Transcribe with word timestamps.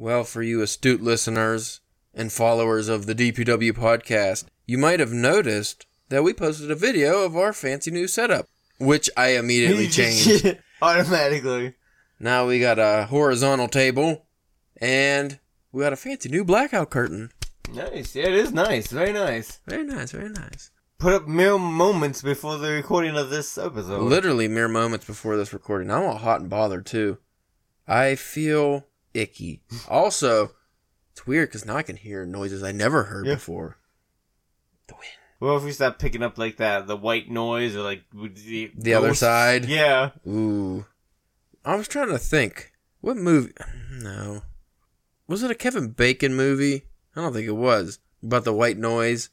Well, 0.00 0.22
for 0.22 0.42
you 0.42 0.62
astute 0.62 1.02
listeners 1.02 1.80
and 2.14 2.32
followers 2.32 2.88
of 2.88 3.06
the 3.06 3.16
DPW 3.16 3.72
podcast, 3.72 4.44
you 4.64 4.78
might 4.78 5.00
have 5.00 5.12
noticed 5.12 5.86
that 6.08 6.22
we 6.22 6.32
posted 6.32 6.70
a 6.70 6.76
video 6.76 7.24
of 7.24 7.36
our 7.36 7.52
fancy 7.52 7.90
new 7.90 8.06
setup, 8.06 8.46
which 8.78 9.10
I 9.16 9.30
immediately 9.30 9.88
changed. 9.98 10.56
automatically. 10.80 11.74
Now 12.20 12.46
we 12.46 12.60
got 12.60 12.78
a 12.78 13.06
horizontal 13.06 13.66
table 13.66 14.26
and 14.80 15.40
we 15.72 15.82
got 15.82 15.92
a 15.92 15.96
fancy 15.96 16.28
new 16.28 16.44
blackout 16.44 16.90
curtain. 16.90 17.30
Nice. 17.72 18.14
Yeah, 18.14 18.26
it 18.28 18.34
is 18.34 18.52
nice. 18.52 18.86
Very 18.92 19.12
nice. 19.12 19.60
Very 19.66 19.84
nice, 19.84 20.12
very 20.12 20.30
nice. 20.30 20.70
Put 20.98 21.12
up 21.12 21.26
mere 21.26 21.58
moments 21.58 22.22
before 22.22 22.56
the 22.56 22.70
recording 22.70 23.16
of 23.16 23.30
this 23.30 23.58
episode. 23.58 24.02
Literally 24.02 24.46
mere 24.46 24.68
moments 24.68 25.06
before 25.06 25.36
this 25.36 25.52
recording. 25.52 25.90
I'm 25.90 26.04
all 26.04 26.18
hot 26.18 26.40
and 26.40 26.48
bothered 26.48 26.86
too. 26.86 27.18
I 27.86 28.14
feel 28.14 28.84
icky. 29.18 29.60
Also, 29.88 30.52
it's 31.12 31.26
weird 31.26 31.48
because 31.48 31.64
now 31.64 31.76
I 31.76 31.82
can 31.82 31.96
hear 31.96 32.24
noises 32.26 32.62
I 32.62 32.72
never 32.72 33.04
heard 33.04 33.26
Yeah. 33.26 33.34
before. 33.34 33.78
The 34.88 34.94
wind. 34.94 35.04
Well, 35.40 35.56
if 35.56 35.64
we 35.64 35.72
stop 35.72 35.98
picking 35.98 36.22
up 36.22 36.36
like 36.38 36.56
that, 36.56 36.86
the 36.86 36.96
white 36.96 37.30
noise 37.30 37.76
or 37.76 37.82
like 37.82 38.02
the, 38.12 38.72
The 38.76 38.94
other 38.94 39.14
side. 39.14 39.66
Yeah. 39.66 40.10
Ooh. 40.26 40.86
I 41.64 41.76
was 41.76 41.86
trying 41.88 42.08
to 42.08 42.18
think. 42.18 42.72
What 43.00 43.16
movie? 43.16 43.52
No. 43.92 44.42
Was 45.28 45.42
it 45.42 45.50
a 45.50 45.54
Kevin 45.54 45.88
Bacon 45.90 46.34
movie? 46.34 46.84
I 47.14 47.20
don't 47.20 47.32
think 47.32 47.46
it 47.46 47.52
was. 47.52 47.98
About 48.22 48.44
the 48.44 48.52
white 48.52 48.78
noise 48.78 49.30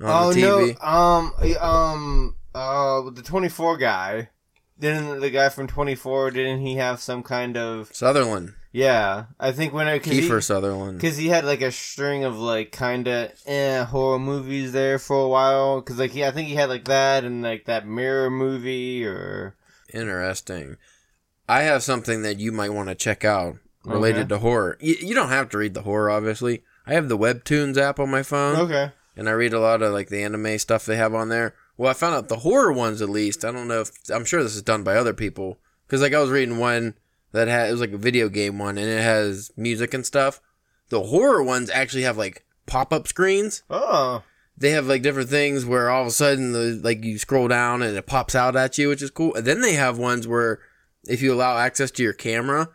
on 0.00 0.06
oh 0.28 0.32
the 0.32 0.40
TV. 0.42 0.76
no. 0.80 0.86
Um. 0.88 1.32
Um. 1.60 2.36
Uh. 2.54 3.10
The 3.10 3.22
twenty 3.22 3.48
four 3.48 3.76
guy. 3.76 4.28
Didn't 4.78 5.20
the 5.20 5.30
guy 5.30 5.48
from 5.48 5.66
twenty 5.66 5.96
four? 5.96 6.30
Didn't 6.30 6.60
he 6.60 6.76
have 6.76 7.00
some 7.00 7.22
kind 7.24 7.56
of? 7.56 7.90
Sutherland. 7.92 8.54
Yeah. 8.72 9.26
I 9.40 9.52
think 9.52 9.72
when 9.72 9.88
I 9.88 9.98
Kiefer 9.98 10.42
Sutherland. 10.42 10.98
Because 10.98 11.16
he 11.16 11.28
had 11.28 11.44
like 11.44 11.62
a 11.62 11.72
string 11.72 12.24
of 12.24 12.38
like 12.38 12.70
kind 12.72 13.08
of 13.08 13.32
eh, 13.46 13.84
horror 13.84 14.18
movies 14.18 14.72
there 14.72 14.98
for 14.98 15.24
a 15.24 15.28
while. 15.28 15.80
Because 15.80 15.98
like 15.98 16.10
he, 16.10 16.24
I 16.24 16.30
think 16.30 16.48
he 16.48 16.54
had 16.54 16.68
like 16.68 16.84
that 16.84 17.24
and 17.24 17.42
like 17.42 17.64
that 17.66 17.86
mirror 17.86 18.30
movie 18.30 19.04
or 19.04 19.54
Interesting. 19.92 20.76
I 21.48 21.62
have 21.62 21.82
something 21.82 22.22
that 22.22 22.38
you 22.38 22.52
might 22.52 22.72
want 22.74 22.88
to 22.90 22.94
check 22.94 23.24
out 23.24 23.56
related 23.84 24.20
Okay. 24.20 24.28
to 24.28 24.38
horror. 24.38 24.76
You, 24.80 24.96
you 25.00 25.14
don't 25.14 25.30
have 25.30 25.48
to 25.50 25.58
read 25.58 25.74
the 25.74 25.82
horror, 25.82 26.10
obviously. 26.10 26.62
I 26.86 26.92
have 26.92 27.08
the 27.08 27.18
Webtoons 27.18 27.78
app 27.78 27.98
on 27.98 28.10
my 28.10 28.22
phone, 28.22 28.56
okay. 28.56 28.92
and 29.16 29.28
I 29.28 29.32
read 29.32 29.52
a 29.52 29.60
lot 29.60 29.82
of 29.82 29.92
like 29.92 30.08
the 30.08 30.22
anime 30.22 30.58
stuff 30.58 30.84
they 30.84 30.96
have 30.96 31.14
on 31.14 31.28
there. 31.30 31.54
Well, 31.76 31.90
I 31.90 31.94
found 31.94 32.14
out 32.14 32.28
the 32.28 32.38
horror 32.40 32.72
ones 32.72 33.00
at 33.00 33.08
least. 33.08 33.44
I 33.44 33.52
don't 33.52 33.68
know 33.68 33.80
if 33.80 33.90
I'm 34.10 34.24
sure 34.24 34.42
this 34.42 34.56
is 34.56 34.62
done 34.62 34.82
by 34.82 34.96
other 34.96 35.14
people 35.14 35.58
because 35.86 36.02
like 36.02 36.12
I 36.12 36.20
was 36.20 36.30
reading 36.30 36.58
one 36.58 36.94
that 37.38 37.48
had 37.48 37.68
it 37.68 37.72
was 37.72 37.80
like 37.80 37.92
a 37.92 37.98
video 37.98 38.28
game 38.28 38.58
one, 38.58 38.76
and 38.78 38.88
it 38.88 39.02
has 39.02 39.50
music 39.56 39.94
and 39.94 40.04
stuff. 40.04 40.40
The 40.90 41.02
horror 41.04 41.42
ones 41.42 41.70
actually 41.70 42.02
have 42.02 42.16
like 42.18 42.44
pop 42.66 42.92
up 42.92 43.06
screens. 43.08 43.62
Oh, 43.70 44.22
They 44.56 44.70
have 44.70 44.86
like 44.86 45.02
different 45.02 45.28
things 45.30 45.64
where 45.64 45.88
all 45.90 46.02
of 46.02 46.08
a 46.08 46.10
sudden 46.12 46.52
the 46.52 46.80
like 46.82 47.04
you 47.04 47.18
scroll 47.18 47.48
down 47.48 47.82
and 47.82 47.96
it 47.96 48.06
pops 48.06 48.34
out 48.34 48.56
at 48.56 48.76
you, 48.78 48.88
which 48.88 49.02
is 49.02 49.10
cool. 49.10 49.34
And 49.34 49.46
then 49.46 49.60
they 49.60 49.74
have 49.74 49.98
ones 49.98 50.26
where 50.26 50.60
if 51.06 51.22
you 51.22 51.32
allow 51.32 51.56
access 51.58 51.90
to 51.92 52.02
your 52.02 52.12
camera, 52.12 52.68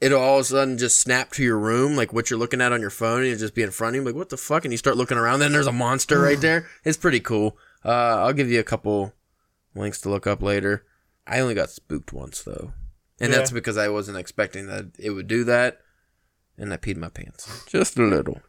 it'll 0.00 0.20
all 0.20 0.36
of 0.38 0.42
a 0.42 0.44
sudden 0.44 0.78
just 0.78 0.98
snap 0.98 1.30
to 1.32 1.42
your 1.42 1.58
room, 1.58 1.96
like 1.96 2.12
what 2.12 2.28
you're 2.30 2.38
looking 2.38 2.60
at 2.60 2.72
on 2.72 2.80
your 2.80 2.90
phone, 2.90 3.18
and 3.20 3.26
it'll 3.28 3.38
just 3.40 3.54
be 3.54 3.62
in 3.62 3.70
front 3.70 3.96
of 3.96 4.02
you. 4.02 4.06
Like, 4.06 4.14
what 4.16 4.28
the 4.28 4.36
fuck? 4.36 4.64
And 4.64 4.72
you 4.72 4.78
start 4.78 4.96
looking 4.96 5.16
around, 5.18 5.40
then 5.40 5.52
there's 5.52 5.66
a 5.66 5.72
monster 5.72 6.20
right 6.20 6.40
there. 6.46 6.68
It's 6.84 6.96
pretty 6.98 7.20
cool. 7.20 7.56
Uh, 7.84 7.88
I'll 8.24 8.32
give 8.34 8.50
you 8.50 8.60
a 8.60 8.64
couple 8.64 9.12
links 9.74 10.00
to 10.02 10.10
look 10.10 10.26
up 10.26 10.42
later. 10.42 10.84
I 11.26 11.40
only 11.40 11.54
got 11.54 11.70
spooked 11.70 12.12
once 12.12 12.42
though, 12.42 12.72
and 13.20 13.30
Yeah. 13.30 13.38
that's 13.38 13.50
because 13.50 13.76
I 13.76 13.88
wasn't 13.88 14.18
expecting 14.18 14.66
that 14.66 14.86
it 14.98 15.10
would 15.10 15.26
do 15.28 15.44
that, 15.44 15.78
and 16.58 16.72
I 16.72 16.76
peed 16.78 16.96
my 16.96 17.08
pants 17.08 17.64
just 17.66 17.98
a 17.98 18.02
little. 18.02 18.40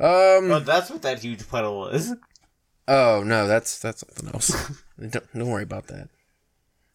Um. 0.00 0.50
oh, 0.52 0.60
that's 0.64 0.90
what 0.90 1.02
that 1.02 1.20
huge 1.20 1.48
puddle 1.48 1.78
was. 1.78 2.14
Oh 2.86 3.22
no, 3.24 3.46
that's 3.46 3.78
that's 3.78 4.00
something 4.00 4.28
else. 4.32 4.48
don't, 4.98 5.12
don't 5.34 5.48
worry 5.50 5.62
about 5.64 5.88
that. 5.88 6.08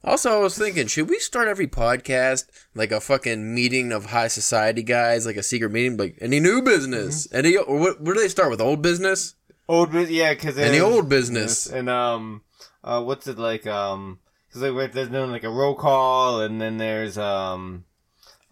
Also, 0.05 0.31
I 0.33 0.37
was 0.39 0.57
thinking, 0.57 0.87
should 0.87 1.09
we 1.09 1.17
start 1.19 1.47
every 1.47 1.67
podcast 1.67 2.45
like 2.75 2.91
a 2.91 2.99
fucking 2.99 3.53
meeting 3.55 3.91
of 3.93 4.07
high 4.07 4.27
society 4.27 4.83
guys, 4.83 5.25
like 5.25 5.37
a 5.37 5.43
secret 5.43 5.71
meeting, 5.71 5.95
like 5.97 6.17
any 6.19 6.39
new 6.39 6.61
business, 6.61 7.27
any 7.33 7.55
or 7.57 7.77
what? 7.77 8.01
Where 8.01 8.13
do 8.15 8.21
they 8.21 8.27
start 8.27 8.49
with 8.49 8.59
old 8.61 8.81
business? 8.81 9.35
Old, 9.69 9.93
bus- 9.93 10.09
yeah, 10.09 10.33
because 10.33 10.57
Any 10.57 10.81
old 10.81 11.07
business? 11.07 11.67
and 11.67 11.89
um, 11.89 12.41
uh, 12.83 13.01
what's 13.01 13.27
it 13.27 13.37
like? 13.39 13.65
Um, 13.65 14.19
because 14.53 14.71
like 14.71 14.91
there's 14.93 15.09
no 15.09 15.25
like 15.25 15.43
a 15.43 15.49
roll 15.49 15.75
call, 15.75 16.41
and 16.41 16.61
then 16.61 16.77
there's 16.77 17.17
um, 17.17 17.85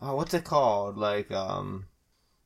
oh, 0.02 0.16
what's 0.16 0.34
it 0.34 0.44
called? 0.44 0.98
Like 0.98 1.32
um, 1.32 1.86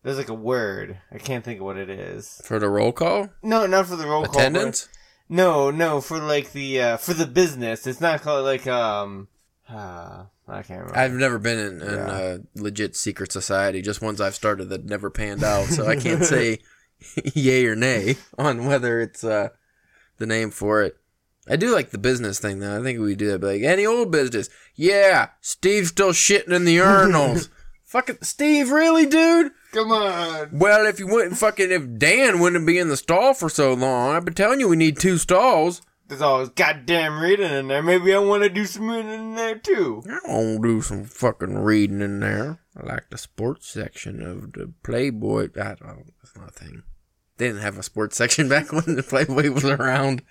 there's 0.03 0.17
like 0.17 0.29
a 0.29 0.33
word. 0.33 0.97
I 1.11 1.17
can't 1.17 1.43
think 1.45 1.59
of 1.59 1.65
what 1.65 1.77
it 1.77 1.89
is. 1.89 2.41
For 2.45 2.59
the 2.59 2.69
roll 2.69 2.91
call, 2.91 3.29
No, 3.41 3.65
not 3.65 3.87
for 3.87 3.95
the 3.95 4.05
roll 4.07 4.23
call. 4.25 4.33
but- 4.33 4.39
attendance. 4.41 4.89
No, 5.27 5.71
no, 5.71 6.01
for 6.01 6.19
like 6.19 6.51
the 6.51 6.79
uh 6.81 6.97
for 6.97 7.15
the 7.15 7.25
business. 7.25 7.87
It's 7.87 8.01
not 8.01 8.21
called 8.21 8.45
like 8.45 8.67
um. 8.67 9.27
Uh, 9.67 10.25
I 10.47 10.61
can't 10.61 10.81
remember. 10.81 10.95
I've 10.99 11.13
never 11.13 11.39
been 11.39 11.57
in, 11.57 11.81
in 11.81 11.93
Yeah. 11.95 12.17
a 12.19 12.39
legit 12.53 12.95
secret 12.95 13.31
society. 13.31 13.81
Just 13.81 13.99
ones 14.03 14.21
I've 14.21 14.35
started 14.35 14.69
that 14.69 14.85
never 14.85 15.09
panned 15.09 15.43
out, 15.43 15.65
so 15.65 15.87
I 15.87 15.95
can't 15.95 16.23
say 16.35 16.59
yay 17.33 17.65
or 17.65 17.75
nay 17.75 18.17
on 18.37 18.67
whether 18.67 19.01
it's 19.01 19.23
uh, 19.23 19.49
the 20.17 20.27
name 20.27 20.51
for 20.51 20.83
it. 20.83 20.95
I 21.47 21.55
do 21.55 21.73
like 21.73 21.91
the 21.91 21.97
business 21.97 22.39
thing 22.39 22.59
though. 22.59 22.79
I 22.79 22.83
think 22.83 22.99
we 22.99 23.15
do 23.15 23.27
that. 23.31 23.39
Be 23.39 23.47
like 23.47 23.61
any 23.61 23.85
old 23.85 24.11
business. 24.11 24.49
Yeah, 24.75 25.29
Steve's 25.41 25.89
still 25.89 26.11
shitting 26.11 26.51
in 26.51 26.65
the 26.65 26.77
urinals. 26.77 27.49
fucking 27.83 28.17
Steve, 28.21 28.71
really, 28.71 29.05
dude? 29.05 29.51
Come 29.71 29.91
on. 29.91 30.49
Well, 30.53 30.85
if 30.85 30.99
you 30.99 31.07
wouldn't 31.07 31.37
fucking 31.37 31.71
if 31.71 31.97
Dan 31.99 32.39
wouldn't 32.39 32.65
be 32.65 32.77
in 32.79 32.87
the 32.89 32.97
stall 32.97 33.33
for 33.33 33.49
so 33.49 33.73
long, 33.73 34.15
I've 34.15 34.25
been 34.25 34.33
telling 34.33 34.59
you 34.59 34.69
we 34.69 34.75
need 34.75 34.97
two 34.97 35.17
stalls. 35.17 35.81
There's 36.07 36.21
always 36.21 36.49
goddamn 36.49 37.19
reading 37.19 37.51
in 37.51 37.67
there. 37.67 37.81
Maybe 37.81 38.13
I 38.13 38.19
want 38.19 38.43
to 38.43 38.49
do 38.49 38.65
some 38.65 38.89
reading 38.89 39.11
in 39.11 39.35
there 39.35 39.57
too. 39.57 40.03
I 40.07 40.19
want 40.31 40.61
to 40.61 40.67
do 40.67 40.81
some 40.81 41.03
fucking 41.05 41.57
reading 41.57 42.01
in 42.01 42.19
there. 42.19 42.59
I 42.77 42.85
like 42.85 43.09
the 43.09 43.17
sports 43.17 43.67
section 43.67 44.21
of 44.21 44.53
the 44.53 44.71
Playboy. 44.83 45.49
I 45.55 45.73
don't. 45.75 46.13
That's 46.21 46.35
not 46.37 46.49
a 46.49 46.51
thing. 46.51 46.83
They 47.37 47.47
didn't 47.47 47.61
have 47.63 47.77
a 47.79 47.83
sports 47.83 48.15
section 48.17 48.47
back 48.47 48.71
when 48.71 48.95
the 48.95 49.03
Playboy 49.03 49.49
was 49.51 49.65
around. 49.65 50.21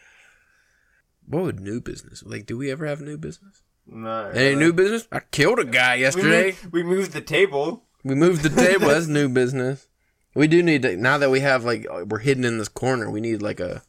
What 1.26 1.42
would 1.42 1.60
new 1.60 1.80
business 1.80 2.22
like? 2.24 2.46
Do 2.46 2.56
we 2.58 2.70
ever 2.70 2.86
have 2.86 3.00
new 3.00 3.16
business? 3.16 3.62
No. 3.86 4.30
Any 4.34 4.54
new 4.54 4.72
business? 4.72 5.06
I 5.12 5.20
killed 5.20 5.58
a 5.58 5.64
guy 5.64 5.96
we 5.96 6.00
yesterday. 6.02 6.46
moved, 6.46 6.72
we 6.72 6.82
moved 6.82 7.12
the 7.12 7.20
table. 7.20 7.84
We 8.02 8.14
moved 8.14 8.42
the 8.42 8.50
table. 8.50 8.88
That's 8.88 9.06
new 9.08 9.28
business. 9.28 9.88
We 10.34 10.46
do 10.48 10.62
need 10.62 10.82
to 10.82 10.96
now 10.96 11.18
that 11.18 11.30
we 11.30 11.40
have 11.40 11.64
like 11.64 11.86
we're 12.06 12.18
hidden 12.18 12.44
in 12.44 12.58
this 12.58 12.68
corner. 12.68 13.10
We 13.10 13.20
need 13.20 13.40
like 13.40 13.60
a 13.60 13.82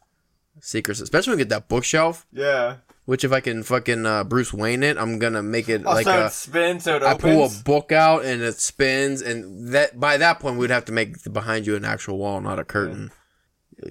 secret, 0.60 1.00
especially 1.00 1.32
when 1.32 1.38
we 1.38 1.44
get 1.44 1.50
that 1.50 1.68
bookshelf. 1.68 2.26
Yeah. 2.32 2.76
Which 3.04 3.22
if 3.22 3.32
I 3.32 3.40
can 3.40 3.62
fucking 3.62 4.04
uh, 4.04 4.24
Bruce 4.24 4.52
Wayne 4.52 4.82
it, 4.82 4.96
I'm 4.98 5.18
gonna 5.18 5.42
make 5.42 5.68
it 5.68 5.82
like 5.82 6.06
a. 6.06 6.28
spin 6.30 6.80
so 6.80 6.96
it 6.96 7.02
I 7.04 7.14
pull 7.14 7.44
a 7.44 7.50
book 7.64 7.92
out 7.92 8.24
and 8.24 8.42
it 8.42 8.58
spins, 8.58 9.22
and 9.22 9.68
that 9.68 10.00
by 10.00 10.16
that 10.16 10.40
point 10.40 10.58
we'd 10.58 10.70
have 10.70 10.86
to 10.86 10.92
make 10.92 11.22
the 11.22 11.30
behind 11.30 11.68
you 11.68 11.76
an 11.76 11.84
actual 11.84 12.18
wall, 12.18 12.40
not 12.40 12.58
a 12.58 12.64
curtain. 12.64 13.12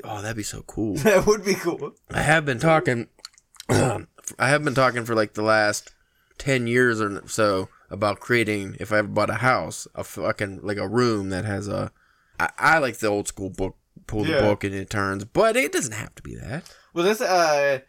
Oh, 0.04 0.22
that'd 0.22 0.36
be 0.36 0.44
so 0.44 0.64
cool. 0.64 0.96
that 0.98 1.26
would 1.26 1.46
be 1.46 1.56
cool. 1.56 1.94
I 2.12 2.22
have 2.22 2.46
been 2.46 2.60
talking. 2.60 3.08
I 4.40 4.50
have 4.50 4.64
been 4.64 4.76
talking 4.76 5.06
for 5.06 5.16
like 5.16 5.34
the 5.34 5.42
last 5.44 5.94
ten 6.38 6.68
years 6.68 7.00
or 7.02 7.28
so 7.28 7.70
about 7.90 8.20
creating. 8.20 8.78
If 8.80 8.92
I 8.92 8.98
ever 9.00 9.08
bought 9.08 9.30
a 9.30 9.36
house, 9.36 9.88
a 9.96 10.04
fucking 10.04 10.62
like 10.64 10.78
a 10.78 10.88
room 10.88 11.30
that 11.30 11.46
has 11.46 11.68
a. 11.68 11.92
I, 12.40 12.50
I 12.58 12.78
like 12.80 12.98
the 12.98 13.08
old 13.08 13.28
school 13.28 13.50
book. 13.50 13.76
Pull 14.08 14.26
the 14.26 14.32
Yeah. 14.34 14.42
book 14.42 14.64
and 14.66 14.76
it 14.76 14.90
turns, 14.90 15.24
but 15.24 15.56
it 15.56 15.72
doesn't 15.72 15.94
have 15.94 16.14
to 16.16 16.22
be 16.22 16.36
that. 16.36 16.70
Well, 16.94 17.06
this 17.06 17.22
uh, 17.22 17.80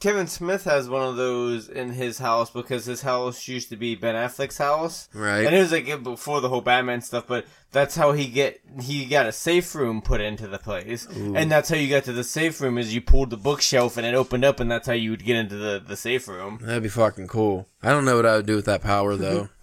Kevin 0.00 0.26
Smith 0.26 0.64
has 0.64 0.88
one 0.88 1.06
of 1.06 1.16
those 1.16 1.68
in 1.68 1.90
his 1.90 2.18
house 2.18 2.50
because 2.50 2.86
his 2.86 3.02
house 3.02 3.46
used 3.46 3.68
to 3.68 3.76
be 3.76 3.94
Ben 3.94 4.14
Affleck's 4.14 4.56
house, 4.56 5.08
Right. 5.12 5.44
and 5.44 5.54
it 5.54 5.58
was 5.60 5.72
like 5.72 6.02
before 6.02 6.40
the 6.40 6.48
whole 6.48 6.62
Batman 6.62 7.02
stuff. 7.02 7.26
But 7.26 7.44
that's 7.70 7.96
how 7.96 8.12
he 8.12 8.26
get 8.28 8.60
he 8.80 9.04
got 9.04 9.26
a 9.26 9.32
safe 9.32 9.74
room 9.74 10.00
put 10.00 10.22
into 10.22 10.48
the 10.48 10.58
place, 10.58 11.06
and 11.06 11.52
that's 11.52 11.68
how 11.68 11.76
you 11.76 11.90
got 11.90 12.04
to 12.04 12.12
the 12.14 12.24
safe 12.24 12.60
room 12.62 12.78
is 12.78 12.94
you 12.94 13.02
pulled 13.02 13.28
the 13.30 13.36
bookshelf 13.36 13.98
and 13.98 14.06
it 14.06 14.14
opened 14.14 14.44
up, 14.44 14.58
and 14.58 14.70
that's 14.70 14.86
how 14.86 14.94
you 14.94 15.10
would 15.10 15.24
get 15.24 15.36
into 15.36 15.56
the 15.56 15.82
the 15.86 15.96
safe 15.96 16.26
room. 16.28 16.58
That'd 16.62 16.82
be 16.82 16.88
fucking 16.88 17.28
cool. 17.28 17.68
I 17.82 17.90
don't 17.90 18.06
know 18.06 18.16
what 18.16 18.26
I 18.26 18.36
would 18.36 18.46
do 18.46 18.56
with 18.56 18.64
that 18.66 18.82
power 18.82 19.16
though. 19.16 19.50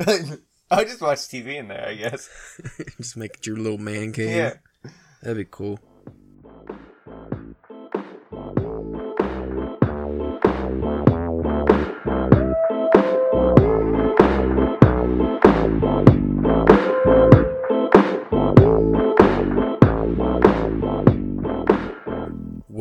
I 0.70 0.84
just 0.84 1.02
watch 1.02 1.20
TV 1.20 1.56
in 1.56 1.70
there, 1.70 1.88
I 1.88 1.96
guess. 1.96 2.30
Just 2.98 3.16
make 3.16 3.38
it 3.38 3.48
your 3.48 3.56
little 3.56 3.78
man 3.78 4.12
cave. 4.12 4.36
Yeah. 4.36 4.54
That'd 5.24 5.38
be 5.38 5.48
cool. 5.50 5.80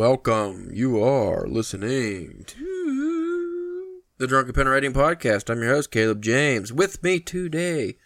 Welcome. 0.00 0.69
You 0.75 1.02
are 1.02 1.46
listening 1.48 2.44
to 2.48 4.02
the 4.19 4.26
Drunken 4.26 4.52
Pen 4.52 4.69
Writing 4.69 4.93
Podcast. 4.93 5.48
I'm 5.48 5.62
your 5.62 5.72
host, 5.72 5.90
Caleb 5.90 6.20
James. 6.20 6.70
With 6.70 7.02
me 7.02 7.19
today, 7.19 7.96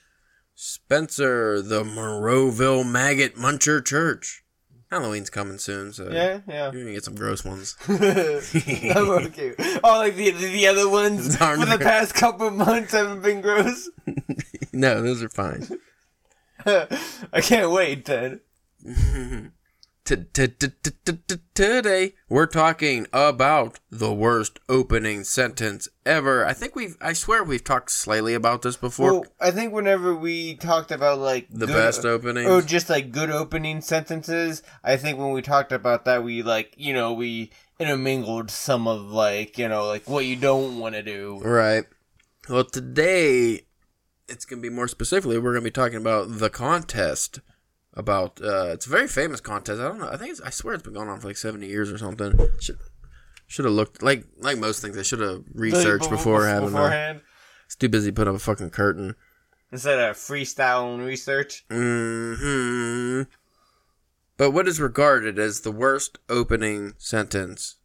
Spencer, 0.54 1.60
the 1.60 1.82
Monroeville 1.82 2.88
Maggot 2.88 3.34
Muncher 3.34 3.84
Church. 3.84 4.44
Halloween's 4.92 5.30
coming 5.30 5.58
soon, 5.58 5.92
so 5.92 6.08
Yeah, 6.12 6.42
yeah. 6.46 6.70
you're 6.70 6.82
gonna 6.84 6.92
get 6.94 7.02
some 7.02 7.16
gross 7.16 7.44
ones. 7.44 7.76
Okay. 7.88 9.54
Oh, 9.82 9.98
like 9.98 10.14
the 10.14 10.30
the 10.30 10.68
other 10.68 10.88
ones 10.88 11.36
for 11.38 11.56
the 11.56 11.76
past 11.80 12.14
couple 12.14 12.46
of 12.46 12.54
months 12.54 12.92
haven't 12.92 13.22
been 13.22 13.40
gross. 13.40 13.90
no, 14.72 15.02
those 15.02 15.24
are 15.24 15.28
fine. 15.28 15.66
I 16.64 17.40
can't 17.40 17.72
wait 17.72 18.04
then. 18.04 18.42
Today 21.54 22.14
we're 22.28 22.46
talking 22.46 23.06
about 23.12 23.78
the 23.92 24.12
worst 24.12 24.58
opening 24.68 25.22
sentence 25.22 25.88
ever. 26.04 26.44
I 26.44 26.52
think 26.52 26.74
we've, 26.74 26.96
I 27.00 27.12
swear 27.12 27.44
we've 27.44 27.62
talked 27.62 27.92
slightly 27.92 28.34
about 28.34 28.62
this 28.62 28.76
before. 28.76 29.12
Well, 29.12 29.26
I 29.40 29.52
think 29.52 29.72
whenever 29.72 30.12
we 30.12 30.56
talked 30.56 30.90
about 30.90 31.20
like 31.20 31.46
the 31.48 31.66
good- 31.66 31.74
best 31.74 32.04
opening, 32.04 32.48
or 32.48 32.54
oh, 32.54 32.60
just 32.60 32.90
like 32.90 33.12
good 33.12 33.30
opening 33.30 33.82
sentences, 33.82 34.64
I 34.82 34.96
think 34.96 35.16
when 35.16 35.30
we 35.30 35.42
talked 35.42 35.70
about 35.70 36.06
that, 36.06 36.24
we 36.24 36.42
like 36.42 36.74
you 36.76 36.92
know 36.92 37.12
we 37.12 37.52
intermingled 37.78 38.50
some 38.50 38.88
of 38.88 39.12
like 39.12 39.58
you 39.58 39.68
know 39.68 39.86
like 39.86 40.08
what 40.08 40.24
you 40.24 40.34
don't 40.34 40.80
want 40.80 40.96
to 40.96 41.04
do. 41.04 41.38
Right. 41.38 41.84
Well, 42.48 42.64
today 42.64 43.60
it's 44.28 44.44
going 44.44 44.60
to 44.60 44.68
be 44.68 44.74
more 44.74 44.88
specifically. 44.88 45.38
We're 45.38 45.52
going 45.52 45.62
to 45.62 45.70
be 45.70 45.70
talking 45.70 45.98
about 45.98 46.38
the 46.38 46.50
contest. 46.50 47.38
About 48.00 48.40
uh, 48.42 48.68
it's 48.72 48.86
a 48.86 48.88
very 48.88 49.06
famous 49.06 49.40
contest. 49.42 49.78
I 49.78 49.86
don't 49.88 49.98
know. 49.98 50.08
I 50.08 50.16
think 50.16 50.30
it's, 50.30 50.40
I 50.40 50.48
swear 50.48 50.72
it's 50.72 50.82
been 50.82 50.94
going 50.94 51.10
on 51.10 51.20
for 51.20 51.26
like 51.28 51.36
seventy 51.36 51.66
years 51.66 51.92
or 51.92 51.98
something. 51.98 52.32
Should 52.58 52.78
should 53.46 53.66
have 53.66 53.74
looked 53.74 54.02
like 54.02 54.24
like 54.38 54.56
most 54.56 54.80
things. 54.80 54.96
I 54.96 55.02
should 55.02 55.20
have 55.20 55.44
researched 55.54 56.08
before 56.08 56.40
bef- 56.40 56.48
having. 56.48 56.68
A, 56.70 56.72
beforehand 56.72 57.20
it's 57.66 57.76
too 57.76 57.90
busy 57.90 58.10
putting 58.10 58.30
up 58.34 58.40
a 58.40 58.42
fucking 58.42 58.70
curtain. 58.70 59.16
instead 59.70 59.98
of 59.98 60.16
freestyle 60.16 60.94
and 60.94 61.04
research. 61.04 61.64
hmm 61.70 63.22
But 64.38 64.52
what 64.52 64.66
is 64.66 64.80
regarded 64.80 65.38
as 65.38 65.60
the 65.60 65.70
worst 65.70 66.18
opening 66.30 66.94
sentence 66.96 67.76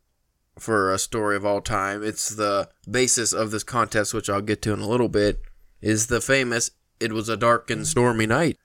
for 0.58 0.94
a 0.94 0.98
story 0.98 1.36
of 1.36 1.46
all 1.46 1.60
time? 1.62 2.04
It's 2.04 2.30
the 2.30 2.70
basis 2.90 3.34
of 3.34 3.52
this 3.52 3.64
contest, 3.66 4.14
which 4.14 4.30
I'll 4.30 4.42
get 4.42 4.62
to 4.62 4.74
in 4.74 4.80
a 4.80 4.88
little 4.88 5.10
bit. 5.10 5.42
Is 5.82 6.08
the 6.08 6.22
famous 6.22 6.72
"It 7.02 7.12
was 7.12 7.28
a 7.28 7.36
dark 7.38 7.70
and 7.70 7.86
stormy 7.86 8.26
night." 8.28 8.58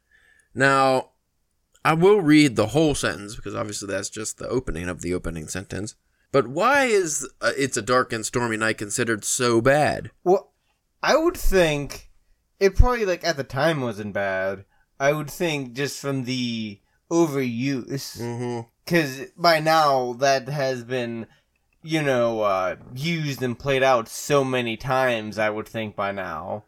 Now, 0.55 1.10
I 1.85 1.95
will 1.95 2.21
read 2.21 2.57
the 2.57 2.69
whole 2.69 2.95
sentence 2.95 3.37
because 3.37 3.55
obviously 3.55 3.89
that's 3.89 4.11
just 4.11 4.39
the 4.39 4.49
opening 4.49 4.89
of 4.89 5.01
the 5.01 5.15
opening 5.15 5.49
sentence. 5.49 5.95
But 6.33 6.47
why 6.47 6.85
is 6.85 7.29
uh, 7.41 7.53
"It's 7.57 7.77
a 7.77 7.83
dark 7.83 8.13
and 8.13 8.25
stormy 8.25 8.57
night" 8.57 8.79
considered 8.79 9.25
so 9.25 9.61
bad? 9.61 10.11
Well, 10.23 10.53
I 11.03 11.17
would 11.17 11.37
think 11.37 12.11
it 12.61 12.77
probably 12.77 13.07
like 13.07 13.25
at 13.25 13.37
the 13.37 13.45
time 13.45 13.81
wasn't 13.81 14.13
bad. 14.13 14.65
I 15.01 15.13
would 15.13 15.31
think 15.31 15.73
just 15.73 15.99
from 15.99 16.25
the 16.25 16.79
overuse, 17.11 18.19
Mm-hmm. 18.21 18.69
because 18.85 19.23
by 19.37 19.61
now 19.61 20.13
that 20.15 20.49
has 20.49 20.85
been, 20.85 21.27
you 21.83 22.03
know, 22.03 22.43
uh, 22.43 22.77
used 22.95 23.43
and 23.43 23.59
played 23.59 23.83
out 23.83 24.09
so 24.09 24.45
many 24.45 24.77
times. 24.77 25.39
I 25.39 25.51
would 25.51 25.67
think 25.67 25.97
by 25.97 26.13
now. 26.13 26.65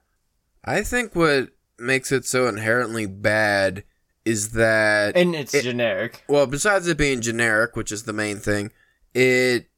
I 0.65 0.83
think 0.83 1.15
what 1.15 1.51
makes 1.79 2.11
it 2.11 2.25
so 2.25 2.47
inherently 2.49 3.07
bad 3.07 3.85
is 4.25 4.51
that 4.51 5.17
And 5.17 5.35
it's 5.35 5.53
It- 5.55 5.63
generic. 5.65 6.23
well, 6.29 6.47
besides 6.47 6.87
it 6.87 6.97
being 6.97 7.21
generic, 7.21 7.75
which 7.77 7.91
is 7.93 8.05
the 8.05 8.13
main 8.13 8.39
thing, 8.39 8.71
it 9.15 9.69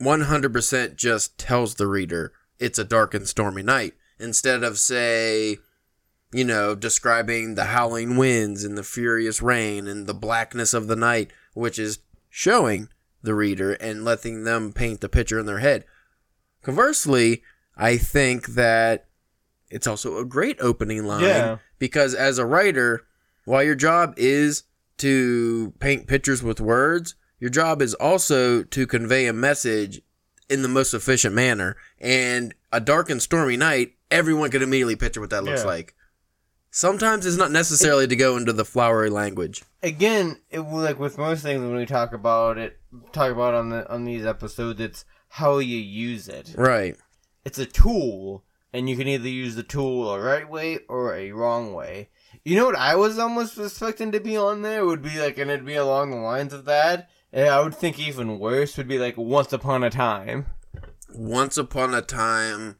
100% 0.00 0.96
just 0.96 1.38
tells 1.38 1.74
the 1.74 1.86
reader 1.86 2.32
it's 2.58 2.78
a 2.78 2.84
dark 2.84 3.14
and 3.14 3.26
stormy 3.28 3.62
night 3.62 3.94
instead 4.18 4.62
of 4.64 4.78
say, 4.78 5.58
you 6.32 6.44
know, 6.44 6.74
describing 6.74 7.54
the 7.54 7.66
howling 7.66 8.16
winds 8.16 8.64
and 8.64 8.76
the 8.76 8.82
furious 8.82 9.40
rain 9.40 9.86
and 9.86 10.06
the 10.06 10.14
blackness 10.14 10.74
of 10.74 10.86
the 10.88 10.96
night, 10.96 11.32
which 11.54 11.78
is 11.78 12.00
showing 12.28 12.88
the 13.22 13.34
reader 13.34 13.72
and 13.74 14.04
letting 14.04 14.44
them 14.44 14.72
paint 14.72 15.00
the 15.00 15.08
picture 15.08 15.38
in 15.38 15.46
their 15.46 15.58
head. 15.60 15.84
Conversely, 16.62 17.42
I 17.76 17.96
think 17.96 18.48
that 18.48 19.06
it's 19.70 19.86
also 19.86 20.18
a 20.18 20.24
great 20.24 20.56
opening 20.60 21.04
line 21.04 21.22
Yeah. 21.22 21.58
because 21.78 22.14
as 22.14 22.38
a 22.38 22.46
writer, 22.46 23.04
while 23.48 23.62
your 23.62 23.74
job 23.74 24.14
is 24.16 24.64
to 24.98 25.72
paint 25.80 26.06
pictures 26.06 26.42
with 26.42 26.60
words, 26.60 27.14
your 27.40 27.50
job 27.50 27.80
is 27.80 27.94
also 27.94 28.62
to 28.62 28.86
convey 28.86 29.26
a 29.26 29.32
message 29.32 30.02
in 30.48 30.62
the 30.62 30.68
most 30.68 30.92
efficient 30.92 31.34
manner. 31.34 31.76
And 32.00 32.54
a 32.72 32.80
dark 32.80 33.10
and 33.10 33.22
stormy 33.22 33.56
night, 33.56 33.94
everyone 34.10 34.50
could 34.50 34.62
immediately 34.62 34.96
picture 34.96 35.20
what 35.20 35.30
that 35.30 35.44
looks 35.44 35.60
Yeah. 35.62 35.66
like. 35.68 35.94
Sometimes 36.70 37.24
it's 37.24 37.36
not 37.36 37.50
necessarily 37.50 38.06
to 38.06 38.16
go 38.16 38.36
into 38.36 38.52
the 38.52 38.64
flowery 38.64 39.08
language. 39.08 39.62
Again, 39.82 40.40
it 40.50 40.60
like 40.60 40.98
with 40.98 41.16
most 41.16 41.42
things 41.42 41.60
when 41.60 41.74
we 41.74 41.86
talk 41.86 42.12
about 42.12 42.58
it, 42.58 42.78
talk 43.12 43.32
about 43.32 43.54
on 43.54 43.70
the 43.70 43.88
on 43.90 44.04
these 44.04 44.26
episodes, 44.26 44.80
it's 44.80 45.04
how 45.28 45.58
you 45.58 45.78
use 45.78 46.28
it. 46.28 46.54
Right. 46.56 46.96
it's 47.44 47.58
a 47.58 47.64
tool, 47.64 48.44
and 48.74 48.90
you 48.90 48.96
can 48.96 49.08
either 49.08 49.28
use 49.28 49.54
the 49.54 49.62
tool 49.62 50.12
a 50.12 50.20
right 50.20 50.48
way 50.48 50.80
or 50.88 51.14
a 51.14 51.32
wrong 51.32 51.72
way. 51.72 52.10
You 52.48 52.56
know 52.56 52.64
what 52.64 52.76
I 52.76 52.94
was 52.94 53.18
almost 53.18 53.58
expecting 53.58 54.10
to 54.12 54.20
be 54.20 54.34
on 54.34 54.62
there 54.62 54.86
would 54.86 55.02
be 55.02 55.20
like, 55.20 55.36
and 55.36 55.50
it'd 55.50 55.66
be 55.66 55.74
along 55.74 56.12
the 56.12 56.16
lines 56.16 56.54
of 56.54 56.64
that. 56.64 57.10
And 57.30 57.46
I 57.46 57.60
would 57.60 57.74
think 57.74 57.98
even 57.98 58.38
worse 58.38 58.78
would 58.78 58.88
be 58.88 58.98
like 58.98 59.18
once 59.18 59.52
upon 59.52 59.84
a 59.84 59.90
time. 59.90 60.46
Once 61.12 61.58
upon 61.58 61.92
a 61.92 62.00
time, 62.00 62.76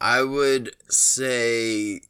I 0.00 0.22
would 0.22 0.74
say. 0.88 2.00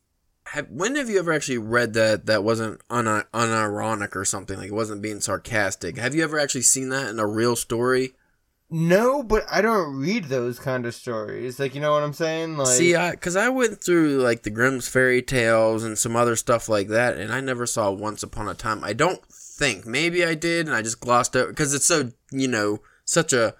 Have, 0.46 0.68
when 0.70 0.94
have 0.94 1.10
you 1.10 1.18
ever 1.18 1.32
actually 1.32 1.58
read 1.58 1.94
that 1.94 2.26
that 2.26 2.44
wasn't 2.44 2.80
un- 2.88 3.24
unironic 3.34 4.14
or 4.14 4.24
something? 4.24 4.56
Like 4.56 4.68
it 4.68 4.74
wasn't 4.74 5.02
being 5.02 5.20
sarcastic? 5.20 5.98
Have 5.98 6.14
you 6.14 6.22
ever 6.22 6.38
actually 6.38 6.62
seen 6.62 6.90
that 6.90 7.08
in 7.08 7.18
a 7.18 7.26
real 7.26 7.56
story? 7.56 8.14
No, 8.76 9.22
but 9.22 9.44
I 9.48 9.60
don't 9.60 9.94
read 9.96 10.24
those 10.24 10.58
kind 10.58 10.84
of 10.84 10.96
stories. 10.96 11.60
Like 11.60 11.76
you 11.76 11.80
know 11.80 11.92
what 11.92 12.02
I'm 12.02 12.12
saying? 12.12 12.56
Like 12.56 12.66
See, 12.76 12.96
I 12.96 13.12
because 13.12 13.36
I 13.36 13.48
went 13.48 13.82
through 13.84 14.18
like 14.20 14.42
the 14.42 14.50
Grimm's 14.50 14.88
fairy 14.88 15.22
tales 15.22 15.84
and 15.84 15.96
some 15.96 16.16
other 16.16 16.34
stuff 16.34 16.68
like 16.68 16.88
that, 16.88 17.16
and 17.16 17.32
I 17.32 17.40
never 17.40 17.66
saw 17.66 17.92
Once 17.92 18.24
Upon 18.24 18.48
a 18.48 18.54
Time. 18.54 18.82
I 18.82 18.92
don't 18.92 19.24
think 19.30 19.86
maybe 19.86 20.24
I 20.24 20.34
did, 20.34 20.66
and 20.66 20.74
I 20.74 20.82
just 20.82 20.98
glossed 20.98 21.36
over 21.36 21.50
because 21.50 21.72
it's 21.72 21.84
so 21.84 22.10
you 22.32 22.48
know 22.48 22.80
such 23.04 23.32
a 23.32 23.54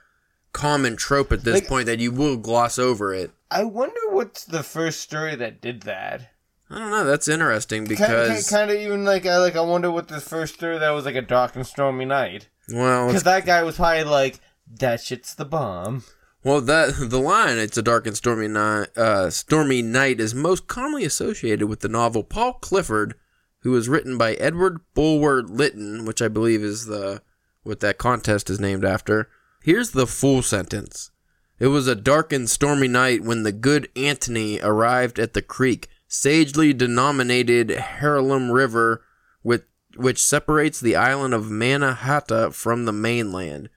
common 0.52 0.96
trope 0.96 1.30
at 1.30 1.44
this 1.44 1.54
Like- 1.60 1.68
point 1.68 1.86
that 1.86 2.00
you 2.00 2.10
will 2.10 2.36
gloss 2.36 2.76
over 2.78 3.14
it. 3.14 3.30
I 3.52 3.62
wonder 3.62 4.00
what's 4.10 4.44
the 4.44 4.64
first 4.64 4.98
story 5.00 5.36
that 5.36 5.60
did 5.60 5.82
that. 5.82 6.30
I 6.68 6.78
don't 6.78 6.90
know. 6.90 7.04
That's 7.04 7.28
interesting 7.28 7.84
because 7.84 8.50
kind 8.50 8.68
of 8.68 8.76
even 8.78 9.04
like 9.04 9.26
I 9.26 9.38
like 9.38 9.54
I 9.54 9.60
wonder 9.60 9.92
what 9.92 10.08
the 10.08 10.20
first 10.20 10.54
story 10.54 10.76
that 10.78 10.90
was 10.90 11.04
like 11.04 11.14
a 11.14 11.22
dark 11.22 11.54
and 11.54 11.64
stormy 11.64 12.04
night. 12.04 12.48
well, 12.68 13.06
Because 13.06 13.22
that 13.22 13.46
guy 13.46 13.62
was 13.62 13.76
probably 13.76 14.02
like, 14.04 14.40
"That 14.66 15.00
shit's 15.00 15.34
the 15.34 15.44
bomb." 15.44 16.04
well 16.42 16.60
that 16.60 16.94
the 17.10 17.20
line 17.20 17.58
"It's 17.58 17.76
a 17.76 17.82
dark 17.82 18.06
and 18.06 18.16
stormy 18.16 18.48
night." 18.48 18.96
Uh, 18.96 19.30
stormy 19.30 19.82
night 19.82 20.20
is 20.20 20.34
most 20.34 20.66
commonly 20.66 21.04
associated 21.04 21.66
with 21.66 21.80
the 21.80 21.88
novel 21.88 22.24
Paul 22.24 22.54
Clifford, 22.54 23.14
who 23.60 23.70
was 23.70 23.88
written 23.88 24.16
by 24.16 24.34
Edward 24.34 24.80
Bulwer 24.94 25.42
Lytton, 25.42 26.04
which 26.04 26.22
I 26.22 26.28
believe 26.28 26.62
is 26.62 26.86
the 26.86 27.22
what 27.62 27.80
that 27.80 27.98
contest 27.98 28.48
is 28.50 28.60
named 28.60 28.84
after. 28.84 29.28
Here's 29.62 29.90
the 29.90 30.06
full 30.06 30.42
sentence. 30.42 31.10
It 31.58 31.68
was 31.68 31.86
a 31.86 31.94
dark 31.94 32.32
and 32.32 32.48
stormy 32.48 32.88
night 32.88 33.22
when 33.22 33.42
the 33.42 33.52
good 33.52 33.88
Antony 33.96 34.60
arrived 34.60 35.18
at 35.18 35.34
the 35.34 35.42
creek, 35.42 35.88
sagely 36.08 36.72
denominated 36.72 37.70
Harlem 37.70 38.50
River, 38.50 39.02
with, 39.42 39.64
which 39.96 40.22
separates 40.22 40.80
the 40.80 40.96
island 40.96 41.32
of 41.32 41.50
Mannahatta 41.50 42.52
from 42.52 42.84
the 42.84 42.92
mainland. 42.92 43.70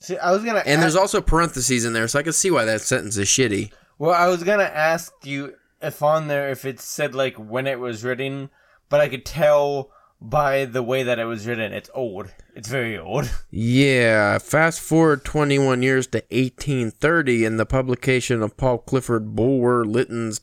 See, 0.00 0.16
I 0.16 0.30
was 0.32 0.44
gonna. 0.44 0.62
And 0.64 0.78
a- 0.78 0.82
there's 0.82 0.96
also 0.96 1.20
parentheses 1.20 1.84
in 1.84 1.92
there, 1.92 2.08
so 2.08 2.18
I 2.18 2.22
can 2.22 2.32
see 2.32 2.50
why 2.50 2.64
that 2.64 2.80
sentence 2.80 3.16
is 3.16 3.28
shitty. 3.28 3.72
Well, 3.98 4.12
I 4.12 4.28
was 4.28 4.42
gonna 4.44 4.62
ask 4.64 5.12
you 5.24 5.54
if 5.82 6.02
on 6.02 6.28
there 6.28 6.50
if 6.50 6.64
it 6.64 6.80
said 6.80 7.14
like 7.14 7.36
when 7.36 7.66
it 7.66 7.80
was 7.80 8.04
written, 8.04 8.50
but 8.88 9.00
I 9.00 9.08
could 9.08 9.24
tell 9.24 9.90
by 10.20 10.64
the 10.64 10.82
way 10.82 11.04
that 11.04 11.18
it 11.20 11.24
was 11.26 11.46
written, 11.46 11.72
it's 11.72 11.90
old. 11.94 12.32
It's 12.54 12.68
very 12.68 12.98
old. 12.98 13.30
Yeah, 13.50 14.38
fast 14.38 14.80
forward 14.80 15.24
21 15.24 15.82
years 15.82 16.06
to 16.08 16.18
1830 16.30 17.44
and 17.44 17.58
the 17.58 17.66
publication 17.66 18.42
of 18.42 18.56
Paul 18.56 18.78
Clifford 18.78 19.34
Bulwer 19.36 19.84
Lytton's 19.84 20.40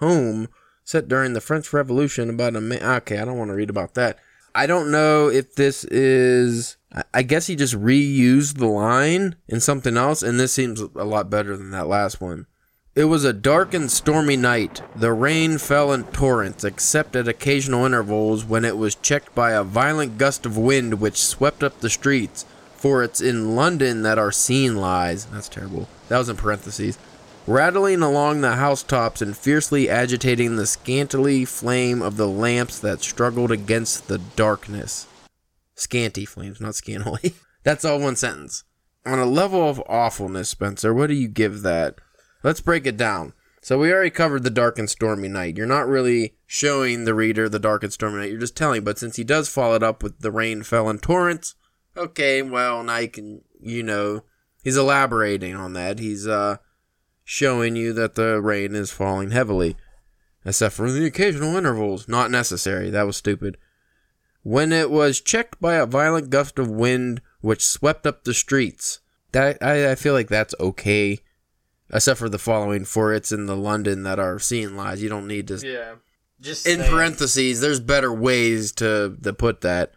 tome 0.00 0.48
set 0.84 1.06
during 1.08 1.32
the 1.32 1.40
French 1.40 1.72
Revolution 1.72 2.30
about 2.30 2.56
a 2.56 2.60
man. 2.60 2.82
Okay, 2.82 3.18
I 3.18 3.24
don't 3.24 3.38
want 3.38 3.50
to 3.50 3.54
read 3.54 3.70
about 3.70 3.94
that. 3.94 4.18
I 4.54 4.66
don't 4.66 4.90
know 4.90 5.28
if 5.28 5.54
this 5.54 5.84
is. 5.84 6.76
I- 7.14 7.22
guess 7.22 7.46
he 7.46 7.56
just 7.56 7.74
reused 7.74 8.58
the 8.58 8.66
line 8.66 9.36
in 9.48 9.60
something 9.60 9.96
else, 9.96 10.22
and 10.22 10.38
this 10.38 10.52
seems 10.52 10.80
a 10.80 11.04
lot 11.04 11.30
better 11.30 11.56
than 11.56 11.70
that 11.70 11.88
last 11.88 12.20
one. 12.20 12.46
It 12.94 13.04
was 13.04 13.24
a 13.24 13.32
dark 13.32 13.72
and 13.72 13.90
stormy 13.90 14.36
night. 14.36 14.82
The 14.94 15.12
rain 15.12 15.56
fell 15.56 15.92
in 15.92 16.04
torrents, 16.04 16.62
except 16.62 17.16
at 17.16 17.26
occasional 17.26 17.86
intervals 17.86 18.44
when 18.44 18.66
it 18.66 18.76
was 18.76 18.94
checked 18.94 19.34
by 19.34 19.52
a 19.52 19.64
violent 19.64 20.18
gust 20.18 20.44
of 20.44 20.58
wind 20.58 21.00
which 21.00 21.16
swept 21.22 21.62
up 21.62 21.80
the 21.80 21.88
streets. 21.88 22.44
For 22.76 23.02
it's 23.02 23.20
in 23.20 23.56
London 23.56 24.02
that 24.02 24.18
our 24.18 24.32
scene 24.32 24.76
lies. 24.76 25.24
That's 25.26 25.48
terrible. 25.48 25.88
That 26.08 26.18
was 26.18 26.28
in 26.28 26.36
parentheses. 26.36 26.98
rattling 27.46 28.02
along 28.02 28.40
the 28.40 28.56
housetops 28.56 29.20
and 29.22 29.36
fiercely 29.36 29.88
agitating 29.88 30.54
the 30.56 30.66
scantily 30.66 31.44
flame 31.44 32.00
of 32.02 32.16
the 32.16 32.28
lamps 32.28 32.78
that 32.78 33.00
struggled 33.02 33.50
against 33.50 34.06
the 34.08 34.18
darkness. 34.18 35.06
Scanty 35.82 36.24
flames, 36.24 36.60
not 36.60 36.76
scantily. 36.76 37.34
That's 37.64 37.84
all 37.84 37.98
one 37.98 38.14
sentence. 38.14 38.62
On 39.04 39.18
a 39.18 39.26
level 39.26 39.68
of 39.68 39.82
awfulness, 39.88 40.48
Spencer, 40.48 40.94
what 40.94 41.08
do 41.08 41.14
you 41.14 41.26
give 41.26 41.62
that? 41.62 41.96
Let's 42.44 42.60
break 42.60 42.86
it 42.86 42.96
down. 42.96 43.32
So 43.60 43.78
we 43.78 43.92
already 43.92 44.10
covered 44.10 44.44
the 44.44 44.50
dark 44.50 44.78
and 44.78 44.88
stormy 44.88 45.26
night. 45.26 45.56
You're 45.56 45.66
not 45.66 45.88
really 45.88 46.36
showing 46.46 47.04
the 47.04 47.14
reader 47.14 47.48
the 47.48 47.58
dark 47.58 47.82
and 47.82 47.92
stormy 47.92 48.18
night. 48.18 48.30
You're 48.30 48.38
just 48.38 48.56
telling. 48.56 48.84
But 48.84 48.98
since 48.98 49.16
he 49.16 49.24
does 49.24 49.48
follow 49.48 49.74
it 49.74 49.82
up 49.82 50.04
with 50.04 50.20
the 50.20 50.30
rain 50.30 50.62
fell 50.62 50.88
in 50.88 51.00
torrents, 51.00 51.56
okay, 51.96 52.42
well 52.42 52.84
now 52.84 52.98
you 52.98 53.08
can, 53.08 53.42
you 53.60 53.82
know, 53.82 54.22
he's 54.62 54.76
elaborating 54.76 55.56
on 55.56 55.72
that. 55.72 55.98
He's 55.98 56.28
uh 56.28 56.58
showing 57.24 57.74
you 57.74 57.92
that 57.92 58.14
the 58.14 58.40
rain 58.40 58.76
is 58.76 58.92
falling 58.92 59.32
heavily, 59.32 59.76
except 60.44 60.76
for 60.76 60.92
the 60.92 61.06
occasional 61.06 61.56
intervals. 61.56 62.06
Not 62.06 62.30
necessary. 62.30 62.88
That 62.90 63.06
was 63.06 63.16
stupid. 63.16 63.58
When 64.42 64.72
it 64.72 64.90
was 64.90 65.20
checked 65.20 65.60
by 65.60 65.74
a 65.74 65.86
violent 65.86 66.30
gust 66.30 66.58
of 66.58 66.68
wind 66.68 67.20
which 67.40 67.64
swept 67.64 68.06
up 68.06 68.24
the 68.24 68.34
streets. 68.34 69.00
That 69.32 69.62
I, 69.62 69.92
I 69.92 69.94
feel 69.94 70.12
like 70.14 70.28
that's 70.28 70.54
okay 70.60 71.20
except 71.92 72.18
for 72.18 72.28
the 72.28 72.38
following 72.38 72.84
for 72.84 73.12
it's 73.12 73.32
in 73.32 73.46
the 73.46 73.56
London 73.56 74.02
that 74.04 74.18
our 74.18 74.38
scene 74.38 74.76
lies. 74.76 75.02
You 75.02 75.08
don't 75.08 75.26
need 75.28 75.48
to. 75.48 75.60
Yeah. 75.62 75.94
Just 76.40 76.66
In 76.66 76.78
saying. 76.78 76.90
parentheses, 76.90 77.60
there's 77.60 77.80
better 77.80 78.12
ways 78.12 78.72
to 78.72 79.16
to 79.22 79.32
put 79.32 79.60
that. 79.60 79.92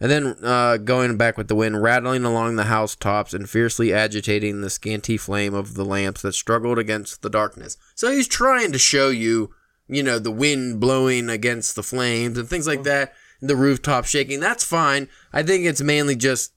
And 0.00 0.10
then 0.10 0.36
uh, 0.42 0.76
going 0.76 1.16
back 1.16 1.38
with 1.38 1.48
the 1.48 1.54
wind, 1.54 1.82
rattling 1.82 2.24
along 2.24 2.56
the 2.56 2.64
housetops 2.64 3.32
and 3.32 3.48
fiercely 3.48 3.92
agitating 3.92 4.60
the 4.60 4.68
scanty 4.68 5.16
flame 5.16 5.54
of 5.54 5.74
the 5.74 5.84
lamps 5.84 6.22
that 6.22 6.34
struggled 6.34 6.78
against 6.78 7.22
the 7.22 7.30
darkness. 7.30 7.76
So 7.94 8.10
he's 8.10 8.28
trying 8.28 8.72
to 8.72 8.78
show 8.78 9.08
you, 9.08 9.54
you 9.88 10.02
know, 10.02 10.18
the 10.18 10.32
wind 10.32 10.80
blowing 10.80 11.30
against 11.30 11.74
the 11.76 11.82
flames 11.82 12.36
and 12.36 12.48
things 12.48 12.66
like 12.66 12.82
that, 12.82 13.14
the 13.46 13.56
rooftop 13.56 14.04
shaking. 14.04 14.40
That's 14.40 14.64
fine. 14.64 15.08
I 15.32 15.42
think 15.42 15.64
it's 15.64 15.80
mainly 15.82 16.16
just 16.16 16.52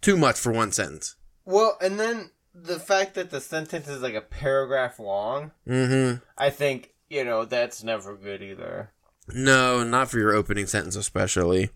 too 0.00 0.16
much 0.16 0.38
for 0.38 0.52
one 0.52 0.72
sentence. 0.72 1.16
Well, 1.44 1.78
and 1.80 1.98
then 1.98 2.30
the 2.54 2.78
fact 2.80 3.14
that 3.14 3.30
the 3.30 3.40
sentence 3.40 3.88
is 3.88 4.02
like 4.02 4.14
a 4.14 4.20
paragraph 4.20 4.98
long, 4.98 5.52
Mm-hmm. 5.68 6.24
I 6.38 6.50
think, 6.50 6.92
you 7.08 7.24
know, 7.24 7.44
that's 7.44 7.84
never 7.84 8.16
good 8.16 8.42
either. 8.42 8.92
No, 9.28 9.84
not 9.84 10.10
for 10.10 10.18
your 10.18 10.32
opening 10.32 10.66
sentence 10.66 10.96
especially. 10.96 11.70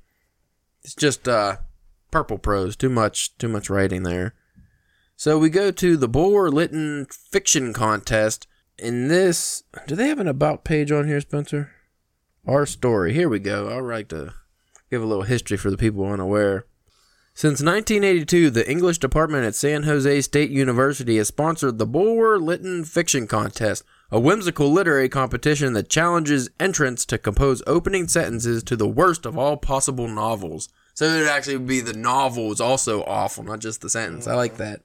It's 0.82 0.94
just 0.94 1.28
uh 1.28 1.56
purple 2.10 2.38
prose, 2.38 2.76
too 2.76 2.88
much 2.88 3.36
too 3.38 3.48
much 3.48 3.68
writing 3.68 4.02
there. 4.02 4.34
So 5.16 5.38
we 5.38 5.50
go 5.50 5.70
to 5.70 5.96
the 5.96 6.08
Bulwer 6.08 6.50
Lytton 6.50 7.06
fiction 7.10 7.72
contest. 7.72 8.46
In 8.78 9.08
this, 9.08 9.64
do 9.86 9.94
they 9.94 10.08
have 10.08 10.18
an 10.18 10.28
about 10.28 10.64
page 10.64 10.90
on 10.90 11.06
here, 11.06 11.20
Spencer? 11.20 11.72
Our 12.46 12.64
story. 12.64 13.12
Here 13.12 13.28
we 13.28 13.38
go. 13.38 13.68
I'll 13.68 13.86
like 13.86 14.08
to 14.08 14.32
give 14.90 15.02
a 15.02 15.06
little 15.06 15.22
history 15.24 15.56
for 15.56 15.70
the 15.70 15.76
people 15.76 16.04
unaware. 16.04 16.66
Since 17.32 17.62
1982, 17.62 18.50
the 18.50 18.68
English 18.68 18.98
department 18.98 19.46
at 19.46 19.54
San 19.54 19.84
Jose 19.84 20.20
State 20.22 20.50
University 20.50 21.16
has 21.16 21.28
sponsored 21.28 21.78
the 21.78 21.86
Bulwer 21.86 22.38
Lytton 22.38 22.84
Fiction 22.84 23.26
Contest, 23.28 23.84
a 24.10 24.18
whimsical 24.18 24.70
literary 24.72 25.08
competition 25.08 25.72
that 25.74 25.88
challenges 25.88 26.50
entrants 26.58 27.06
to 27.06 27.18
compose 27.18 27.62
opening 27.66 28.08
sentences 28.08 28.64
to 28.64 28.76
the 28.76 28.88
worst 28.88 29.24
of 29.24 29.38
all 29.38 29.56
possible 29.56 30.08
novels. 30.08 30.68
So 30.94 31.06
it 31.06 31.20
would 31.20 31.28
actually 31.28 31.58
be 31.58 31.80
the 31.80 31.92
novel 31.92 32.50
is 32.50 32.60
also 32.60 33.04
awful, 33.04 33.44
not 33.44 33.60
just 33.60 33.80
the 33.80 33.88
sentence. 33.88 34.26
I 34.26 34.34
like 34.34 34.56
that. 34.56 34.82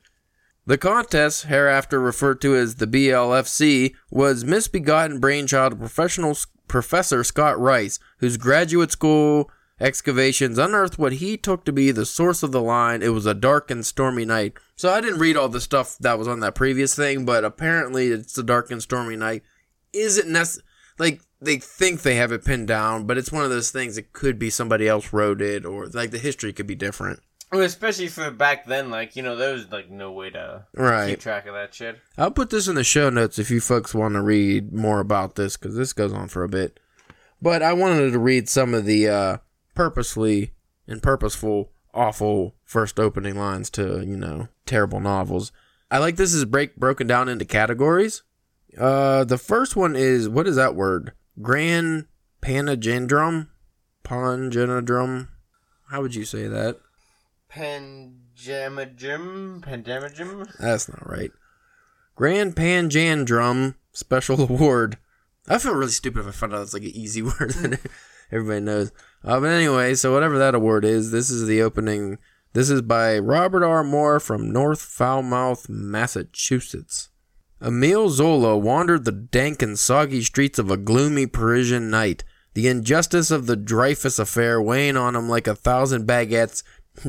The 0.67 0.77
contest, 0.77 1.45
hereafter 1.45 1.99
referred 1.99 2.41
to 2.41 2.55
as 2.55 2.75
the 2.75 2.87
BLFC, 2.87 3.95
was 4.09 4.45
misbegotten 4.45 5.19
brainchild 5.19 5.73
of 5.73 5.79
professional 5.79 6.37
professor 6.67 7.23
Scott 7.23 7.59
Rice, 7.59 7.99
whose 8.19 8.37
graduate 8.37 8.91
school 8.91 9.51
excavations 9.79 10.57
unearthed 10.57 10.97
what 10.97 11.13
he 11.13 11.37
took 11.37 11.65
to 11.65 11.71
be 11.73 11.91
the 11.91 12.05
source 12.05 12.43
of 12.43 12.51
the 12.51 12.61
line. 12.61 13.01
It 13.01 13.09
was 13.13 13.25
a 13.25 13.33
dark 13.33 13.69
and 13.71 13.85
stormy 13.85 14.25
night. 14.25 14.53
So 14.75 14.91
I 14.91 15.01
didn't 15.01 15.19
read 15.19 15.37
all 15.37 15.49
the 15.49 15.61
stuff 15.61 15.97
that 15.99 16.17
was 16.17 16.27
on 16.27 16.39
that 16.41 16.55
previous 16.55 16.95
thing, 16.95 17.25
but 17.25 17.43
apparently 17.43 18.07
it's 18.07 18.37
a 18.37 18.43
dark 18.43 18.71
and 18.71 18.81
stormy 18.81 19.15
night. 19.15 19.43
Is 19.93 20.17
it 20.17 20.27
nec- 20.27 20.63
like 20.97 21.21
they 21.41 21.57
think 21.57 22.01
they 22.01 22.15
have 22.15 22.31
it 22.31 22.45
pinned 22.45 22.67
down, 22.67 23.05
but 23.05 23.17
it's 23.17 23.31
one 23.31 23.43
of 23.43 23.49
those 23.49 23.71
things. 23.71 23.97
It 23.97 24.13
could 24.13 24.39
be 24.39 24.49
somebody 24.49 24.87
else 24.87 25.11
wrote 25.13 25.41
it, 25.41 25.65
or 25.65 25.87
like 25.87 26.11
the 26.11 26.17
history 26.17 26.53
could 26.53 26.67
be 26.67 26.75
different. 26.75 27.19
Well, 27.51 27.61
especially 27.61 28.07
for 28.07 28.31
back 28.31 28.65
then, 28.65 28.89
like, 28.89 29.15
you 29.15 29.21
know, 29.21 29.35
there 29.35 29.53
was, 29.53 29.71
like, 29.71 29.89
no 29.89 30.11
way 30.11 30.31
to 30.31 30.65
Right. 30.73 31.11
keep 31.11 31.19
track 31.19 31.45
of 31.45 31.53
that 31.53 31.73
shit. 31.73 31.99
I'll 32.17 32.31
put 32.31 32.49
this 32.49 32.67
in 32.67 32.75
the 32.75 32.83
show 32.83 33.09
notes 33.09 33.37
if 33.37 33.51
you 33.51 33.61
folks 33.61 33.93
want 33.93 34.15
to 34.15 34.21
read 34.21 34.73
more 34.73 34.99
about 34.99 35.35
this 35.35 35.55
because 35.55 35.75
this 35.75 35.93
goes 35.93 36.11
on 36.11 36.27
for 36.27 36.43
a 36.43 36.49
bit. 36.49 36.79
But 37.41 37.61
I 37.61 37.71
wanted 37.73 38.11
to 38.11 38.19
read 38.19 38.49
some 38.49 38.73
of 38.73 38.85
the 38.85 39.07
uh, 39.07 39.37
purposely 39.75 40.53
and 40.87 41.03
purposeful, 41.03 41.71
awful 41.93 42.55
first 42.63 42.99
opening 42.99 43.37
lines 43.37 43.69
to 43.71 44.03
you 44.05 44.17
know 44.17 44.47
terrible 44.65 44.99
novels. 44.99 45.51
I 45.91 45.99
like 45.99 46.15
this 46.15 46.33
is 46.33 46.45
break 46.45 46.75
broken 46.75 47.07
down 47.07 47.29
into 47.29 47.45
categories. 47.45 48.23
Uh, 48.77 49.23
the 49.23 49.37
first 49.37 49.75
one 49.75 49.95
is 49.95 50.27
what 50.27 50.47
is 50.47 50.55
that 50.55 50.75
word? 50.75 51.13
Grand 51.41 52.07
Panagendrum, 52.41 53.49
Pangenodrum. 54.03 55.29
How 55.89 56.01
would 56.01 56.15
you 56.15 56.25
say 56.25 56.47
that? 56.47 56.79
Panjamajim? 57.51 59.61
Pandamajim? 59.61 60.57
That's 60.57 60.89
not 60.89 61.07
right. 61.09 61.31
Grand 62.15 62.55
Panjandrum 62.55 63.75
Special 63.93 64.41
Award. 64.49 64.97
I 65.47 65.59
feel 65.59 65.75
really 65.75 65.91
stupid 65.91 66.21
if 66.21 66.27
I 66.27 66.31
found 66.31 66.53
out 66.53 66.63
it's 66.63 66.73
like 66.73 66.83
an 66.83 66.89
easy 66.89 67.21
word 67.21 67.79
everybody 68.31 68.61
knows. 68.61 68.91
Uh, 69.23 69.39
but 69.39 69.49
anyway, 69.49 69.95
so 69.95 70.13
whatever 70.13 70.37
that 70.37 70.55
award 70.55 70.85
is, 70.85 71.11
this 71.11 71.29
is 71.29 71.47
the 71.47 71.61
opening. 71.61 72.17
This 72.53 72.69
is 72.69 72.81
by 72.81 73.19
Robert 73.19 73.65
R. 73.65 73.83
Moore 73.83 74.19
from 74.19 74.51
North 74.51 74.81
Falmouth, 74.81 75.67
Massachusetts. 75.67 77.09
Emile 77.61 78.09
Zola 78.09 78.57
wandered 78.57 79.05
the 79.05 79.11
dank 79.11 79.61
and 79.61 79.79
soggy 79.79 80.21
streets 80.21 80.59
of 80.59 80.69
a 80.69 80.77
gloomy 80.77 81.25
Parisian 81.25 81.89
night, 81.89 82.23
the 82.53 82.67
injustice 82.67 83.31
of 83.31 83.47
the 83.47 83.55
Dreyfus 83.55 84.19
affair 84.19 84.61
weighing 84.61 84.95
on 84.95 85.15
him 85.15 85.27
like 85.27 85.47
a 85.47 85.55
thousand 85.55 86.05
baguettes, 86.05 86.63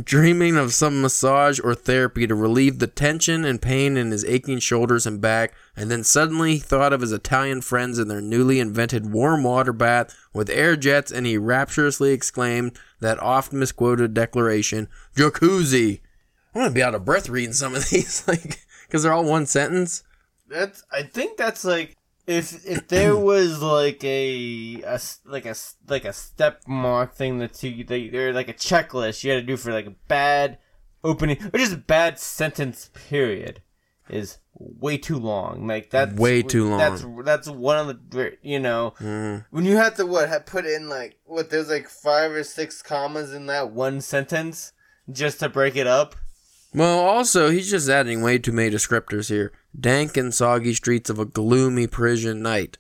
dreaming 0.05 0.57
of 0.57 0.75
some 0.75 1.00
massage 1.00 1.61
or 1.61 1.75
therapy 1.75 2.26
to 2.26 2.35
relieve 2.35 2.78
the 2.78 2.87
tension 2.87 3.45
and 3.45 3.62
pain 3.62 3.97
in 3.97 4.11
his 4.11 4.25
aching 4.25 4.59
shoulders 4.59 5.07
and 5.07 5.21
back, 5.21 5.55
and 5.76 5.90
then 5.90 6.02
suddenly 6.05 6.55
he 6.55 6.59
thought 6.59 6.93
of 6.93 7.00
his 7.00 7.12
Italian 7.12 7.61
friends 7.61 7.99
and 7.99 8.11
their 8.11 8.21
newly 8.21 8.61
invented 8.61 9.12
warm 9.12 9.45
water 9.45 9.73
bath 9.73 10.16
with 10.33 10.50
air 10.50 10.76
jets, 10.76 11.11
and 11.11 11.26
he 11.26 11.38
rapturously 11.38 12.12
exclaimed 12.12 12.78
that 13.00 13.23
oft 13.23 13.52
misquoted 13.52 14.14
declaration, 14.14 14.88
Jacuzzi! 15.14 16.00
I'm 16.55 16.62
gonna 16.62 16.75
be 16.75 16.83
out 16.83 16.95
of 16.95 17.05
breath 17.05 17.28
reading 17.28 17.52
some 17.52 17.75
of 17.75 17.85
these, 17.90 18.26
like, 18.26 18.61
because 18.87 19.02
they're 19.02 19.12
all 19.12 19.25
one 19.25 19.47
sentence. 19.47 20.02
That's, 20.49 20.85
I 20.93 21.02
think 21.02 21.37
that's 21.37 21.64
like, 21.64 21.96
if 22.26 22.66
if 22.66 22.88
there 22.88 23.16
was 23.16 23.62
like 23.62 24.02
a, 24.02 24.83
a 24.83 25.00
like 25.25 25.47
a 25.47 25.54
like 25.88 26.04
a 26.04 26.12
step 26.12 26.62
mark 26.66 27.14
thing 27.14 27.38
that 27.38 27.62
you 27.62 27.85
that 27.85 28.14
or 28.14 28.33
like 28.33 28.49
a 28.49 28.54
checklist 28.54 29.23
you 29.23 29.30
had 29.30 29.40
to 29.40 29.47
do 29.47 29.56
for 29.56 29.73
like 29.73 29.87
a 29.87 29.95
bad 30.09 30.59
opening 31.04 31.38
or 31.52 31.59
just 31.59 31.73
a 31.73 31.78
bad 31.78 32.18
sentence 32.18 32.90
period 33.09 33.62
is 34.09 34.38
way 34.54 34.97
too 34.97 35.18
long. 35.18 35.66
Like 35.66 35.90
that's 35.90 36.14
Way 36.14 36.42
too 36.42 36.68
long. 36.71 36.78
That's 36.78 37.04
that's 37.25 37.49
one 37.49 37.88
of 37.88 38.11
the 38.11 38.37
you 38.42 38.59
know 38.59 38.95
mm-hmm. 38.99 39.45
when 39.50 39.64
you 39.64 39.76
have 39.76 39.97
to 39.97 40.06
what 40.06 40.28
have 40.28 40.47
put 40.47 40.66
in 40.66 40.88
like 40.88 41.18
what 41.25 41.50
there's 41.50 41.68
like 41.68 41.88
five 41.88 42.33
or 42.33 42.45
six 42.45 42.83
commas 42.83 43.33
in 43.33 43.47
that 43.47 43.71
one 43.71 44.00
sentence 44.00 44.73
just 45.11 45.40
to 45.40 45.49
break 45.49 45.76
it 45.76 45.87
up. 45.87 46.16
Well, 46.75 46.99
also, 46.99 47.50
he's 47.50 47.71
just 47.71 47.88
adding 47.88 48.23
way 48.23 48.38
too 48.38 48.52
many 48.52 48.71
descriptors 48.71 49.28
here. 49.30 49.52
Dank 49.78 50.16
and 50.16 50.33
soggy 50.33 50.75
streets 50.75 51.11
of 51.11 51.18
a 51.18 51.25
gloomy 51.25 51.87
Parisian 51.87 52.40
night. 52.42 52.78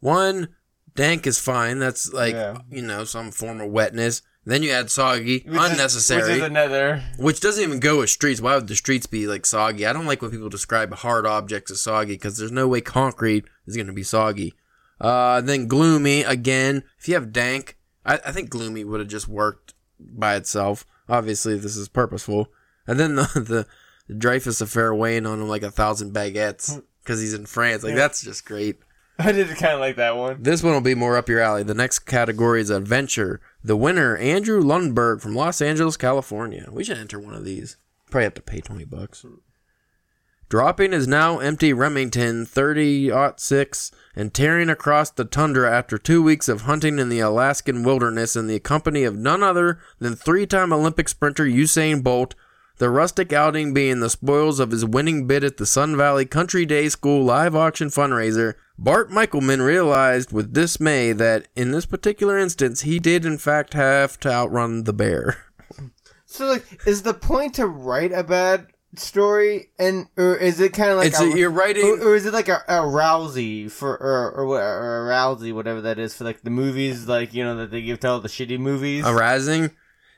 One, 0.00 0.48
dank 0.94 1.26
is 1.26 1.38
fine. 1.38 1.78
That's 1.78 2.12
like, 2.12 2.34
Yeah. 2.34 2.58
you 2.70 2.82
know, 2.82 3.04
some 3.04 3.30
form 3.30 3.60
of 3.60 3.70
wetness. 3.70 4.22
Then 4.44 4.62
you 4.62 4.70
add 4.70 4.90
soggy, 4.90 5.40
Which 5.46 5.54
is- 5.60 5.70
unnecessary, 5.70 6.22
which 6.34 6.38
is 6.40 6.42
another. 6.46 7.02
which 7.18 7.40
doesn't 7.40 7.62
even 7.62 7.78
go 7.80 7.98
with 7.98 8.10
streets. 8.10 8.40
Why 8.40 8.54
would 8.54 8.68
the 8.68 8.76
streets 8.76 9.06
be 9.06 9.26
like 9.26 9.44
soggy? 9.44 9.84
I 9.86 9.92
don't 9.92 10.06
like 10.06 10.22
when 10.22 10.30
people 10.30 10.48
describe 10.48 10.92
hard 10.94 11.26
objects 11.26 11.70
as 11.70 11.82
soggy 11.82 12.14
because 12.14 12.38
there's 12.38 12.50
no 12.52 12.66
way 12.66 12.80
concrete 12.80 13.44
is 13.66 13.76
going 13.76 13.86
to 13.88 13.92
be 13.92 14.02
soggy. 14.02 14.54
Uh, 15.00 15.40
then 15.42 15.66
gloomy 15.66 16.22
again. 16.22 16.84
If 16.98 17.08
you 17.08 17.14
have 17.14 17.32
dank, 17.32 17.76
I, 18.04 18.14
I 18.24 18.32
think 18.32 18.48
gloomy 18.50 18.82
would 18.84 19.00
have 19.00 19.08
just 19.10 19.28
worked 19.28 19.74
by 19.98 20.36
itself. 20.36 20.86
Obviously, 21.08 21.58
this 21.58 21.76
is 21.76 21.88
purposeful. 21.88 22.48
And 22.86 22.98
then 22.98 23.16
the 23.16 23.22
the, 23.34 23.40
the 23.40 23.66
Dreyfus 24.18 24.60
affair 24.60 24.94
weighing 24.94 25.26
on 25.26 25.40
him 25.40 25.48
like 25.48 25.62
a 25.62 25.70
thousand 25.70 26.12
baguettes 26.12 26.74
hmm. 26.74 26.80
because 27.02 27.20
he's 27.20 27.34
in 27.34 27.46
France. 27.46 27.82
Like 27.82 27.94
that's 27.94 28.22
just 28.22 28.44
great. 28.44 28.78
I 29.18 29.32
did 29.32 29.48
kind 29.48 29.74
of 29.74 29.80
like 29.80 29.96
that 29.96 30.16
one. 30.16 30.42
This 30.42 30.62
one 30.62 30.72
will 30.72 30.80
be 30.80 30.94
more 30.94 31.16
up 31.16 31.28
your 31.28 31.40
alley. 31.40 31.62
The 31.62 31.74
next 31.74 32.00
category 32.00 32.62
is 32.62 32.70
adventure. 32.70 33.40
The 33.62 33.76
winner, 33.76 34.16
Andrew 34.16 34.62
Lundberg 34.62 35.20
from 35.20 35.34
Los 35.34 35.60
Angeles, 35.60 35.98
California. 35.98 36.68
We 36.70 36.84
should 36.84 36.96
enter 36.96 37.20
one 37.20 37.34
of 37.34 37.44
these. 37.44 37.76
Probably 38.10 38.24
have 38.24 38.34
to 38.34 38.42
pay 38.42 38.60
twenty 38.60 38.84
bucks. 38.84 39.24
dropping 40.48 40.92
his 40.92 41.06
now 41.06 41.38
empty 41.38 41.72
Remington 41.72 42.44
30-06 42.44 43.92
and 44.16 44.34
tearing 44.34 44.68
across 44.68 45.10
the 45.10 45.24
tundra 45.24 45.70
after 45.70 45.96
two 45.96 46.22
weeks 46.22 46.48
of 46.48 46.62
hunting 46.62 46.98
in 46.98 47.08
the 47.08 47.20
Alaskan 47.20 47.84
wilderness 47.84 48.34
in 48.34 48.48
the 48.48 48.58
company 48.58 49.04
of 49.04 49.16
none 49.16 49.44
other 49.44 49.78
than 50.00 50.16
three-time 50.16 50.72
Olympic 50.72 51.08
sprinter 51.08 51.44
Usain 51.44 52.02
Bolt, 52.02 52.34
the 52.80 52.88
rustic 52.88 53.30
outing 53.30 53.74
being 53.74 54.00
the 54.00 54.08
spoils 54.08 54.58
of 54.58 54.70
his 54.70 54.86
winning 54.86 55.26
bid 55.26 55.44
at 55.44 55.58
the 55.58 55.66
Sun 55.66 55.98
Valley 55.98 56.24
Country 56.24 56.64
Day 56.64 56.88
School 56.88 57.22
live 57.22 57.54
auction 57.54 57.88
fundraiser, 57.88 58.54
Bart 58.78 59.10
Michaelman 59.10 59.60
realized 59.60 60.32
with 60.32 60.54
dismay 60.54 61.12
that 61.12 61.46
in 61.54 61.72
this 61.72 61.84
particular 61.84 62.38
instance 62.38 62.80
he 62.80 62.98
did 62.98 63.26
in 63.26 63.36
fact 63.36 63.74
have 63.74 64.18
to 64.20 64.32
outrun 64.32 64.84
the 64.84 64.94
bear. 64.94 65.44
So 66.32 66.46
like, 66.46 66.86
is 66.86 67.02
the 67.02 67.12
point 67.12 67.54
to 67.56 67.66
write 67.66 68.12
a 68.12 68.22
bad 68.22 68.68
story, 68.94 69.70
and 69.80 70.06
or 70.16 70.36
is 70.36 70.60
it 70.60 70.72
kind 70.72 70.92
of 70.92 70.98
like 70.98 71.08
it's 71.08 71.20
a, 71.20 71.24
a, 71.24 71.36
you're 71.36 71.50
writing 71.50 71.84
or, 71.84 72.10
or 72.10 72.14
is 72.14 72.24
it 72.24 72.32
like 72.32 72.48
a, 72.48 72.62
a 72.68 72.74
Razzie 72.82 73.68
for 73.68 73.96
or 74.00 74.30
or, 74.30 74.46
what- 74.46 74.62
or 74.62 75.10
a 75.10 75.12
Razzie 75.12 75.52
whatever 75.52 75.80
that 75.80 75.98
is 75.98 76.16
for 76.16 76.22
like 76.22 76.42
the 76.42 76.50
movies 76.50 77.08
like 77.08 77.34
you 77.34 77.42
know 77.42 77.56
that 77.56 77.72
they 77.72 77.82
give 77.82 77.98
to 78.00 78.08
all 78.08 78.20
the 78.20 78.28
shitty 78.28 78.60
movies? 78.60 79.04
arousing. 79.04 79.72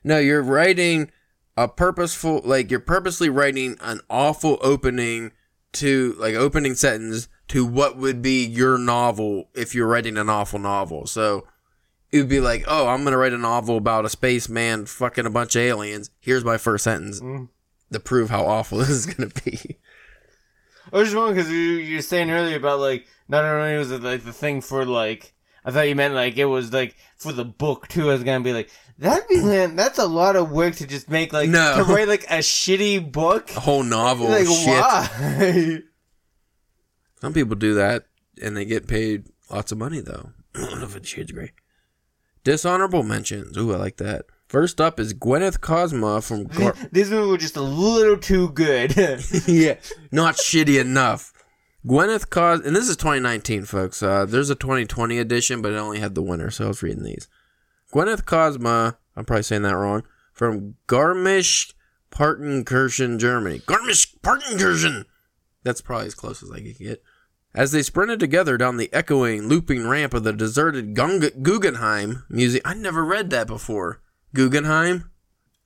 No, 0.04 0.18
you're 0.18 0.42
writing 0.42 1.10
a 1.56 1.68
purposeful, 1.68 2.40
like 2.44 2.70
you're 2.70 2.80
purposely 2.80 3.28
writing 3.28 3.76
an 3.80 4.00
awful 4.08 4.58
opening 4.62 5.32
to, 5.74 6.14
like 6.18 6.34
opening 6.34 6.74
sentence 6.74 7.28
to 7.48 7.64
what 7.66 7.96
would 7.96 8.22
be 8.22 8.44
your 8.44 8.78
novel 8.78 9.48
if 9.54 9.74
you're 9.74 9.86
writing 9.86 10.16
an 10.16 10.28
awful 10.30 10.58
novel. 10.58 11.06
So 11.06 11.46
it 12.10 12.18
would 12.18 12.28
be 12.28 12.40
like, 12.40 12.64
oh, 12.66 12.88
I'm 12.88 13.04
gonna 13.04 13.16
write 13.18 13.32
a 13.32 13.38
novel 13.38 13.76
about 13.76 14.04
a 14.04 14.08
spaceman 14.10 14.86
fucking 14.86 15.26
a 15.26 15.30
bunch 15.30 15.56
of 15.56 15.62
aliens. 15.62 16.10
Here's 16.20 16.44
my 16.44 16.56
first 16.58 16.84
sentence 16.84 17.20
Mm. 17.20 17.48
to 17.92 18.00
prove 18.00 18.30
how 18.30 18.44
awful 18.46 18.78
this 18.80 18.90
is 18.90 19.06
gonna 19.06 19.30
be. 19.44 19.78
I 20.92 20.96
was 20.98 21.08
just 21.08 21.16
wondering 21.16 21.36
because 21.36 21.50
you, 21.50 21.56
you 21.58 21.96
were 21.96 22.02
saying 22.02 22.30
earlier 22.30 22.56
about 22.56 22.80
like 22.80 23.06
not 23.28 23.44
only 23.44 23.76
was 23.78 23.90
it 23.90 24.02
like 24.02 24.24
the 24.24 24.32
thing 24.32 24.60
for 24.60 24.84
like 24.84 25.32
I 25.64 25.70
thought 25.70 25.88
you 25.88 25.94
meant 25.94 26.14
like 26.14 26.36
it 26.36 26.44
was 26.46 26.72
like 26.72 26.96
for 27.16 27.32
the 27.32 27.44
book 27.44 27.88
too. 27.88 28.10
I 28.10 28.14
was 28.14 28.24
gonna 28.24 28.40
be 28.44 28.52
like 28.52 28.70
that'd 29.02 29.28
be 29.28 29.40
man 29.42 29.76
that's 29.76 29.98
a 29.98 30.06
lot 30.06 30.36
of 30.36 30.50
work 30.50 30.74
to 30.76 30.86
just 30.86 31.10
make 31.10 31.32
like 31.32 31.50
No. 31.50 31.76
to 31.76 31.84
write 31.84 32.08
like 32.08 32.24
a 32.24 32.38
shitty 32.38 33.12
book. 33.12 33.50
A 33.56 33.60
whole 33.60 33.82
novel, 33.82 34.28
like 34.28 34.46
shit. 34.46 34.66
why? 34.66 35.78
Some 37.20 37.32
people 37.32 37.56
do 37.56 37.74
that 37.74 38.06
and 38.42 38.56
they 38.56 38.64
get 38.64 38.86
paid 38.88 39.24
lots 39.50 39.72
of 39.72 39.78
money 39.78 40.00
though. 40.00 40.30
I 40.54 40.60
don't 40.60 40.78
know 40.80 40.84
if 40.86 40.96
it's 40.96 41.08
shades 41.08 41.32
gray. 41.32 41.52
Dishonorable 42.44 43.02
mentions. 43.04 43.56
Ooh, 43.56 43.72
I 43.72 43.76
like 43.76 43.98
that. 43.98 44.24
First 44.48 44.80
up 44.80 44.98
is 45.00 45.14
Gwyneth 45.14 45.60
Cosma 45.60 46.22
from 46.22 46.44
Gar- 46.58 46.74
These 46.90 47.10
movies 47.10 47.30
were 47.30 47.38
just 47.38 47.56
a 47.56 47.62
little 47.62 48.18
too 48.18 48.50
good. 48.50 48.94
yeah, 49.46 49.76
not 50.10 50.34
shitty 50.34 50.80
enough. 50.80 51.32
Gwyneth 51.86 52.30
Cos, 52.30 52.60
and 52.64 52.76
this 52.76 52.88
is 52.88 52.96
2019, 52.96 53.64
folks. 53.64 54.02
Uh, 54.02 54.24
there's 54.26 54.50
a 54.50 54.54
2020 54.54 55.18
edition, 55.18 55.62
but 55.62 55.72
it 55.72 55.76
only 55.76 56.00
had 56.00 56.14
the 56.14 56.22
winner, 56.22 56.50
so 56.50 56.66
I 56.66 56.68
was 56.68 56.82
reading 56.82 57.02
these. 57.02 57.28
Gwyneth 57.92 58.24
Cosma, 58.24 58.96
I'm 59.16 59.24
probably 59.24 59.42
saying 59.42 59.62
that 59.62 59.76
wrong, 59.76 60.02
from 60.32 60.74
Garmisch 60.88 61.72
Partenkirchen, 62.10 63.18
Germany. 63.18 63.60
Garmisch 63.60 64.14
Partenkirchen. 64.20 65.04
That's 65.62 65.80
probably 65.80 66.06
as 66.06 66.14
close 66.14 66.42
as 66.42 66.50
I 66.50 66.60
could 66.60 66.78
get. 66.78 67.02
As 67.54 67.70
they 67.72 67.82
sprinted 67.82 68.18
together 68.18 68.56
down 68.56 68.78
the 68.78 68.92
echoing, 68.94 69.42
looping 69.42 69.86
ramp 69.86 70.14
of 70.14 70.24
the 70.24 70.32
deserted 70.32 70.94
Gung- 70.94 71.42
Guggenheim 71.42 72.24
Museum. 72.30 72.62
I 72.64 72.74
never 72.74 73.04
read 73.04 73.30
that 73.30 73.46
before. 73.46 74.00
Guggenheim? 74.34 75.10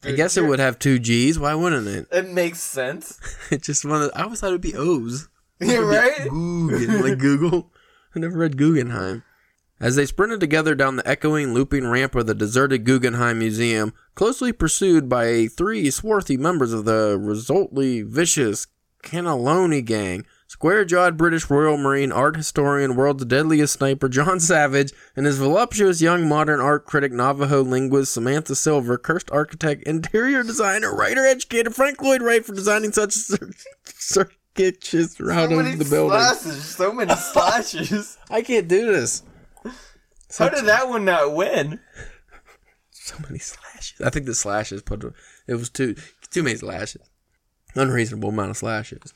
I 0.05 0.13
guess 0.13 0.37
it 0.37 0.43
would 0.45 0.59
have 0.59 0.79
two 0.79 0.99
G's. 0.99 1.39
Why 1.39 1.55
wouldn't 1.55 1.87
it? 1.87 2.07
it 2.13 2.29
makes 2.31 2.61
sense. 2.61 3.19
It 3.51 3.63
just 3.63 3.85
one 3.85 4.03
of 4.03 4.11
the, 4.11 4.19
I 4.19 4.25
always 4.25 4.41
thought 4.41 4.49
it'd 4.49 4.61
be 4.61 4.75
O's. 4.77 5.29
Yeah, 5.59 5.79
right. 5.79 6.31
Like 6.31 7.19
Google. 7.19 7.73
I 8.15 8.19
never 8.19 8.37
read 8.37 8.59
Guggenheim. 8.59 9.23
As 9.79 9.95
they 9.97 10.07
sprinted 10.07 10.41
together 10.41 10.75
down 10.75 10.97
the 10.97 11.07
echoing, 11.07 11.53
looping 11.53 11.87
ramp 11.87 12.15
of 12.15 12.27
the 12.27 12.35
deserted 12.35 12.85
Guggenheim 12.85 13.39
Museum, 13.39 13.93
closely 14.15 14.53
pursued 14.53 15.09
by 15.09 15.49
three 15.49 15.91
swarthy 15.91 16.39
members 16.39 16.73
of 16.73 16.87
the 16.87 17.19
resultly 17.21 18.01
vicious 18.01 18.67
Cannelloni 19.03 19.85
gang, 19.85 20.25
square-jawed 20.47 21.19
British 21.19 21.51
Royal 21.51 21.77
Marine 21.77 22.11
art 22.11 22.37
historian, 22.37 22.97
world's 22.97 23.27
deadliest 23.27 23.75
sniper 23.75 24.09
John 24.09 24.41
Savage, 24.41 24.93
and 25.15 25.27
his 25.27 25.37
voluptuous 25.37 26.01
young 26.01 26.27
modern 26.27 26.61
art 26.61 26.87
critic 26.87 27.13
Navajo 27.13 27.61
linguist 27.63 28.15
Samantha 28.15 28.57
Silver, 28.57 28.97
cursed 28.97 29.31
architect, 29.31 29.83
interior 29.85 30.43
designer, 30.43 30.95
writer, 30.95 31.27
educator 31.27 31.71
Frank 31.71 32.01
Lloyd 32.03 32.23
Wright 32.23 32.45
for 32.45 32.55
designing 32.55 32.93
such 32.93 33.13
cir- 33.13 33.51
circuitous 33.85 35.21
route 35.21 35.51
so 35.51 35.59
of 35.59 35.79
the 35.79 35.85
building. 35.85 36.19
slashes. 36.19 36.65
So 36.65 36.93
many 36.93 37.15
slashes. 37.33 38.17
I 38.31 38.41
can't 38.41 38.67
do 38.69 38.87
this. 38.91 39.23
How 40.39 40.49
did 40.49 40.65
that 40.67 40.89
one 40.89 41.05
not 41.05 41.35
win? 41.35 41.81
So 42.91 43.17
many 43.23 43.39
slashes. 43.39 44.01
I 44.01 44.11
think 44.11 44.27
the 44.27 44.35
slashes 44.35 44.83
put 44.83 45.05
it 45.47 45.55
was 45.55 45.71
too 45.71 45.95
too 46.31 46.43
many 46.43 46.57
slashes. 46.57 47.09
Unreasonable 47.75 48.31
amount 48.31 48.51
of 48.51 48.57
slashes. 48.57 49.15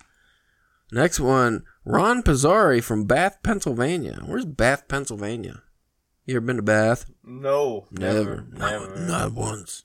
Next 0.93 1.19
one, 1.21 1.65
Ron 1.85 2.23
Pizzari 2.23 2.83
from 2.83 3.05
Bath, 3.05 3.39
Pennsylvania. 3.43 4.21
Where's 4.27 4.45
Bath, 4.45 4.87
Pennsylvania? 4.89 5.63
You 6.27 6.37
ever 6.37 6.47
been 6.47 6.57
to 6.57 6.63
Bath? 6.63 7.07
No, 7.25 7.87
Never. 7.91 8.47
never. 8.53 8.97
Not, 8.97 8.99
not 8.99 9.33
once. 9.33 9.85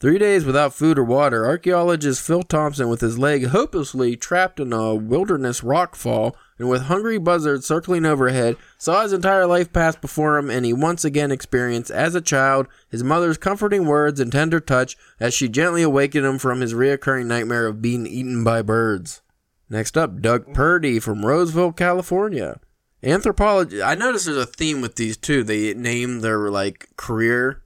Three 0.00 0.18
days 0.18 0.44
without 0.44 0.74
food 0.74 0.98
or 0.98 1.04
water, 1.04 1.46
archaeologist 1.46 2.20
Phil 2.20 2.42
Thompson, 2.42 2.88
with 2.88 3.00
his 3.00 3.18
leg 3.20 3.46
hopelessly 3.46 4.16
trapped 4.16 4.58
in 4.58 4.72
a 4.72 4.94
wilderness 4.96 5.60
rockfall 5.60 6.34
and 6.62 6.70
with 6.70 6.82
hungry 6.82 7.18
buzzards 7.18 7.66
circling 7.66 8.06
overhead, 8.06 8.56
saw 8.78 9.02
his 9.02 9.12
entire 9.12 9.46
life 9.46 9.72
pass 9.72 9.96
before 9.96 10.38
him, 10.38 10.48
and 10.48 10.64
he 10.64 10.72
once 10.72 11.04
again 11.04 11.32
experienced, 11.32 11.90
as 11.90 12.14
a 12.14 12.20
child, 12.20 12.68
his 12.88 13.02
mother's 13.02 13.36
comforting 13.36 13.84
words 13.84 14.20
and 14.20 14.30
tender 14.30 14.60
touch 14.60 14.96
as 15.18 15.34
she 15.34 15.48
gently 15.48 15.82
awakened 15.82 16.24
him 16.24 16.38
from 16.38 16.60
his 16.60 16.72
reoccurring 16.72 17.26
nightmare 17.26 17.66
of 17.66 17.82
being 17.82 18.06
eaten 18.06 18.44
by 18.44 18.62
birds. 18.62 19.22
Next 19.68 19.98
up, 19.98 20.20
Doug 20.20 20.54
Purdy 20.54 21.00
from 21.00 21.26
Roseville, 21.26 21.72
California. 21.72 22.60
Anthropology. 23.02 23.82
I 23.82 23.96
noticed 23.96 24.26
there's 24.26 24.36
a 24.36 24.46
theme 24.46 24.80
with 24.80 24.94
these 24.94 25.16
too. 25.16 25.42
They 25.42 25.74
name 25.74 26.20
their 26.20 26.48
like 26.48 26.90
career. 26.96 27.61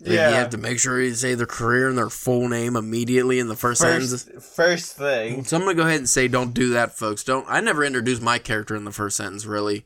Like, 0.00 0.12
Yeah. 0.12 0.30
You 0.30 0.34
have 0.36 0.50
to 0.50 0.58
make 0.58 0.78
sure 0.78 1.00
you 1.00 1.14
say 1.14 1.34
their 1.34 1.46
career 1.46 1.88
and 1.88 1.98
their 1.98 2.10
full 2.10 2.48
name 2.48 2.76
immediately 2.76 3.38
in 3.38 3.48
the 3.48 3.56
first, 3.56 3.80
sentence. 3.80 4.24
First, 4.24 4.54
first 4.56 4.96
thing. 4.96 5.44
So 5.44 5.56
I'm 5.56 5.62
gonna 5.62 5.74
go 5.74 5.82
ahead 5.82 5.98
and 5.98 6.08
say, 6.08 6.28
don't 6.28 6.54
do 6.54 6.70
that, 6.70 6.96
folks. 6.96 7.24
Don't. 7.24 7.46
I 7.48 7.60
never 7.60 7.84
introduce 7.84 8.20
my 8.20 8.38
character 8.38 8.74
in 8.76 8.84
the 8.84 8.92
first 8.92 9.16
sentence, 9.16 9.44
really, 9.44 9.84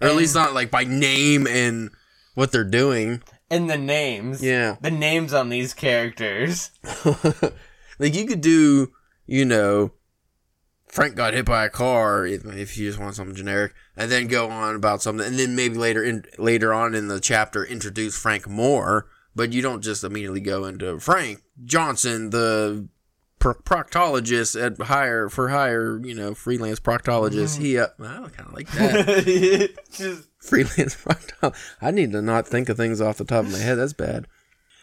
or 0.00 0.08
at 0.08 0.16
least 0.16 0.34
not 0.34 0.54
like 0.54 0.70
by 0.70 0.84
name 0.84 1.46
and 1.46 1.90
what 2.34 2.52
they're 2.52 2.64
doing. 2.64 3.22
And 3.50 3.68
the 3.68 3.76
names. 3.76 4.42
Yeah. 4.42 4.76
The 4.80 4.90
names 4.90 5.34
on 5.34 5.48
these 5.48 5.74
characters. 5.74 6.70
like 7.98 8.14
you 8.14 8.24
could 8.24 8.40
do, 8.40 8.92
you 9.26 9.44
know, 9.44 9.92
Frank 10.86 11.16
got 11.16 11.34
hit 11.34 11.46
by 11.46 11.64
a 11.64 11.70
car 11.70 12.24
if, 12.26 12.44
if 12.46 12.78
you 12.78 12.88
just 12.88 12.98
want 12.98 13.14
something 13.14 13.36
generic, 13.36 13.74
and 13.96 14.10
then 14.10 14.26
go 14.26 14.48
on 14.48 14.74
about 14.74 15.02
something, 15.02 15.26
and 15.26 15.38
then 15.38 15.54
maybe 15.54 15.76
later 15.76 16.02
in 16.02 16.24
later 16.38 16.72
on 16.72 16.94
in 16.94 17.08
the 17.08 17.20
chapter 17.20 17.64
introduce 17.64 18.16
Frank 18.16 18.48
more. 18.48 19.06
But 19.34 19.52
you 19.52 19.62
don't 19.62 19.82
just 19.82 20.02
immediately 20.04 20.40
go 20.40 20.64
into 20.64 20.98
Frank 20.98 21.42
Johnson, 21.64 22.30
the 22.30 22.88
pro- 23.38 23.54
proctologist 23.54 24.60
at 24.60 24.80
hire 24.86 25.28
for 25.28 25.48
hire, 25.48 26.00
you 26.04 26.14
know, 26.14 26.34
freelance 26.34 26.78
proctologist. 26.78 27.58
He, 27.58 27.78
uh, 27.78 27.88
I 27.98 28.28
kind 28.28 28.48
of 28.48 28.52
like 28.52 28.70
that. 28.72 29.76
Just 29.92 30.28
freelance 30.40 30.94
proctologist. 30.94 31.56
I 31.80 31.90
need 31.90 32.12
to 32.12 32.22
not 32.22 32.46
think 32.46 32.68
of 32.68 32.76
things 32.76 33.00
off 33.00 33.18
the 33.18 33.24
top 33.24 33.44
of 33.46 33.52
my 33.52 33.58
head. 33.58 33.76
That's 33.76 33.92
bad. 33.92 34.26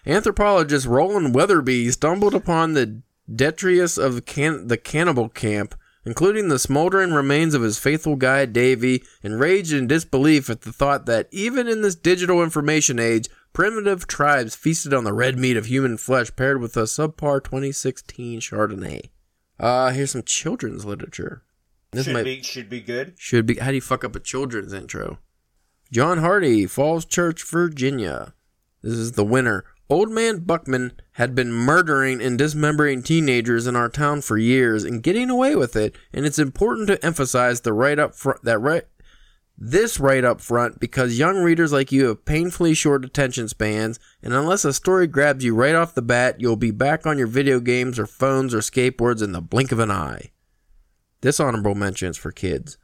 Anthropologist 0.05 0.85
Roland 0.85 1.35
Weatherby 1.35 1.89
stumbled 1.91 2.33
upon 2.33 2.73
the 2.73 3.01
detritus 3.33 3.97
of 3.97 4.25
can- 4.25 4.67
the 4.67 4.77
cannibal 4.77 5.27
camp, 5.27 5.75
including 6.05 6.47
the 6.47 6.59
smoldering 6.59 7.11
remains 7.11 7.53
of 7.53 7.61
his 7.61 7.77
faithful 7.77 8.15
guide 8.15 8.53
Davy, 8.53 9.03
enraged 9.21 9.73
in 9.73 9.87
disbelief 9.87 10.49
at 10.49 10.61
the 10.61 10.71
thought 10.71 11.05
that 11.05 11.27
even 11.31 11.67
in 11.67 11.81
this 11.81 11.95
digital 11.95 12.41
information 12.41 12.99
age, 12.99 13.27
primitive 13.57 14.05
tribes 14.05 14.55
feasted 14.55 14.93
on 14.93 15.03
the 15.03 15.11
red 15.11 15.35
meat 15.35 15.57
of 15.57 15.65
human 15.65 15.97
flesh 15.97 16.29
paired 16.35 16.61
with 16.61 16.77
a 16.77 16.83
subpar 16.83 17.43
2016 17.43 18.39
Chardonnay. 18.39 19.09
Uh, 19.59 19.89
here's 19.89 20.11
some 20.11 20.21
children's 20.21 20.85
literature. 20.85 21.41
This 21.89 22.05
should 22.05 22.13
might 22.13 22.23
be 22.25 22.43
should 22.43 22.69
be 22.69 22.81
good. 22.81 23.15
should 23.17 23.47
be. 23.47 23.55
How 23.55 23.69
do 23.69 23.73
you 23.73 23.81
fuck 23.81 24.03
up 24.03 24.15
a 24.15 24.19
children's 24.19 24.73
intro? 24.73 25.17
John 25.91 26.19
Hardy, 26.19 26.67
Falls 26.67 27.03
Church, 27.03 27.43
Virginia. 27.49 28.35
This 28.83 28.93
is 28.93 29.13
the 29.13 29.25
winner. 29.25 29.65
Old 29.89 30.11
man 30.11 30.41
Buckman 30.41 30.91
had 31.13 31.33
been 31.33 31.51
murdering 31.51 32.21
and 32.21 32.37
dismembering 32.37 33.01
teenagers 33.01 33.65
in 33.65 33.75
our 33.75 33.89
town 33.89 34.21
for 34.21 34.37
years 34.37 34.83
and 34.83 35.01
getting 35.01 35.31
away 35.31 35.55
with 35.55 35.75
it. 35.75 35.95
And 36.13 36.27
it's 36.27 36.37
important 36.37 36.89
to 36.89 37.03
emphasize 37.03 37.61
the 37.61 37.73
right 37.73 37.97
up 37.97 38.13
front 38.13 38.43
that 38.43 38.59
right 38.59 38.83
this 39.57 39.99
right 39.99 40.23
up 40.23 40.39
front 40.39 40.79
because 40.79 41.17
young 41.17 41.37
readers 41.37 41.71
like 41.73 41.91
you 41.91 42.05
have 42.07 42.25
painfully 42.25 42.73
short 42.73 43.03
attention 43.03 43.47
spans, 43.47 43.99
and 44.21 44.33
unless 44.33 44.63
a 44.63 44.73
story 44.73 45.07
grabs 45.07 45.43
you 45.43 45.55
right 45.55 45.73
off 45.75 45.95
the 45.95 46.01
bat, 46.01 46.39
you'll 46.39 46.55
be 46.55 46.71
back 46.71 47.07
on 47.07 47.17
your 47.17 47.27
video 47.27 47.59
games 47.59 47.97
or 47.97 48.05
phones 48.05 48.53
or 48.53 48.59
skateboards 48.59 49.23
in 49.23 49.31
the 49.31 49.41
blink 49.41 49.71
of 49.71 49.79
an 49.79 49.91
eye. 49.91 50.31
dishonorable 51.21 51.73
mentions 51.75 52.17
for 52.17 52.31
kids. 52.31 52.77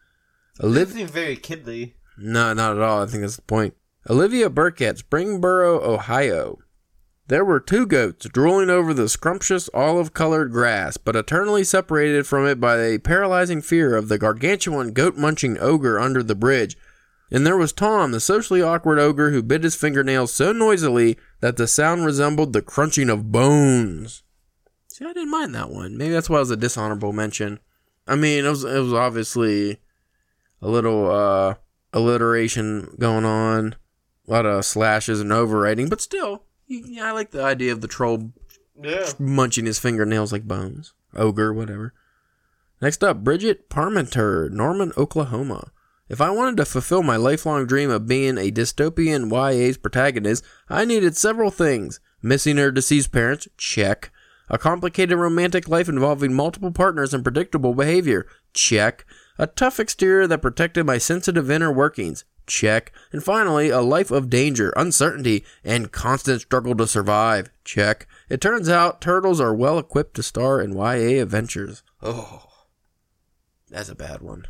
Olivia. 0.60 1.06
very 1.06 1.36
kidly. 1.36 1.96
No, 2.18 2.54
not 2.54 2.76
at 2.76 2.82
all. 2.82 3.04
I 3.04 3.06
think 3.06 3.22
that's 3.22 3.36
the 3.36 3.42
point. 3.44 3.76
Olivia 4.10 4.50
Burke 4.50 4.82
at 4.82 4.98
Springboro, 4.98 5.82
Ohio. 5.82 6.58
There 7.34 7.43
were 7.43 7.60
two 7.60 7.88
goats 7.88 8.28
drooling 8.28 8.69
over 8.69 8.93
the 8.93 9.10
scrumptious 9.10 9.67
olive 9.74 10.13
colored 10.13 10.52
grass, 10.52 10.98
but 10.98 11.15
eternally 11.15 11.63
separated 11.63 12.28
from 12.28 12.46
it 12.46 12.60
by 12.60 12.78
a 12.78 13.00
paralyzing 13.00 13.60
fear 13.60 13.96
of 13.96 14.08
the 14.08 14.19
gargantuan 14.19 14.93
goat 14.93 15.17
munching 15.17 15.58
ogre 15.60 16.00
under 16.00 16.22
the 16.22 16.36
bridge. 16.36 16.78
And 17.32 17.43
there 17.43 17.58
was 17.58 17.74
Tom, 17.74 18.12
the 18.12 18.19
socially 18.19 18.62
awkward 18.62 19.00
ogre 19.00 19.32
who 19.32 19.41
bit 19.41 19.63
his 19.63 19.74
fingernails 19.74 20.32
so 20.32 20.52
noisily 20.52 21.17
that 21.39 21.58
the 21.58 21.65
sound 21.65 22.06
resembled 22.06 22.54
the 22.54 22.62
crunching 22.62 23.10
of 23.10 23.32
bones. 23.32 24.22
See, 24.89 25.04
I 25.04 25.13
didn't 25.13 25.32
mind 25.32 25.56
that 25.56 25.72
one. 25.72 25.98
Maybe 25.98 26.13
that's 26.13 26.30
why 26.30 26.38
it 26.38 26.41
was 26.41 26.52
a 26.52 26.56
dishonorable 26.56 27.13
mention. 27.13 27.60
I 28.08 28.15
mean, 28.15 28.46
it 28.46 28.50
was 28.50 28.63
it 28.63 28.78
was 28.78 28.93
obviously 28.93 29.80
a 30.62 30.69
little 30.69 31.10
uh 31.10 31.56
alliteration 31.93 32.96
going 33.00 33.26
on, 33.26 33.76
a 34.28 34.32
lot 34.32 34.46
of 34.46 34.65
slashes 34.65 35.19
and 35.19 35.32
overwriting, 35.32 35.89
but 35.89 36.00
still, 36.00 36.43
yeah, 36.86 37.08
I 37.08 37.12
like 37.12 37.32
the 37.32 37.44
idea 37.44 37.72
of 37.72 37.82
the 37.82 37.88
troll 37.88 38.32
Yeah. 38.82 39.10
munching 39.20 39.66
his 39.66 39.80
fingernails 39.80 40.32
like 40.32 40.48
bones, 40.48 40.94
ogre, 41.16 41.54
whatever. 41.54 41.94
Next 42.82 43.04
up, 43.04 43.24
Bridget 43.24 43.70
Parmenter, 43.70 44.50
Norman, 44.50 44.92
Oklahoma. 44.98 45.72
If 46.10 46.20
I 46.20 46.30
wanted 46.32 46.58
to 46.58 46.66
fulfill 46.66 47.02
my 47.02 47.16
lifelong 47.16 47.66
dream 47.66 47.90
of 47.90 48.08
being 48.08 48.38
a 48.38 48.52
dystopian 48.52 49.30
YA's 49.32 49.78
protagonist, 49.78 50.44
I 50.70 50.84
needed 50.86 51.16
several 51.16 51.50
things. 51.50 52.00
Missing 52.22 52.60
or 52.60 52.72
deceased 52.72 53.12
parents, 53.12 53.48
check. 53.58 54.12
A 54.50 54.58
complicated 54.58 55.18
romantic 55.18 55.70
life 55.70 55.88
involving 55.88 56.34
multiple 56.34 56.72
partners 56.72 57.14
and 57.14 57.24
predictable 57.24 57.74
behavior, 57.74 58.28
check. 58.54 59.06
A 59.40 59.48
tough 59.48 59.80
exterior 59.80 60.28
that 60.28 60.42
protected 60.42 60.86
my 60.86 60.98
sensitive 60.98 61.50
inner 61.50 61.72
workings, 61.72 62.26
check. 62.47 62.91
And 63.12 63.23
finally, 63.23 63.69
a 63.69 63.82
life 63.82 64.12
of 64.12 64.29
danger, 64.29 64.73
uncertainty, 64.75 65.43
and 65.63 65.91
constant 65.91 66.41
struggle 66.41 66.75
to 66.75 66.88
survive, 66.88 67.49
check. 67.63 68.08
It 68.29 68.41
turns 68.41 68.69
out 68.69 69.01
turtles 69.01 69.39
are 69.39 69.53
well 69.53 69.79
equipped 69.79 70.15
to 70.15 70.23
star 70.23 70.62
in 70.62 70.75
YA 70.75 71.21
adventures. 71.21 71.84
Oh, 72.01 72.45
that's 73.69 73.89
a 73.89 73.95
bad 73.95 74.21
one. 74.21 74.45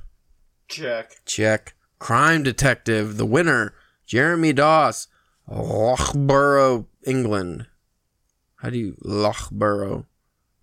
Check. 0.67 1.25
Check. 1.25 1.75
Crime 1.99 2.43
Detective, 2.43 3.17
the 3.17 3.25
winner, 3.25 3.73
Jeremy 4.06 4.51
Doss, 4.51 5.08
Loughborough, 5.47 6.88
England. 7.06 7.67
How 8.58 8.69
do 8.69 8.77
you 8.77 8.97
Loughborough? 9.01 10.06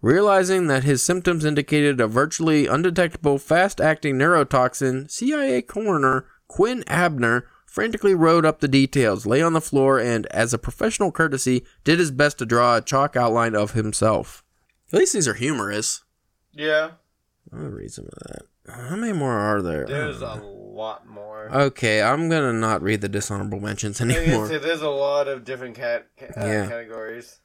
Realizing 0.03 0.67
that 0.67 0.85
his 0.85 1.03
symptoms 1.03 1.45
indicated 1.45 2.01
a 2.01 2.07
virtually 2.07 2.67
undetectable 2.67 3.39
fast-acting 3.39 4.17
neurotoxin, 4.17 5.11
CIA 5.11 5.61
coroner 5.61 6.27
Quinn 6.51 6.83
Abner 6.89 7.47
frantically 7.65 8.13
wrote 8.15 8.45
up 8.45 8.59
the 8.59 8.67
details, 8.67 9.25
lay 9.25 9.41
on 9.41 9.53
the 9.53 9.61
floor, 9.61 10.01
and, 10.01 10.27
as 10.27 10.53
a 10.53 10.59
professional 10.59 11.13
courtesy, 11.13 11.65
did 11.85 12.01
his 12.01 12.11
best 12.11 12.39
to 12.39 12.45
draw 12.47 12.77
a 12.77 12.81
chalk 12.83 13.15
outline 13.17 13.55
of 13.55 13.73
himself. 13.75 14.43
At 14.93 14.99
least 14.99 15.13
these 15.13 15.29
are 15.29 15.35
humorous. 15.35 16.03
Yeah. 16.53 16.91
I'll 17.53 17.61
read 17.69 17.93
some 17.93 18.07
of 18.07 18.19
that. 18.27 18.43
How 18.73 18.97
many 18.97 19.13
more 19.13 19.35
are 19.39 19.63
there? 19.63 19.87
There's 19.87 20.21
Uh, 20.23 20.41
a 20.41 20.45
lot 20.45 21.07
more. 21.07 21.49
Okay, 21.55 22.03
I'm 22.03 22.29
gonna 22.29 22.53
not 22.53 22.83
read 22.83 23.01
the 23.01 23.09
dishonorable 23.09 23.61
mentions 23.61 24.01
I 24.01 24.05
was 24.07 24.15
gonna 24.15 24.27
anymore. 24.27 24.49
say, 24.49 24.59
there's 24.59 24.83
a 24.83 24.89
lot 24.91 25.29
of 25.29 25.45
different 25.45 25.77
cat, 25.77 26.09
ca- 26.19 26.27
uh, 26.37 26.47
Yeah. 26.47 26.67
categories. 26.67 27.39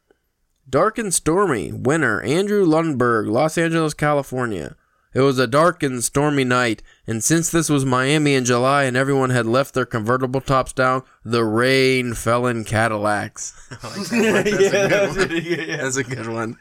Dark 0.67 0.97
and 0.97 1.13
stormy. 1.13 1.71
Winner 1.71 2.21
Andrew 2.21 2.65
Lundberg, 2.65 3.27
Los 3.29 3.55
Angeles, 3.59 3.93
California. 3.93 4.75
It 5.15 5.21
was 5.21 5.39
a 5.39 5.47
dark 5.47 5.82
and 5.82 6.04
stormy 6.04 6.43
night, 6.43 6.84
and 7.08 7.23
since 7.23 7.49
this 7.49 7.69
was 7.69 7.86
Miami 7.86 8.36
in 8.36 8.43
July 8.45 8.84
and 8.84 8.97
everyone 8.97 9.30
had 9.32 9.45
left 9.45 9.73
their 9.73 9.86
convertible 9.86 10.41
tops 10.41 10.73
down, 10.73 11.04
the 11.23 11.43
rain 11.45 12.13
fell 12.13 12.45
in 12.45 12.65
Cadillacs. 12.65 13.54
Like 13.84 13.93
that 14.10 14.34
one. 14.34 14.43
That's 14.43 14.51
a 14.51 14.58
good 14.60 14.91
that's 14.91 15.17
one. 15.17 15.28
pretty 15.28 15.41
good. 15.56 15.67
Yeah. 15.69 15.78
That's 15.78 15.95
a 15.97 16.04
good 16.04 16.28
one. 16.28 16.58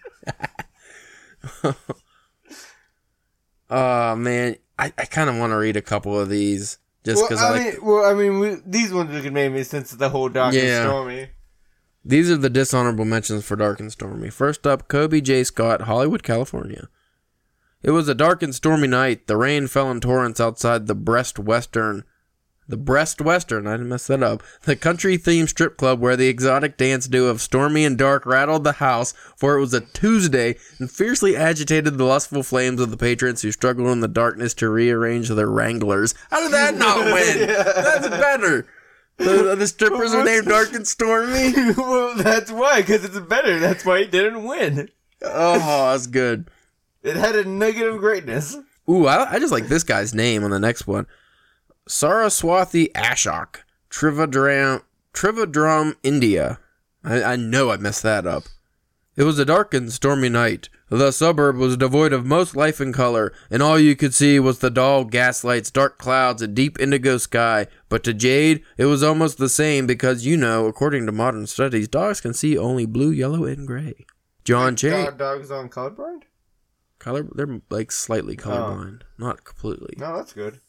oh 3.71 4.17
man, 4.17 4.57
I, 4.79 4.93
I 4.99 5.05
kind 5.05 5.29
of 5.31 5.37
want 5.37 5.51
to 5.53 5.57
read 5.57 5.77
a 5.77 5.83
couple 5.83 6.19
of 6.19 6.29
these 6.29 6.79
just 7.05 7.19
Well, 7.23 7.29
because 7.29 7.43
I 7.43 7.49
I 7.49 7.51
like. 7.51 7.75
mean, 7.75 7.85
well, 7.85 8.05
I 8.05 8.15
mean, 8.15 8.39
we, 8.41 8.57
these 8.67 8.93
ones 8.93 9.13
we 9.13 9.21
could 9.21 9.33
make 9.33 9.53
me 9.53 9.63
since 9.63 9.91
the 9.91 10.09
whole 10.11 10.29
dark 10.29 10.55
Yeah. 10.55 10.61
and 10.83 10.89
stormy. 10.89 11.29
These 12.05 12.31
are 12.31 12.37
the 12.37 12.51
dishonorable 12.51 13.07
mentions 13.07 13.47
for 13.47 13.57
Dark 13.57 13.81
and 13.81 13.91
Stormy. 13.91 14.29
First 14.29 14.67
up, 14.67 14.89
Kobe 14.89 15.23
J. 15.23 15.43
Scott, 15.43 15.83
Hollywood, 15.83 16.23
California. 16.23 16.89
It 17.85 17.91
was 17.91 18.09
a 18.09 18.15
dark 18.15 18.43
and 18.43 18.55
stormy 18.55 18.89
night. 18.89 19.27
The 19.27 19.37
rain 19.37 19.67
fell 19.67 19.91
in 19.91 20.01
torrents 20.01 20.41
outside 20.41 20.87
the 20.87 20.95
Breast 20.95 21.39
Western. 21.39 22.05
The 22.67 22.79
Breast 22.79 23.21
Western, 23.21 23.67
I 23.67 23.73
didn't 23.73 23.91
mess 23.91 24.07
that 24.07 24.23
up. 24.23 24.43
The 24.63 24.75
country 24.75 25.19
themed 25.19 25.51
strip 25.51 25.77
club 25.77 26.01
where 26.01 26.17
the 26.17 26.29
exotic 26.29 26.79
dance 26.79 27.07
duo 27.07 27.29
of 27.29 27.43
Stormy 27.43 27.85
and 27.85 27.99
Dark 27.99 28.25
rattled 28.25 28.65
the 28.65 28.73
house, 28.73 29.13
for 29.37 29.59
it 29.59 29.61
was 29.61 29.75
a 29.75 29.83
Tuesday, 29.83 30.57
and 30.79 30.91
fiercely 30.91 31.37
agitated 31.37 31.99
the 31.99 32.05
lustful 32.05 32.43
flames 32.43 32.81
of 32.81 32.91
the 32.91 32.97
patrons 32.97 33.43
who 33.43 33.53
struggled 33.53 33.89
in 33.89 34.01
the 34.01 34.09
darkness 34.09 34.55
to 34.55 34.71
rearrange 34.71 35.29
their 35.29 35.51
wranglers. 35.51 36.15
How 36.31 36.41
did 36.41 36.53
that 36.53 36.77
not 36.77 37.05
win? 37.05 37.49
That's 37.49 38.09
better. 38.09 38.67
The, 39.19 39.57
the 39.57 39.67
strippers 39.69 40.15
are 40.15 40.25
named 40.25 40.47
Dark 40.47 40.73
and 40.73 40.89
Stormy. 40.89 41.53
well, 41.77 42.17
that's 42.17 42.51
why, 42.51 42.81
because 42.81 43.05
it's 43.05 43.21
better. 43.21 43.61
That's 43.61 43.85
why 43.85 43.99
it 43.99 44.11
didn't 44.11 44.43
win. 44.43 44.89
Oh, 45.23 45.93
that's 45.93 46.09
good. 46.09 46.51
It 47.05 47.17
had 47.17 47.37
a 47.37 47.45
negative 47.45 47.99
greatness. 47.99 48.57
Ooh, 48.89 49.07
I, 49.07 49.35
I 49.35 49.39
just 49.39 49.53
like 49.53 49.69
this 49.69 49.85
guy's 49.85 50.15
name 50.15 50.43
on 50.43 50.51
the 50.51 50.59
next 50.59 50.87
one. 50.87 51.07
Saraswathi 51.87 52.91
Ashok, 52.93 53.57
Trivandrum, 53.91 54.83
Trivandrum, 55.13 55.97
India. 56.03 56.59
I, 57.05 57.23
I 57.23 57.37
know 57.37 57.71
I 57.71 57.77
messed 57.77 58.03
that 58.05 58.27
up. 58.27 58.45
It 59.17 59.25
was 59.25 59.39
a 59.39 59.45
dark 59.45 59.75
and 59.75 59.93
stormy 59.93 60.31
night. 60.31 60.71
The 60.89 61.13
suburb 61.13 61.57
was 61.57 61.77
devoid 61.77 62.13
of 62.13 62.25
most 62.25 62.57
life 62.57 62.81
and 62.81 62.93
color, 62.93 63.33
and 63.51 63.63
all 63.63 63.79
you 63.79 63.95
could 63.95 64.15
see 64.15 64.41
was 64.41 64.59
the 64.59 64.71
dull 64.71 65.05
gaslights, 65.05 65.71
dark 65.71 65.99
clouds, 65.99 66.41
and 66.41 66.55
deep 66.55 66.81
indigo 66.81 67.19
sky. 67.19 67.67
But 67.89 68.03
to 68.05 68.15
Jade, 68.15 68.63
it 68.79 68.87
was 68.87 69.03
almost 69.03 69.39
the 69.39 69.49
same 69.49 69.87
because, 69.87 70.25
you 70.25 70.37
know, 70.37 70.67
according 70.67 71.05
to 71.07 71.13
modern 71.13 71.47
studies, 71.47 71.87
dogs 71.87 72.21
can 72.23 72.33
see 72.33 72.57
only 72.57 72.87
blue, 72.87 73.11
yellow, 73.11 73.45
and 73.45 73.67
gray. 73.67 74.07
John 74.43 74.75
Chain. 74.75 75.05
Dog, 75.05 75.19
dogs 75.19 75.51
on 75.51 75.69
colorblind? 75.69 76.23
Color, 77.05 77.29
they're 77.35 77.61
like 77.69 77.93
slightly 77.93 78.35
oh. 78.39 78.43
colorblind, 78.43 79.03
not 79.19 79.45
completely. 79.45 79.95
No, 79.99 80.17
that's 80.17 80.33
good. 80.33 80.61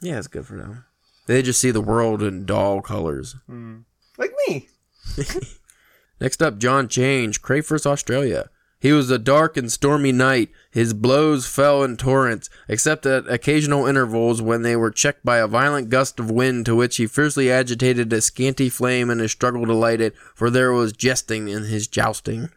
Yeah, 0.00 0.18
it's 0.18 0.28
good 0.28 0.46
for 0.46 0.56
them. 0.56 0.84
They 1.26 1.42
just 1.42 1.60
see 1.60 1.72
the 1.72 1.80
world 1.80 2.22
in 2.22 2.46
doll 2.46 2.80
colors. 2.80 3.34
Hmm. 3.46 3.78
Like 4.16 4.30
me. 4.46 4.68
Next 6.20 6.42
up, 6.42 6.58
John 6.58 6.86
Change, 6.86 7.42
Crayford, 7.42 7.86
Australia. 7.86 8.50
He 8.78 8.92
was 8.92 9.10
a 9.10 9.18
dark 9.18 9.56
and 9.56 9.70
stormy 9.70 10.12
night. 10.12 10.50
His 10.70 10.94
blows 10.94 11.48
fell 11.48 11.82
in 11.82 11.96
torrents, 11.96 12.48
except 12.68 13.04
at 13.04 13.28
occasional 13.28 13.86
intervals 13.86 14.40
when 14.40 14.62
they 14.62 14.76
were 14.76 14.92
checked 14.92 15.24
by 15.24 15.38
a 15.38 15.48
violent 15.48 15.88
gust 15.88 16.20
of 16.20 16.30
wind 16.30 16.66
to 16.66 16.76
which 16.76 16.98
he 16.98 17.08
fiercely 17.08 17.50
agitated 17.50 18.12
a 18.12 18.20
scanty 18.20 18.68
flame 18.68 19.10
in 19.10 19.18
his 19.18 19.32
struggle 19.32 19.66
to 19.66 19.74
light 19.74 20.00
it, 20.00 20.14
for 20.36 20.50
there 20.50 20.72
was 20.72 20.92
jesting 20.92 21.48
in 21.48 21.64
his 21.64 21.88
jousting. 21.88 22.48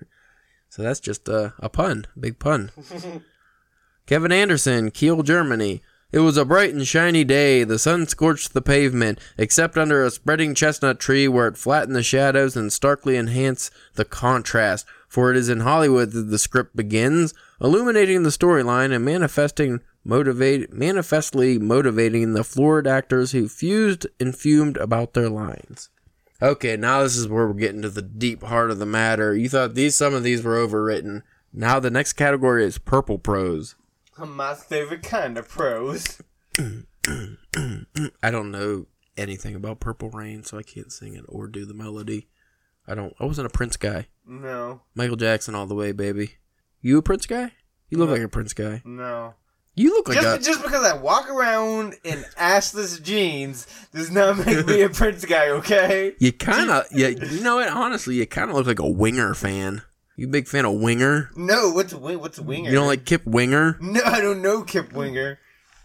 So 0.74 0.82
that's 0.82 1.00
just 1.00 1.30
a, 1.30 1.54
a 1.60 1.70
pun, 1.70 2.08
big 2.20 2.40
pun. 2.40 2.72
Kevin 4.08 4.32
Anderson, 4.32 4.90
Kiel, 4.90 5.22
Germany. 5.22 5.84
It 6.12 6.22
was 6.22 6.36
a 6.36 6.46
bright 6.46 6.74
and 6.74 6.88
shiny 6.88 7.24
day. 7.24 7.64
The 7.64 7.78
sun 7.78 8.08
scorched 8.08 8.56
the 8.56 8.62
pavement, 8.64 9.20
except 9.38 9.78
under 9.78 10.04
a 10.04 10.10
spreading 10.10 10.56
chestnut 10.56 11.00
tree 11.00 11.28
where 11.28 11.48
it 11.48 11.60
flattened 11.60 11.96
the 11.96 12.02
shadows 12.02 12.58
and 12.58 12.74
starkly 12.74 13.18
enhanced 13.18 13.72
the 13.94 14.04
contrast. 14.04 14.88
For 15.08 15.30
it 15.30 15.38
is 15.38 15.48
in 15.48 15.60
Hollywood 15.60 16.12
that 16.14 16.32
the 16.32 16.40
script 16.40 16.76
begins, 16.76 17.36
illuminating 17.62 18.24
the 18.24 18.32
storyline 18.32 18.92
and 18.92 19.06
manifesting 19.06 19.80
motivate 20.04 20.74
manifestly 20.74 21.60
motivating 21.60 22.34
the 22.34 22.44
florid 22.44 22.88
actors 22.88 23.32
who 23.32 23.48
fused 23.48 24.08
and 24.20 24.36
fumed 24.36 24.78
about 24.78 25.14
their 25.14 25.30
lines. 25.30 25.90
Okay, 26.44 26.76
now 26.76 27.02
this 27.04 27.16
is 27.16 27.30
where 27.30 27.48
we're 27.48 27.54
getting 27.54 27.82
to 27.84 27.90
the 27.90 28.02
deep 28.02 28.44
heart 28.44 28.70
of 28.70 28.78
the 28.78 28.86
matter. 28.86 29.34
You 29.34 29.48
thought 29.48 29.76
these 29.76 29.96
some 29.96 30.14
of 30.14 30.24
these 30.24 30.44
were 30.44 30.58
overwritten. 30.58 31.22
Now 31.54 31.80
the 31.80 31.90
next 31.90 32.14
category 32.14 32.66
is 32.66 32.78
purple 32.78 33.18
prose. 33.18 33.76
My 34.18 34.54
favorite 34.54 35.04
kind 35.04 35.38
of 35.38 35.48
prose. 35.48 36.22
I 38.22 38.30
don't 38.30 38.52
know 38.52 38.88
anything 39.16 39.56
about 39.56 39.80
Purple 39.80 40.10
Rain, 40.10 40.44
so 40.44 40.58
I 40.58 40.64
can't 40.64 40.92
sing 40.92 41.16
it 41.16 41.24
or 41.28 41.48
do 41.48 41.66
the 41.66 41.74
melody. 41.74 42.28
I 42.88 42.94
don't. 42.94 43.14
I 43.20 43.26
wasn't 43.26 43.48
a 43.48 43.50
Prince 43.50 43.78
guy. 43.78 44.08
No, 44.28 44.82
Michael 44.96 45.16
Jackson 45.16 45.56
all 45.56 45.66
the 45.66 45.76
way, 45.76 45.94
baby. 45.94 46.34
You 46.82 46.98
a 46.98 47.02
Prince 47.02 47.26
guy? 47.26 47.54
You 47.90 47.98
look 47.98 48.10
like 48.10 48.22
a 48.22 48.28
Prince 48.28 48.54
guy. 48.54 48.82
no. 48.84 49.36
You 49.76 49.90
look 49.90 50.08
like 50.10 50.20
Just, 50.22 50.42
a. 50.42 50.44
just 50.52 50.62
because 50.64 50.86
I 50.86 50.96
walk 50.96 51.30
around 51.30 51.96
in 52.04 52.20
assless 52.38 53.02
jeans 53.02 53.66
does 53.92 54.12
not 54.12 54.46
make 54.46 54.66
me 54.68 54.82
a 54.82 54.90
Prince 54.90 55.26
guy, 55.26 55.50
okay? 55.50 56.14
You 56.20 56.32
kind 56.32 56.70
of. 56.70 56.86
Yeah. 56.92 57.08
You 57.08 57.42
know 57.42 57.56
what? 57.56 57.70
Honestly, 57.70 58.16
you 58.16 58.28
kind 58.28 58.50
of 58.52 58.56
look 58.56 58.68
like 58.68 58.80
a 58.80 58.88
Winger 58.88 59.34
fan. 59.34 59.82
You 60.16 60.28
big 60.28 60.48
fan 60.48 60.66
of 60.66 60.74
Winger? 60.74 61.32
No, 61.36 61.72
what's 61.72 61.92
wing? 61.94 62.20
What's 62.20 62.40
winger? 62.40 62.70
You 62.70 62.76
don't 62.76 62.86
like 62.86 63.04
Kip 63.04 63.26
Winger? 63.26 63.78
No, 63.82 64.00
I 64.06 64.22
don't 64.22 64.44
know 64.44 64.62
Kip 64.62 64.94
Winger. 64.94 65.40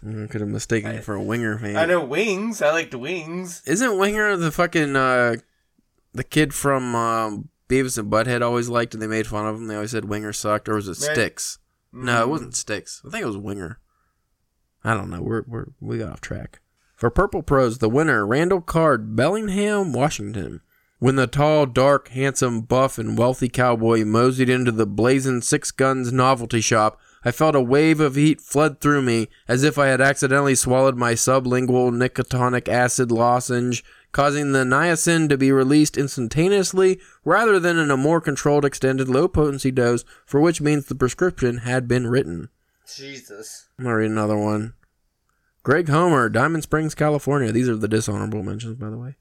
I 0.07 0.27
could 0.27 0.43
have 0.43 0.51
mistaken 0.51 0.95
you 0.95 1.01
for 1.01 1.15
a 1.15 1.23
Winger 1.23 1.59
fan. 1.59 1.77
I 1.77 1.87
know 1.87 2.05
Wings. 2.05 2.61
I 2.61 2.71
like 2.73 2.91
the 2.91 2.99
Wings. 2.99 3.63
Isn't 3.67 3.99
Winger 3.99 4.37
the 4.37 4.53
fucking 4.53 4.95
uh, 4.97 5.37
the 6.13 6.25
kid 6.25 6.53
from 6.53 6.95
um, 6.95 7.49
Beavis 7.71 7.97
and 7.97 8.13
Butthead 8.13 8.43
always 8.43 8.69
liked 8.69 8.93
and 8.93 9.03
they 9.03 9.07
made 9.07 9.27
fun 9.27 9.47
of 9.47 9.57
him? 9.57 9.67
They 9.67 9.75
always 9.77 9.93
said 9.93 10.05
Winger 10.05 10.35
sucked, 10.35 10.69
or 10.69 10.75
was 10.75 10.89
it 10.89 11.07
Right. 11.07 11.15
Styx? 11.15 11.59
No, 11.93 12.23
it 12.23 12.27
Mm. 12.27 12.31
wasn't 12.31 12.57
Styx. 12.57 13.03
I 13.07 13.11
think 13.11 13.23
it 13.23 13.27
was 13.27 13.37
Winger. 13.37 13.79
I 14.85 14.95
don't 14.95 15.11
know. 15.11 15.21
We're 15.23 15.45
we're 15.47 15.67
we 15.81 15.99
got 15.99 16.13
off 16.13 16.21
track. 16.21 16.61
For 16.95 17.11
Purple 17.11 17.43
Prose, 17.43 17.79
the 17.79 17.89
winner, 17.89 18.27
Randall 18.27 18.61
Card, 18.61 19.15
Bellingham, 19.15 19.93
Washington. 19.93 20.61
When 21.01 21.15
the 21.15 21.29
tall, 21.29 21.67
dark, 21.67 22.09
handsome, 22.09 22.63
buff, 22.63 22.99
and 22.99 23.17
wealthy 23.17 23.49
cowboy 23.49 24.05
moseyed 24.05 24.49
into 24.49 24.73
the 24.73 24.87
blazing 24.87 25.43
Six 25.43 25.71
Guns 25.71 26.13
novelty 26.13 26.61
shop, 26.61 26.99
I 27.25 27.31
felt 27.31 27.55
a 27.55 27.61
wave 27.61 28.01
of 28.01 28.17
heat 28.17 28.41
flood 28.41 28.81
through 28.81 29.03
me 29.03 29.29
as 29.47 29.63
if 29.63 29.79
I 29.79 29.87
had 29.87 30.01
accidentally 30.01 30.57
swallowed 30.57 30.97
my 30.97 31.13
sublingual 31.13 31.93
nicotinic 31.93 32.69
acid 32.69 33.13
lozenge, 33.13 33.85
causing 34.13 34.53
the 34.53 34.65
niacin 34.65 35.29
to 35.29 35.39
be 35.39 35.53
released 35.53 35.97
instantaneously 35.97 37.01
rather 37.25 37.59
than 37.61 37.79
in 37.79 37.91
a 37.91 37.97
more 37.97 38.21
controlled, 38.21 38.65
extended, 38.65 39.09
low 39.09 39.29
potency 39.29 39.71
dose, 39.71 40.05
for 40.25 40.41
which 40.41 40.61
means 40.61 40.87
the 40.87 40.95
prescription 40.95 41.59
had 41.59 41.87
been 41.87 42.07
written. 42.07 42.49
Jesus. 42.95 43.69
I'm 43.79 43.85
gonna 43.85 43.97
read 43.97 44.11
another 44.11 44.37
one. 44.37 44.75
Greg 45.63 45.89
Homer, 45.89 46.29
Diamond 46.29 46.63
Springs, 46.63 46.95
California. 46.95 47.53
These 47.53 47.69
are 47.69 47.77
the 47.77 47.89
dishonorable 47.89 48.43
mentions, 48.43 48.77
by 48.77 48.89
the 48.89 48.97
way. 48.97 49.17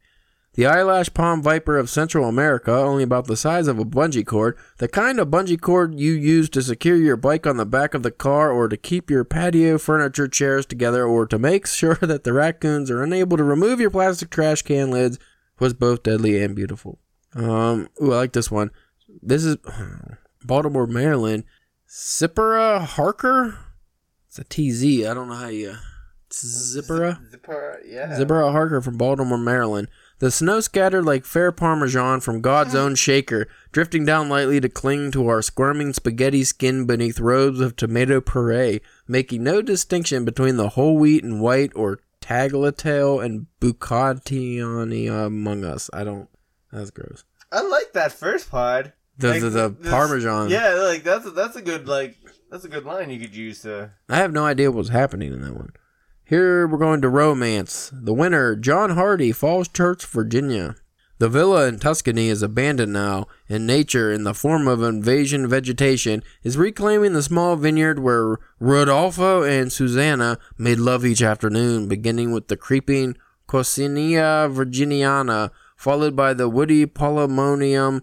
The 0.58 0.66
eyelash 0.66 1.14
palm 1.14 1.44
viper 1.44 1.78
of 1.78 1.88
Central 1.88 2.28
America, 2.28 2.72
only 2.74 3.04
about 3.04 3.28
the 3.28 3.38
size 3.38 3.68
of 3.68 3.78
a 3.78 3.86
bungee 3.86 4.26
cord, 4.26 4.58
the 4.80 4.88
kind 4.88 5.20
of 5.20 5.28
bungee 5.28 5.62
cord 5.62 6.00
you 6.00 6.14
use 6.14 6.50
to 6.50 6.64
secure 6.64 6.96
your 6.96 7.16
bike 7.16 7.46
on 7.46 7.58
the 7.58 7.66
back 7.66 7.94
of 7.94 8.02
the 8.02 8.10
car 8.10 8.52
or 8.52 8.68
to 8.68 8.76
keep 8.76 9.12
your 9.12 9.24
patio 9.24 9.78
furniture 9.78 10.28
chairs 10.28 10.66
together 10.66 11.06
or 11.06 11.28
to 11.28 11.38
make 11.38 11.68
sure 11.68 12.00
that 12.02 12.24
the 12.24 12.34
raccoons 12.34 12.90
are 12.90 13.04
unable 13.04 13.38
to 13.38 13.44
remove 13.44 13.80
your 13.80 13.92
plastic 13.92 14.32
trash 14.32 14.64
can 14.64 14.90
lids, 14.90 15.20
was 15.60 15.76
both 15.76 16.02
deadly 16.02 16.42
and 16.42 16.56
beautiful. 16.56 16.98
Um, 17.36 17.88
ooh, 18.02 18.14
I 18.14 18.16
like 18.16 18.34
this 18.34 18.50
one. 18.50 18.72
This 19.22 19.46
is 19.46 19.58
Baltimore, 20.44 20.88
Maryland. 20.88 21.44
Zippera 21.88 22.84
Harker? 22.84 23.60
It's 24.28 24.40
a 24.40 24.44
TZ. 24.44 25.06
I 25.06 25.14
don't 25.14 25.28
know 25.28 25.36
how 25.36 25.50
you. 25.50 25.76
Zippera? 26.32 27.20
Zipper, 27.30 27.80
yeah. 27.86 28.18
Zippera 28.18 28.52
Harker 28.52 28.82
from 28.82 28.98
Baltimore, 28.98 29.38
Maryland. 29.38 29.88
The 30.20 30.32
snow 30.32 30.62
scattered 30.62 31.06
like 31.06 31.26
fair 31.26 31.52
parmesan 31.52 32.22
from 32.22 32.42
God's 32.42 32.74
own 32.74 32.96
shaker, 32.96 33.48
drifting 33.72 34.04
down 34.04 34.30
lightly 34.30 34.60
to 34.60 34.68
cling 34.70 35.12
to 35.12 35.28
our 35.28 35.44
squirming 35.44 35.94
spaghetti 35.94 36.44
skin 36.44 36.86
beneath 36.88 37.20
robes 37.20 37.60
of 37.60 37.76
tomato 37.76 38.20
puree, 38.20 38.82
making 39.08 39.44
no 39.44 39.62
distinction 39.62 40.26
between 40.26 40.58
the 40.58 40.70
whole 40.70 40.98
wheat 40.98 41.24
and 41.24 41.40
white 41.40 41.72
or 41.76 42.00
tagliatelle 42.20 43.24
and 43.24 43.46
bucatini 43.62 45.08
among 45.26 45.64
us. 45.64 45.90
I 45.94 46.04
don't. 46.04 46.28
That's 46.72 46.92
gross. 46.92 47.24
I 47.52 47.62
like 47.62 47.94
that 47.94 48.12
first 48.12 48.50
pod. 48.50 48.94
The 49.20 49.30
Like, 49.30 49.42
the, 49.42 49.50
the 49.50 49.70
this- 49.70 49.90
parmesan. 49.92 50.50
Yeah, 50.50 50.74
like 50.74 51.04
that's 51.04 51.26
a, 51.26 51.32
that's 51.32 51.56
a 51.56 51.62
good 51.62 51.88
like 51.88 52.18
that's 52.52 52.66
a 52.66 52.70
good 52.70 52.86
line 52.86 53.10
you 53.10 53.20
could 53.20 53.36
use 53.36 53.62
to. 53.62 53.92
I 54.10 54.18
have 54.18 54.32
no 54.34 54.46
idea 54.46 54.72
what's 54.72 54.90
happening 54.90 55.34
in 55.34 55.42
that 55.42 55.56
one. 55.56 55.74
Here 56.28 56.68
we're 56.68 56.78
going 56.78 57.00
to 57.04 57.10
romance. 57.10 57.90
The 57.94 58.14
winner, 58.14 58.58
John 58.58 58.90
Hardy, 58.90 59.32
Falls 59.32 59.70
Church, 59.70 60.06
Virginia. 60.06 60.76
The 61.20 61.30
villa 61.30 61.70
in 61.70 61.80
Tuscany 61.80 62.28
is 62.28 62.44
abandoned 62.44 62.92
now, 62.92 63.28
and 63.48 63.66
nature, 63.66 64.12
in 64.12 64.26
the 64.26 64.34
form 64.34 64.68
of 64.68 64.84
invasion 64.84 65.48
vegetation, 65.48 66.22
is 66.44 66.58
reclaiming 66.58 67.14
the 67.14 67.24
small 67.24 67.56
vineyard 67.56 68.00
where 68.00 68.40
Rodolfo 68.60 69.44
and 69.44 69.72
Susanna 69.72 70.38
made 70.58 70.80
love 70.80 71.06
each 71.06 71.22
afternoon, 71.22 71.88
beginning 71.88 72.34
with 72.34 72.50
the 72.50 72.58
creeping 72.58 73.16
Coccinea 73.48 74.54
virginiana, 74.54 75.52
followed 75.78 76.18
by 76.18 76.34
the 76.34 76.50
woody 76.50 76.86
Polymonium 76.86 78.02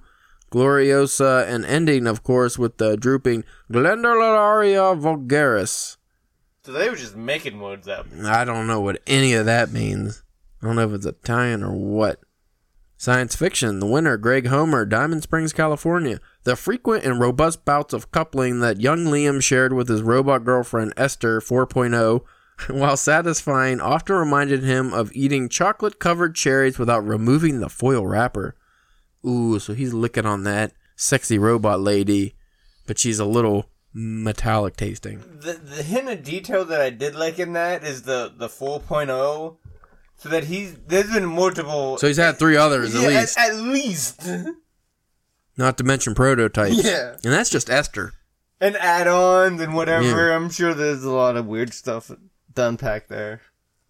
gloriosa, 0.51 1.47
and 1.47 1.67
ending, 1.67 2.07
of 2.07 2.23
course, 2.23 2.59
with 2.59 2.79
the 2.79 2.97
drooping 2.97 3.45
Glendularia 3.71 4.99
vulgaris. 4.99 5.99
So 6.65 6.73
they 6.73 6.89
were 6.89 6.97
just 6.97 7.15
making 7.15 7.61
words 7.61 7.87
up. 7.89 8.07
I 8.25 8.47
don't 8.47 8.67
know 8.67 8.81
what 8.81 9.03
any 9.07 9.35
of 9.35 9.45
that 9.45 9.71
means. 9.71 10.23
I 10.63 10.67
don't 10.67 10.77
know 10.77 10.89
if 10.89 10.95
it's 10.95 11.05
Italian 11.05 11.63
or 11.63 11.73
what. 11.73 12.21
Science 12.97 13.37
fiction. 13.37 13.81
The 13.81 13.87
winner, 13.87 14.17
Greg 14.17 14.47
Homer, 14.47 14.87
Diamond 14.87 15.23
Springs, 15.23 15.53
California. 15.53 16.21
The 16.45 16.57
frequent 16.57 17.05
and 17.05 17.21
robust 17.21 17.67
bouts 17.67 17.93
of 17.93 18.11
coupling 18.13 18.61
that 18.61 18.81
young 18.81 19.05
Liam 19.05 19.43
shared 19.43 19.75
with 19.75 19.89
his 19.89 20.01
robot 20.01 20.45
girlfriend 20.45 20.95
Esther 20.97 21.43
4.0, 21.43 22.23
while 22.75 22.97
satisfying, 22.97 23.79
often 23.83 24.17
reminded 24.17 24.63
him 24.63 24.95
of 24.95 25.13
eating 25.13 25.51
chocolate 25.51 25.99
covered 25.99 26.35
cherries 26.35 26.79
without 26.79 27.07
removing 27.07 27.61
the 27.61 27.69
foil 27.69 28.07
wrapper. 28.07 28.57
Ooh, 29.27 29.59
so 29.59 29.75
he's 29.75 29.93
licking 29.93 30.25
on 30.25 30.45
that 30.45 30.73
sexy 30.97 31.39
robot 31.39 31.81
lady, 31.81 32.37
but 32.87 32.99
she's 32.99 33.19
a 33.19 33.27
little 33.27 33.69
metallic 33.95 34.77
tasting. 34.77 35.21
The 35.41 35.53
the 35.55 35.83
hint 35.83 36.09
of 36.09 36.23
detail 36.25 36.65
that 36.67 36.81
I 36.81 36.91
did 36.91 37.15
like 37.15 37.39
in 37.39 37.53
that 37.55 37.85
is 37.85 38.03
the 38.03 38.33
the 38.37 38.49
4.0, 38.49 39.57
so 40.17 40.29
that 40.29 40.45
he's 40.45 40.75
there's 40.87 41.13
been 41.13 41.27
multiple. 41.27 41.97
So 41.99 42.09
he's 42.09 42.17
had 42.17 42.39
three 42.39 42.57
others 42.57 42.95
at 42.95 43.03
Yeah, 43.03 43.21
least. 43.21 43.39
At, 43.39 43.55
least. 43.57 44.29
Not 45.57 45.79
to 45.79 45.85
mention 45.85 46.15
prototypes. 46.15 46.85
Yeah. 46.85 47.13
And 47.23 47.33
that's 47.33 47.51
just 47.51 47.71
Esther. 47.71 48.13
and 48.61 48.77
add-ons 48.77 49.61
and 49.61 49.75
whatever. 49.75 50.29
Yeah. 50.29 50.35
I'm 50.37 50.51
sure 50.51 50.75
there's 50.75 51.05
a 51.05 51.11
lot 51.13 51.37
of 51.37 51.47
weird 51.47 51.73
stuff 51.73 52.09
to 52.09 52.67
unpack 52.69 53.07
there. 53.09 53.41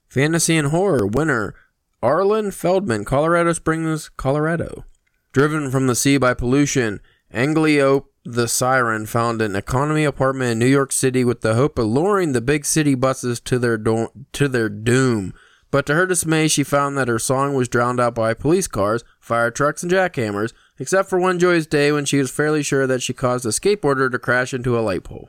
Fantasy 0.08 0.56
and 0.58 0.68
horror 0.68 1.06
winner 1.06 1.54
Arlen 2.02 2.50
Feldman, 2.50 3.04
Colorado 3.06 3.54
Springs, 3.54 4.10
Colorado. 4.10 4.84
Driven 5.32 5.70
from 5.70 5.86
the 5.86 5.94
sea 5.94 6.18
by 6.18 6.34
pollution, 6.34 7.00
Angliope 7.34 8.06
the 8.24 8.48
Siren 8.48 9.04
found 9.04 9.42
an 9.42 9.54
economy 9.54 10.04
apartment 10.04 10.52
in 10.52 10.58
New 10.58 10.66
York 10.66 10.92
City 10.92 11.24
with 11.24 11.42
the 11.42 11.54
hope 11.54 11.78
of 11.78 11.86
luring 11.86 12.32
the 12.32 12.40
big 12.40 12.64
city 12.64 12.94
buses 12.94 13.38
to 13.40 13.58
their 13.58 13.76
do- 13.76 14.10
to 14.32 14.48
their 14.48 14.70
doom. 14.70 15.34
But 15.70 15.86
to 15.86 15.94
her 15.94 16.06
dismay, 16.06 16.48
she 16.48 16.64
found 16.64 16.96
that 16.96 17.08
her 17.08 17.18
song 17.18 17.54
was 17.54 17.68
drowned 17.68 18.00
out 18.00 18.14
by 18.14 18.32
police 18.32 18.68
cars, 18.68 19.04
fire 19.20 19.50
trucks, 19.50 19.82
and 19.82 19.92
jackhammers, 19.92 20.52
except 20.78 21.10
for 21.10 21.18
one 21.18 21.38
joyous 21.38 21.66
day 21.66 21.92
when 21.92 22.04
she 22.04 22.18
was 22.18 22.30
fairly 22.30 22.62
sure 22.62 22.86
that 22.86 23.02
she 23.02 23.12
caused 23.12 23.44
a 23.44 23.48
skateboarder 23.48 24.10
to 24.10 24.18
crash 24.18 24.54
into 24.54 24.78
a 24.78 24.80
light 24.80 25.04
pole. 25.04 25.28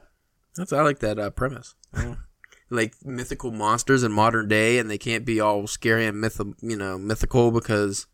That's 0.56 0.72
I 0.72 0.84
like 0.84 1.00
that 1.00 1.20
uh, 1.20 1.32
premise. 1.32 1.76
like 2.70 2.94
mythical 3.04 3.52
monsters 3.52 4.04
in 4.04 4.12
modern 4.12 4.48
day, 4.48 4.78
and 4.78 4.90
they 4.90 4.98
can't 4.98 5.26
be 5.26 5.40
all 5.40 5.68
scary 5.68 6.06
and 6.06 6.22
myth, 6.22 6.40
you 6.62 6.78
know, 6.78 6.98
mythical 6.98 7.52
because 7.52 8.06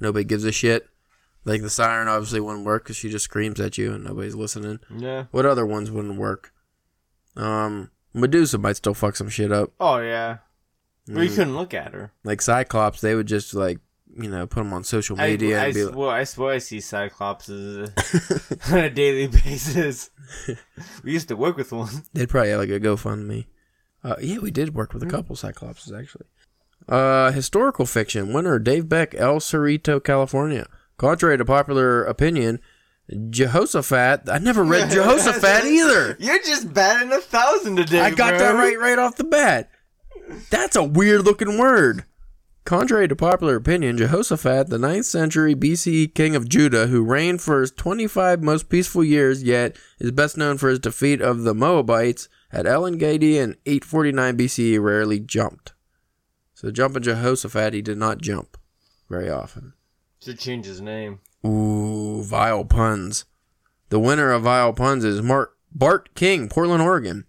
nobody 0.00 0.24
gives 0.24 0.44
a 0.44 0.52
shit. 0.52 0.88
Like 1.44 1.60
the 1.62 1.70
siren 1.70 2.08
obviously 2.08 2.40
wouldn't 2.40 2.64
work 2.64 2.84
because 2.84 2.96
she 2.96 3.10
just 3.10 3.26
screams 3.26 3.60
at 3.60 3.76
you 3.76 3.92
and 3.92 4.04
nobody's 4.04 4.34
listening. 4.34 4.80
Yeah. 4.94 5.24
What 5.30 5.44
other 5.46 5.66
ones 5.66 5.90
wouldn't 5.90 6.18
work? 6.18 6.52
Um, 7.36 7.90
Medusa 8.14 8.58
might 8.58 8.76
still 8.76 8.94
fuck 8.94 9.16
some 9.16 9.28
shit 9.28 9.52
up. 9.52 9.72
Oh 9.80 9.98
yeah. 9.98 10.38
Well, 11.08 11.22
you 11.24 11.30
Mm. 11.30 11.34
couldn't 11.36 11.56
look 11.56 11.74
at 11.74 11.92
her. 11.92 12.12
Like 12.24 12.40
Cyclops, 12.40 13.00
they 13.00 13.14
would 13.14 13.26
just 13.26 13.52
like 13.54 13.78
you 14.16 14.30
know 14.30 14.46
put 14.46 14.60
them 14.60 14.72
on 14.72 14.84
social 14.84 15.16
media 15.16 15.58
I, 15.58 15.62
I, 15.62 15.64
and 15.66 15.74
be 15.74 15.84
like, 15.84 15.92
swear, 15.94 16.10
I 16.10 16.24
swear 16.24 16.54
I 16.54 16.58
see 16.58 16.78
Cyclopses 16.78 17.90
on 18.72 18.78
a 18.78 18.90
daily 18.90 19.26
basis. 19.26 20.10
we 21.02 21.12
used 21.12 21.28
to 21.28 21.36
work 21.36 21.56
with 21.56 21.72
one. 21.72 22.04
They'd 22.14 22.28
probably 22.28 22.50
have 22.50 22.60
like 22.60 22.70
a 22.70 22.80
GoFundMe. 22.80 23.46
Uh, 24.02 24.16
yeah, 24.20 24.38
we 24.38 24.50
did 24.50 24.74
work 24.74 24.92
with 24.94 25.02
a 25.02 25.06
couple 25.06 25.34
Cyclopses 25.36 25.92
actually. 25.98 26.26
Uh, 26.88 27.32
historical 27.32 27.86
fiction 27.86 28.32
winner 28.32 28.58
Dave 28.58 28.88
Beck, 28.88 29.14
El 29.14 29.36
Cerrito, 29.40 30.02
California. 30.02 30.66
Contrary 30.96 31.38
to 31.38 31.44
popular 31.44 32.04
opinion, 32.04 32.60
Jehoshaphat. 33.30 34.28
I 34.28 34.38
never 34.38 34.64
read 34.64 34.90
Jehoshaphat 34.92 35.64
either. 35.64 36.16
You're 36.18 36.42
just 36.42 36.72
batting 36.72 37.12
a 37.12 37.20
thousand 37.20 37.76
today. 37.76 38.00
I 38.00 38.10
got 38.10 38.30
bro. 38.30 38.38
that 38.38 38.54
right 38.54 38.78
right 38.78 38.98
off 38.98 39.16
the 39.16 39.24
bat. 39.24 39.70
That's 40.50 40.76
a 40.76 40.84
weird 40.84 41.24
looking 41.24 41.58
word. 41.58 42.04
Contrary 42.64 43.06
to 43.06 43.14
popular 43.14 43.56
opinion, 43.56 43.98
Jehoshaphat, 43.98 44.70
the 44.70 44.78
9th 44.78 45.04
century 45.04 45.54
BCE 45.54 46.14
king 46.14 46.34
of 46.34 46.48
Judah, 46.48 46.86
who 46.86 47.02
reigned 47.02 47.42
for 47.42 47.60
his 47.60 47.70
25 47.70 48.42
most 48.42 48.70
peaceful 48.70 49.04
years, 49.04 49.42
yet 49.42 49.76
is 49.98 50.12
best 50.12 50.38
known 50.38 50.56
for 50.56 50.70
his 50.70 50.78
defeat 50.78 51.20
of 51.20 51.42
the 51.42 51.52
Moabites 51.52 52.26
at 52.50 52.66
El 52.66 52.86
in 52.86 52.94
849 52.94 54.38
BCE, 54.38 54.82
rarely 54.82 55.20
jumped. 55.20 55.74
So, 56.54 56.70
jumping 56.70 57.02
Jehoshaphat, 57.02 57.74
he 57.74 57.82
did 57.82 57.98
not 57.98 58.22
jump 58.22 58.56
very 59.10 59.28
often. 59.28 59.74
Should 60.24 60.38
change 60.38 60.64
his 60.64 60.80
name. 60.80 61.20
Ooh, 61.46 62.22
vile 62.22 62.64
puns. 62.64 63.26
The 63.90 63.98
winner 63.98 64.30
of 64.30 64.44
vile 64.44 64.72
puns 64.72 65.04
is 65.04 65.20
Mark 65.20 65.58
Bart 65.70 66.14
King, 66.14 66.48
Portland, 66.48 66.82
Oregon. 66.82 67.26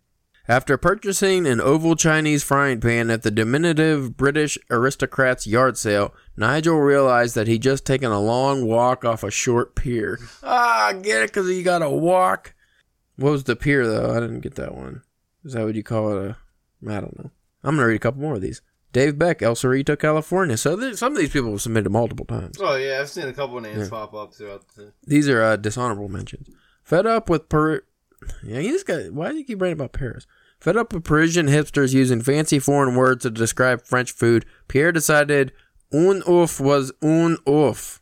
After 0.47 0.77
purchasing 0.77 1.45
an 1.45 1.59
oval 1.59 1.97
Chinese 1.97 2.41
frying 2.41 2.79
pan 2.79 3.09
at 3.09 3.23
the 3.23 3.31
diminutive 3.31 4.15
British 4.15 4.57
aristocrat's 4.69 5.45
yard 5.45 5.77
sale, 5.77 6.15
Nigel 6.37 6.77
realized 6.79 7.35
that 7.35 7.47
he'd 7.47 7.63
just 7.63 7.85
taken 7.85 8.13
a 8.13 8.21
long 8.21 8.65
walk 8.65 9.03
off 9.03 9.23
a 9.23 9.31
short 9.31 9.75
pier. 9.75 10.17
Ah, 10.41 10.93
get 10.93 11.21
it? 11.21 11.31
Because 11.31 11.49
you 11.49 11.63
got 11.63 11.79
to 11.79 11.89
walk. 11.89 12.55
What 13.17 13.31
was 13.31 13.43
the 13.43 13.57
pier, 13.57 13.85
though? 13.85 14.11
I 14.15 14.21
didn't 14.21 14.39
get 14.39 14.55
that 14.55 14.73
one. 14.73 15.01
Is 15.43 15.51
that 15.51 15.65
what 15.65 15.75
you 15.75 15.83
call 15.83 16.17
it? 16.17 16.29
A, 16.29 16.37
I 16.89 17.01
don't 17.01 17.19
know. 17.19 17.31
I'm 17.61 17.75
gonna 17.75 17.87
read 17.87 17.95
a 17.95 17.99
couple 17.99 18.21
more 18.21 18.35
of 18.35 18.41
these. 18.41 18.61
Dave 18.95 19.19
Beck, 19.19 19.41
El 19.41 19.55
Cerrito, 19.55 19.99
California. 19.99 20.55
So 20.55 20.77
there, 20.77 20.95
some 20.95 21.11
of 21.11 21.17
these 21.17 21.29
people 21.29 21.51
have 21.51 21.61
submitted 21.61 21.89
multiple 21.89 22.25
times. 22.25 22.57
Oh 22.61 22.77
yeah, 22.77 22.99
I've 23.01 23.09
seen 23.09 23.27
a 23.27 23.33
couple 23.33 23.57
of 23.57 23.63
names 23.63 23.77
Yeah. 23.83 23.89
pop 23.89 24.13
up 24.13 24.33
throughout 24.33 24.63
the. 24.77 24.93
These 25.05 25.27
are 25.27 25.41
uh, 25.43 25.57
dishonorable 25.57 26.07
mentions. 26.07 26.47
Fed 26.81 27.05
up 27.05 27.29
with 27.29 27.49
per. 27.49 27.81
Yeah, 28.41 28.59
you 28.59 28.71
just 28.71 28.85
got. 28.87 29.11
Why 29.11 29.31
do 29.31 29.37
you 29.37 29.43
keep 29.43 29.61
writing 29.61 29.73
about 29.73 29.91
Paris? 29.91 30.25
Fed 30.61 30.77
up 30.77 30.93
with 30.93 31.03
Parisian 31.03 31.47
hipsters 31.47 31.93
using 31.93 32.21
fancy 32.21 32.57
foreign 32.57 32.95
words 32.95 33.23
to 33.23 33.29
describe 33.29 33.85
French 33.85 34.13
food, 34.13 34.45
Pierre 34.69 34.93
decided 34.93 35.51
un 35.91 36.21
oeuf 36.21 36.61
was 36.61 36.93
un 37.01 37.35
oeuf. 37.45 37.99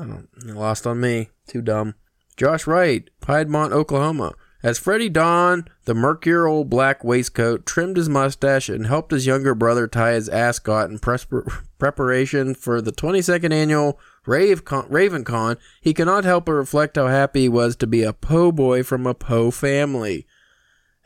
I 0.00 0.04
don't. 0.06 0.28
Lost 0.46 0.86
on 0.86 0.98
me. 0.98 1.28
Too 1.46 1.60
dumb. 1.60 1.94
Josh 2.38 2.66
Wright, 2.66 3.06
Piedmont, 3.20 3.74
Oklahoma. 3.74 4.32
As 4.66 4.80
Freddie 4.80 5.08
donned 5.08 5.70
the 5.84 5.94
mercurial 5.94 6.64
black 6.64 7.04
waistcoat, 7.04 7.66
trimmed 7.66 7.96
his 7.96 8.08
mustache, 8.08 8.68
and 8.68 8.88
helped 8.88 9.12
his 9.12 9.24
younger 9.24 9.54
brother 9.54 9.86
tie 9.86 10.14
his 10.14 10.28
ascot 10.28 10.90
in 10.90 10.98
presper- 10.98 11.62
preparation 11.78 12.52
for 12.52 12.80
the 12.82 12.90
22nd 12.90 13.52
annual 13.52 13.96
Rave 14.26 14.64
Con- 14.64 14.88
RavenCon, 14.88 15.56
he 15.80 15.94
could 15.94 16.06
not 16.06 16.24
help 16.24 16.46
but 16.46 16.54
reflect 16.54 16.96
how 16.96 17.06
happy 17.06 17.42
he 17.42 17.48
was 17.48 17.76
to 17.76 17.86
be 17.86 18.02
a 18.02 18.12
Poe 18.12 18.50
boy 18.50 18.82
from 18.82 19.06
a 19.06 19.14
Poe 19.14 19.52
family. 19.52 20.26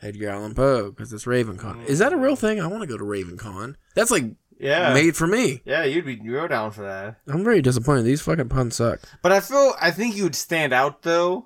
Edgar 0.01 0.29
Allan 0.29 0.55
Poe, 0.55 0.89
because 0.89 1.13
it's 1.13 1.25
RavenCon. 1.25 1.85
Is 1.85 1.99
that 1.99 2.13
a 2.13 2.17
real 2.17 2.35
thing? 2.35 2.59
I 2.59 2.65
want 2.65 2.81
to 2.81 2.87
go 2.87 2.97
to 2.97 3.03
RavenCon. 3.03 3.75
That's 3.93 4.09
like 4.09 4.23
Yeah. 4.59 4.91
made 4.95 5.15
for 5.15 5.27
me. 5.27 5.61
Yeah, 5.65 5.83
you'd 5.83 6.05
be 6.07 6.19
you're 6.23 6.47
down 6.47 6.71
for 6.71 6.81
that. 6.81 7.17
I'm 7.27 7.43
very 7.43 7.61
disappointed. 7.61 8.05
These 8.05 8.21
fucking 8.21 8.49
puns 8.49 8.77
suck. 8.77 9.01
But 9.21 9.31
I 9.31 9.39
feel 9.39 9.75
I 9.79 9.91
think 9.91 10.15
you 10.17 10.23
would 10.23 10.33
stand 10.33 10.73
out 10.73 11.03
though 11.03 11.45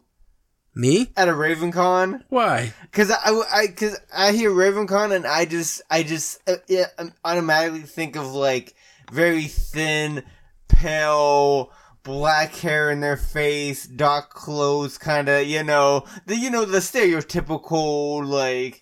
Me? 0.76 1.12
at 1.16 1.30
a 1.30 1.32
RavenCon. 1.32 2.22
Why? 2.30 2.74
Cause 2.92 3.10
I, 3.10 3.42
I, 3.52 3.68
cause 3.68 3.98
I 4.14 4.34
hear 4.34 4.52
RavenCon 4.52 5.16
and 5.16 5.26
I 5.26 5.46
just, 5.46 5.82
I 5.90 6.04
just 6.04 6.42
uh, 6.50 6.58
yeah, 6.68 6.88
um, 6.98 7.14
automatically 7.24 7.82
think 7.82 8.18
of 8.18 8.34
like 8.34 8.76
very 9.12 9.46
thin, 9.46 10.24
pale, 10.68 11.72
black 12.04 12.54
hair 12.56 12.92
in 12.92 13.00
their 13.00 13.18
face, 13.18 13.86
dark 13.86 14.32
clothes, 14.32 14.98
kind 14.98 15.30
of, 15.30 15.48
you 15.48 15.64
know, 15.64 16.06
the, 16.26 16.36
you 16.36 16.50
know, 16.50 16.66
the 16.66 16.80
stereotypical 16.80 18.26
like. 18.26 18.82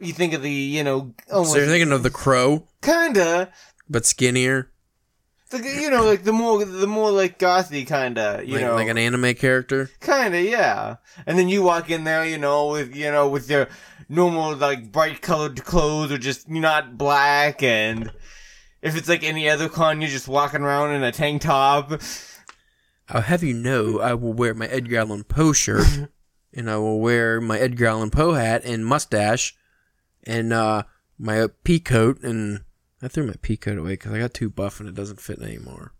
You 0.00 0.12
think 0.12 0.32
of 0.32 0.42
the, 0.42 0.50
you 0.50 0.82
know, 0.82 1.14
almost 1.30 1.52
So 1.52 1.58
you're 1.58 1.68
thinking 1.68 1.92
of 1.92 2.02
the 2.02 2.10
crow, 2.10 2.66
kinda, 2.82 3.52
but 3.88 4.04
skinnier? 4.04 4.71
Like, 5.52 5.64
you 5.64 5.90
know, 5.90 6.04
like 6.04 6.24
the 6.24 6.32
more, 6.32 6.64
the 6.64 6.86
more 6.86 7.10
like 7.10 7.38
gothy 7.38 7.86
kinda, 7.86 8.42
you 8.44 8.54
like, 8.54 8.62
know, 8.62 8.74
like 8.74 8.88
an 8.88 8.98
anime 8.98 9.34
character? 9.34 9.90
Kinda, 10.00 10.42
yeah. 10.42 10.96
And 11.26 11.38
then 11.38 11.48
you 11.48 11.62
walk 11.62 11.90
in 11.90 12.04
there, 12.04 12.24
you 12.24 12.38
know, 12.38 12.68
with 12.68 12.94
you 12.94 13.10
know, 13.10 13.28
with 13.28 13.50
your 13.50 13.68
normal 14.08 14.54
like 14.56 14.92
bright 14.92 15.22
colored 15.22 15.64
clothes 15.64 16.12
or 16.12 16.18
just 16.18 16.48
not 16.48 16.98
black 16.98 17.62
and 17.62 18.12
if 18.82 18.96
it's 18.96 19.08
like 19.08 19.24
any 19.24 19.48
other 19.48 19.68
con 19.68 20.00
you're 20.00 20.10
just 20.10 20.28
walking 20.28 20.60
around 20.60 20.92
in 20.92 21.02
a 21.02 21.12
tank 21.12 21.42
top. 21.42 22.00
I'll 23.08 23.22
have 23.22 23.42
you 23.42 23.54
know 23.54 24.00
I 24.00 24.14
will 24.14 24.32
wear 24.32 24.54
my 24.54 24.66
Edgar 24.66 24.98
Allan 24.98 25.24
Poe 25.24 25.52
shirt 25.52 26.10
and 26.52 26.70
I 26.70 26.76
will 26.76 27.00
wear 27.00 27.40
my 27.40 27.58
Edgar 27.58 27.86
Allan 27.86 28.10
Poe 28.10 28.34
hat 28.34 28.62
and 28.64 28.84
mustache 28.84 29.54
and 30.24 30.52
uh, 30.52 30.84
my 31.18 31.48
pea 31.64 31.80
coat 31.80 32.22
and 32.22 32.64
I 33.02 33.08
threw 33.08 33.26
my 33.26 33.34
pea 33.42 33.56
coat 33.56 33.78
away 33.78 33.90
because 33.90 34.12
I 34.12 34.18
got 34.18 34.32
too 34.34 34.48
buff 34.48 34.78
and 34.80 34.88
it 34.88 34.94
doesn't 34.94 35.20
fit 35.20 35.40
anymore. 35.40 35.92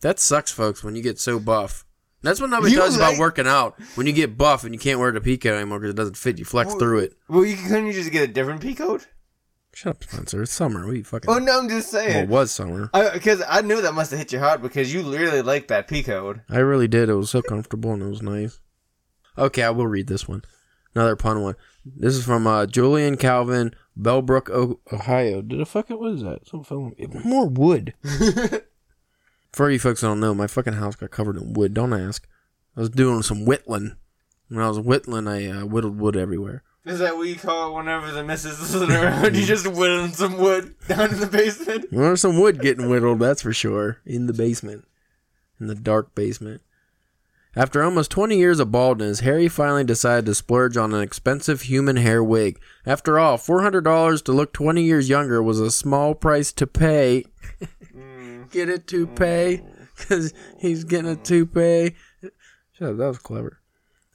That 0.00 0.18
sucks, 0.18 0.50
folks, 0.50 0.82
when 0.82 0.96
you 0.96 1.02
get 1.02 1.20
so 1.20 1.38
buff. 1.38 1.84
That's 2.22 2.40
what 2.40 2.50
nobody 2.50 2.72
You 2.72 2.78
tells 2.78 2.96
like- 2.96 3.10
about 3.14 3.20
working 3.20 3.46
out. 3.46 3.78
When 3.96 4.06
you 4.06 4.12
get 4.12 4.38
buff 4.38 4.64
and 4.64 4.72
you 4.74 4.78
can't 4.78 4.98
wear 5.00 5.10
the 5.12 5.20
pea 5.20 5.36
coat 5.36 5.54
anymore 5.54 5.80
because 5.80 5.90
it 5.92 5.96
doesn't 5.96 6.16
fit, 6.16 6.38
you 6.38 6.44
flex 6.44 6.74
through 6.74 7.00
it. 7.00 7.14
Well, 7.28 7.44
you 7.44 7.56
couldn't 7.56 7.86
you 7.86 7.92
just 7.92 8.12
get 8.12 8.28
a 8.28 8.32
different 8.32 8.60
pea 8.62 8.74
coat? 8.74 9.06
Shut 9.74 9.96
up, 9.96 10.04
Spencer. 10.04 10.42
It's 10.42 10.52
summer. 10.52 10.86
We 10.86 11.02
fucking. 11.02 11.30
Oh 11.30 11.38
no, 11.38 11.58
I'm 11.60 11.68
just 11.68 11.92
well, 11.94 12.04
it 12.06 12.28
was 12.28 12.50
summer. 12.52 12.90
Because 13.12 13.42
I, 13.48 13.62
knew 13.62 13.80
that 13.80 13.94
must 13.94 14.10
have 14.10 14.18
hit 14.20 14.30
your 14.30 14.40
heart 14.42 14.60
because 14.60 14.92
you 14.92 15.02
really 15.02 15.40
like 15.42 15.68
that 15.68 15.88
pea 15.88 16.02
coat. 16.02 16.40
I 16.50 16.58
really 16.58 16.88
did. 16.88 17.08
It 17.08 17.14
was 17.14 17.30
so 17.30 17.40
comfortable 17.42 17.92
and 17.92 18.02
it 18.02 18.08
was 18.08 18.22
nice. 18.22 18.60
Okay, 19.38 19.62
I 19.62 19.70
will 19.70 19.86
read 19.86 20.08
this 20.08 20.28
one. 20.28 20.42
Another 20.94 21.16
pun 21.16 21.42
one. 21.42 21.54
This 21.84 22.16
is 22.16 22.24
from 22.24 22.46
uh, 22.46 22.66
Julian 22.66 23.16
Calvin, 23.16 23.74
Bellbrook, 23.98 24.50
o- 24.50 24.78
Ohio. 24.92 25.42
Did 25.42 25.60
a 25.60 25.64
fucking 25.64 25.98
what 25.98 26.12
is 26.12 26.22
that? 26.22 26.46
Some 26.46 26.64
fell 26.64 26.92
more 27.24 27.46
wood. 27.48 27.94
For 29.52 29.70
you 29.70 29.78
folks 29.78 30.00
that 30.00 30.06
don't 30.06 30.20
know, 30.20 30.34
my 30.34 30.46
fucking 30.46 30.74
house 30.74 30.96
got 30.96 31.10
covered 31.10 31.36
in 31.36 31.52
wood. 31.52 31.74
Don't 31.74 31.92
ask. 31.92 32.26
I 32.76 32.80
was 32.80 32.90
doing 32.90 33.22
some 33.22 33.44
whittling. 33.44 33.96
When 34.48 34.60
I 34.64 34.68
was 34.68 34.80
whittling, 34.80 35.28
I 35.28 35.46
uh, 35.46 35.66
whittled 35.66 35.98
wood 35.98 36.16
everywhere. 36.16 36.62
Is 36.84 36.98
that 36.98 37.16
what 37.16 37.28
you 37.28 37.36
call 37.36 37.70
it 37.70 37.74
whenever 37.76 38.10
the 38.10 38.24
missus 38.24 38.58
isn't 38.60 38.90
around? 38.90 39.36
You 39.36 39.44
just 39.44 39.66
whittling 39.66 40.12
some 40.12 40.38
wood 40.38 40.74
down 40.88 41.10
in 41.12 41.20
the 41.20 41.26
basement? 41.26 41.86
Well, 41.92 42.02
there's 42.02 42.20
some 42.20 42.40
wood 42.40 42.60
getting 42.60 42.88
whittled, 42.88 43.20
that's 43.20 43.42
for 43.42 43.52
sure, 43.52 43.98
in 44.04 44.26
the 44.26 44.32
basement, 44.32 44.86
in 45.60 45.68
the 45.68 45.74
dark 45.74 46.14
basement. 46.14 46.60
After 47.54 47.82
almost 47.82 48.10
20 48.10 48.38
years 48.38 48.60
of 48.60 48.72
baldness, 48.72 49.20
Harry 49.20 49.46
finally 49.46 49.84
decided 49.84 50.24
to 50.24 50.34
splurge 50.34 50.78
on 50.78 50.94
an 50.94 51.02
expensive 51.02 51.62
human 51.62 51.96
hair 51.96 52.24
wig. 52.24 52.58
After 52.86 53.18
all, 53.18 53.36
$400 53.36 54.24
to 54.24 54.32
look 54.32 54.54
20 54.54 54.82
years 54.82 55.10
younger 55.10 55.42
was 55.42 55.60
a 55.60 55.70
small 55.70 56.14
price 56.14 56.50
to 56.52 56.66
pay. 56.66 57.24
Mm. 57.94 58.50
Get 58.50 58.70
a 58.70 58.78
toupee? 58.78 59.62
Mm. 59.62 59.88
Because 59.98 60.32
he's 60.58 60.84
getting 60.84 61.10
a 61.10 61.16
toupee. 61.16 61.94
Shut 62.72 62.88
up, 62.88 62.96
that 62.96 63.06
was 63.06 63.18
clever. 63.18 63.60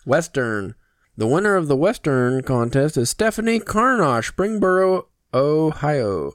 Western. 0.04 0.73
The 1.15 1.28
winner 1.28 1.56
of 1.56 1.67
the 1.67 1.76
Western 1.76 2.41
contest 2.41 2.97
is 2.97 3.12
Stephanie 3.12 3.60
Carnosh, 3.60 4.32
Springboro, 4.32 5.06
Ohio. 5.32 6.34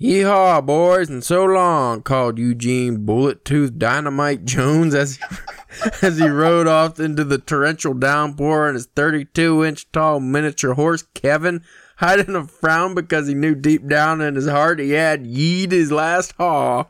Yeehaw, 0.00 0.66
boys, 0.66 1.08
and 1.08 1.22
so 1.22 1.44
long, 1.44 2.02
called 2.02 2.36
Eugene 2.36 3.04
Bullet 3.06 3.44
Tooth 3.44 3.78
Dynamite 3.78 4.44
Jones 4.44 4.96
as 4.96 5.16
he, 5.16 5.22
as 6.02 6.18
he 6.18 6.28
rode 6.28 6.66
off 6.66 7.00
into 7.00 7.24
the 7.24 7.38
torrential 7.38 7.94
downpour 7.94 8.68
in 8.68 8.74
his 8.74 8.86
32 8.86 9.64
inch 9.64 9.90
tall 9.92 10.20
miniature 10.20 10.74
horse, 10.74 11.02
Kevin, 11.14 11.62
hiding 11.96 12.34
a 12.34 12.46
frown 12.46 12.94
because 12.94 13.28
he 13.28 13.34
knew 13.34 13.54
deep 13.54 13.86
down 13.86 14.20
in 14.20 14.34
his 14.34 14.48
heart 14.48 14.78
he 14.78 14.90
had 14.90 15.26
yeed 15.26 15.72
his 15.72 15.92
last 15.92 16.34
haw. 16.38 16.86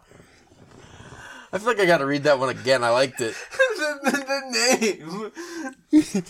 I 1.53 1.59
feel 1.59 1.67
like 1.67 1.81
I 1.81 1.87
gotta 1.87 2.07
read 2.07 2.25
that 2.25 2.39
one 2.39 2.49
again. 2.49 2.83
I 2.83 2.89
liked 2.89 3.21
it. 3.21 3.35
the, 3.77 3.99
the, 4.05 5.31
the 5.91 6.11
name. 6.11 6.23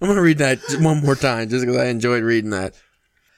I'm 0.00 0.08
gonna 0.08 0.22
read 0.22 0.38
that 0.38 0.60
one 0.80 1.00
more 1.00 1.16
time 1.16 1.48
just 1.48 1.64
because 1.64 1.76
I 1.76 1.86
enjoyed 1.86 2.22
reading 2.22 2.50
that. 2.50 2.74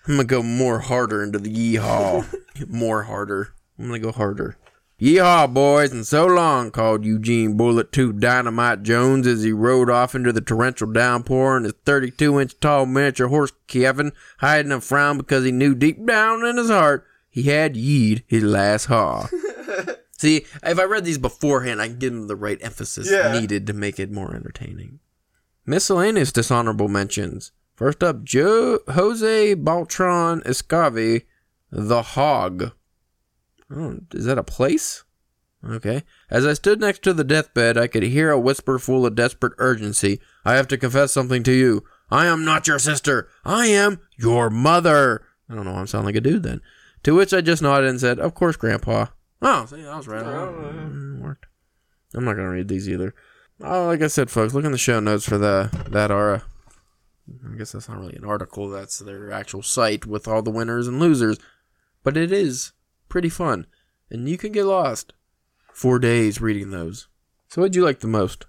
I'm 0.06 0.16
gonna 0.16 0.24
go 0.24 0.42
more 0.42 0.80
harder 0.80 1.22
into 1.22 1.38
the 1.38 1.50
yeehaw. 1.50 2.26
more 2.68 3.04
harder. 3.04 3.54
I'm 3.78 3.86
gonna 3.86 4.00
go 4.00 4.12
harder. 4.12 4.58
Yeehaw, 5.04 5.52
boys, 5.52 5.92
and 5.92 6.06
so 6.06 6.24
long, 6.24 6.70
called 6.70 7.04
Eugene 7.04 7.58
Bullet 7.58 7.92
Tooth 7.92 8.18
Dynamite 8.20 8.82
Jones 8.82 9.26
as 9.26 9.42
he 9.42 9.52
rode 9.52 9.90
off 9.90 10.14
into 10.14 10.32
the 10.32 10.40
torrential 10.40 10.90
downpour 10.90 11.58
in 11.58 11.64
his 11.64 11.74
32 11.84 12.40
inch 12.40 12.58
tall 12.58 12.86
miniature 12.86 13.28
horse 13.28 13.52
Kevin, 13.66 14.12
hiding 14.38 14.72
a 14.72 14.80
frown 14.80 15.18
because 15.18 15.44
he 15.44 15.52
knew 15.52 15.74
deep 15.74 16.06
down 16.06 16.42
in 16.46 16.56
his 16.56 16.70
heart 16.70 17.04
he 17.28 17.42
had 17.42 17.76
yeed 17.76 18.22
his 18.26 18.42
last 18.44 18.86
haw. 18.86 19.26
See, 20.18 20.46
if 20.62 20.78
I 20.78 20.84
read 20.84 21.04
these 21.04 21.18
beforehand, 21.18 21.82
I 21.82 21.88
can 21.88 21.98
give 21.98 22.14
them 22.14 22.26
the 22.26 22.36
right 22.36 22.58
emphasis 22.62 23.10
Yeah. 23.10 23.38
needed 23.38 23.66
to 23.66 23.74
make 23.74 24.00
it 24.00 24.10
more 24.10 24.34
entertaining. 24.34 25.00
Miscellaneous 25.66 26.32
dishonorable 26.32 26.88
mentions. 26.88 27.52
First 27.74 28.02
up, 28.02 28.24
Joe 28.24 28.78
Jose 28.88 29.54
Baltron 29.54 30.42
Escavi, 30.44 31.24
the 31.70 32.00
Hog. 32.00 32.72
Oh, 33.74 33.98
is 34.12 34.24
that 34.26 34.38
a 34.38 34.44
place? 34.44 35.04
Okay. 35.68 36.02
As 36.30 36.46
I 36.46 36.52
stood 36.52 36.80
next 36.80 37.02
to 37.02 37.14
the 37.14 37.24
deathbed, 37.24 37.78
I 37.78 37.86
could 37.86 38.02
hear 38.02 38.30
a 38.30 38.38
whisper 38.38 38.78
full 38.78 39.06
of 39.06 39.14
desperate 39.14 39.54
urgency. 39.58 40.20
I 40.44 40.54
have 40.54 40.68
to 40.68 40.78
confess 40.78 41.12
something 41.12 41.42
to 41.44 41.52
you. 41.52 41.84
I 42.10 42.26
am 42.26 42.44
not 42.44 42.66
your 42.66 42.78
sister. 42.78 43.28
I 43.44 43.66
am 43.66 44.00
your 44.16 44.50
mother. 44.50 45.24
I 45.48 45.54
don't 45.54 45.64
know. 45.64 45.74
I'm 45.74 45.86
sounding 45.86 46.06
like 46.06 46.16
a 46.16 46.20
dude 46.20 46.42
then. 46.42 46.60
To 47.04 47.14
which 47.14 47.32
I 47.32 47.40
just 47.40 47.62
nodded 47.62 47.88
and 47.88 48.00
said, 48.00 48.18
"Of 48.18 48.34
course, 48.34 48.56
Grandpa." 48.56 49.06
Oh, 49.42 49.66
see, 49.66 49.86
I 49.86 49.96
was 49.96 50.08
right. 50.08 50.24
Mm, 50.24 51.20
worked. 51.20 51.46
I'm 52.14 52.24
not 52.24 52.36
gonna 52.36 52.50
read 52.50 52.68
these 52.68 52.88
either. 52.88 53.14
Oh, 53.60 53.86
like 53.86 54.02
I 54.02 54.06
said, 54.08 54.30
folks, 54.30 54.54
look 54.54 54.64
in 54.64 54.72
the 54.72 54.78
show 54.78 55.00
notes 55.00 55.24
for 55.24 55.38
the 55.38 55.70
that 55.90 56.10
aura. 56.10 56.44
I 57.50 57.56
guess 57.56 57.72
that's 57.72 57.88
not 57.88 57.98
really 57.98 58.16
an 58.16 58.24
article. 58.24 58.68
That's 58.68 58.98
their 58.98 59.32
actual 59.32 59.62
site 59.62 60.06
with 60.06 60.28
all 60.28 60.42
the 60.42 60.50
winners 60.50 60.86
and 60.86 61.00
losers, 61.00 61.38
but 62.02 62.16
it 62.16 62.32
is 62.32 62.72
pretty 63.14 63.28
fun, 63.28 63.64
and 64.10 64.28
you 64.28 64.36
can 64.36 64.50
get 64.50 64.64
lost. 64.64 65.12
Four 65.72 66.00
days 66.00 66.40
reading 66.40 66.72
those. 66.72 67.06
So, 67.46 67.60
what'd 67.60 67.76
you 67.76 67.84
like 67.84 68.00
the 68.00 68.08
most? 68.08 68.46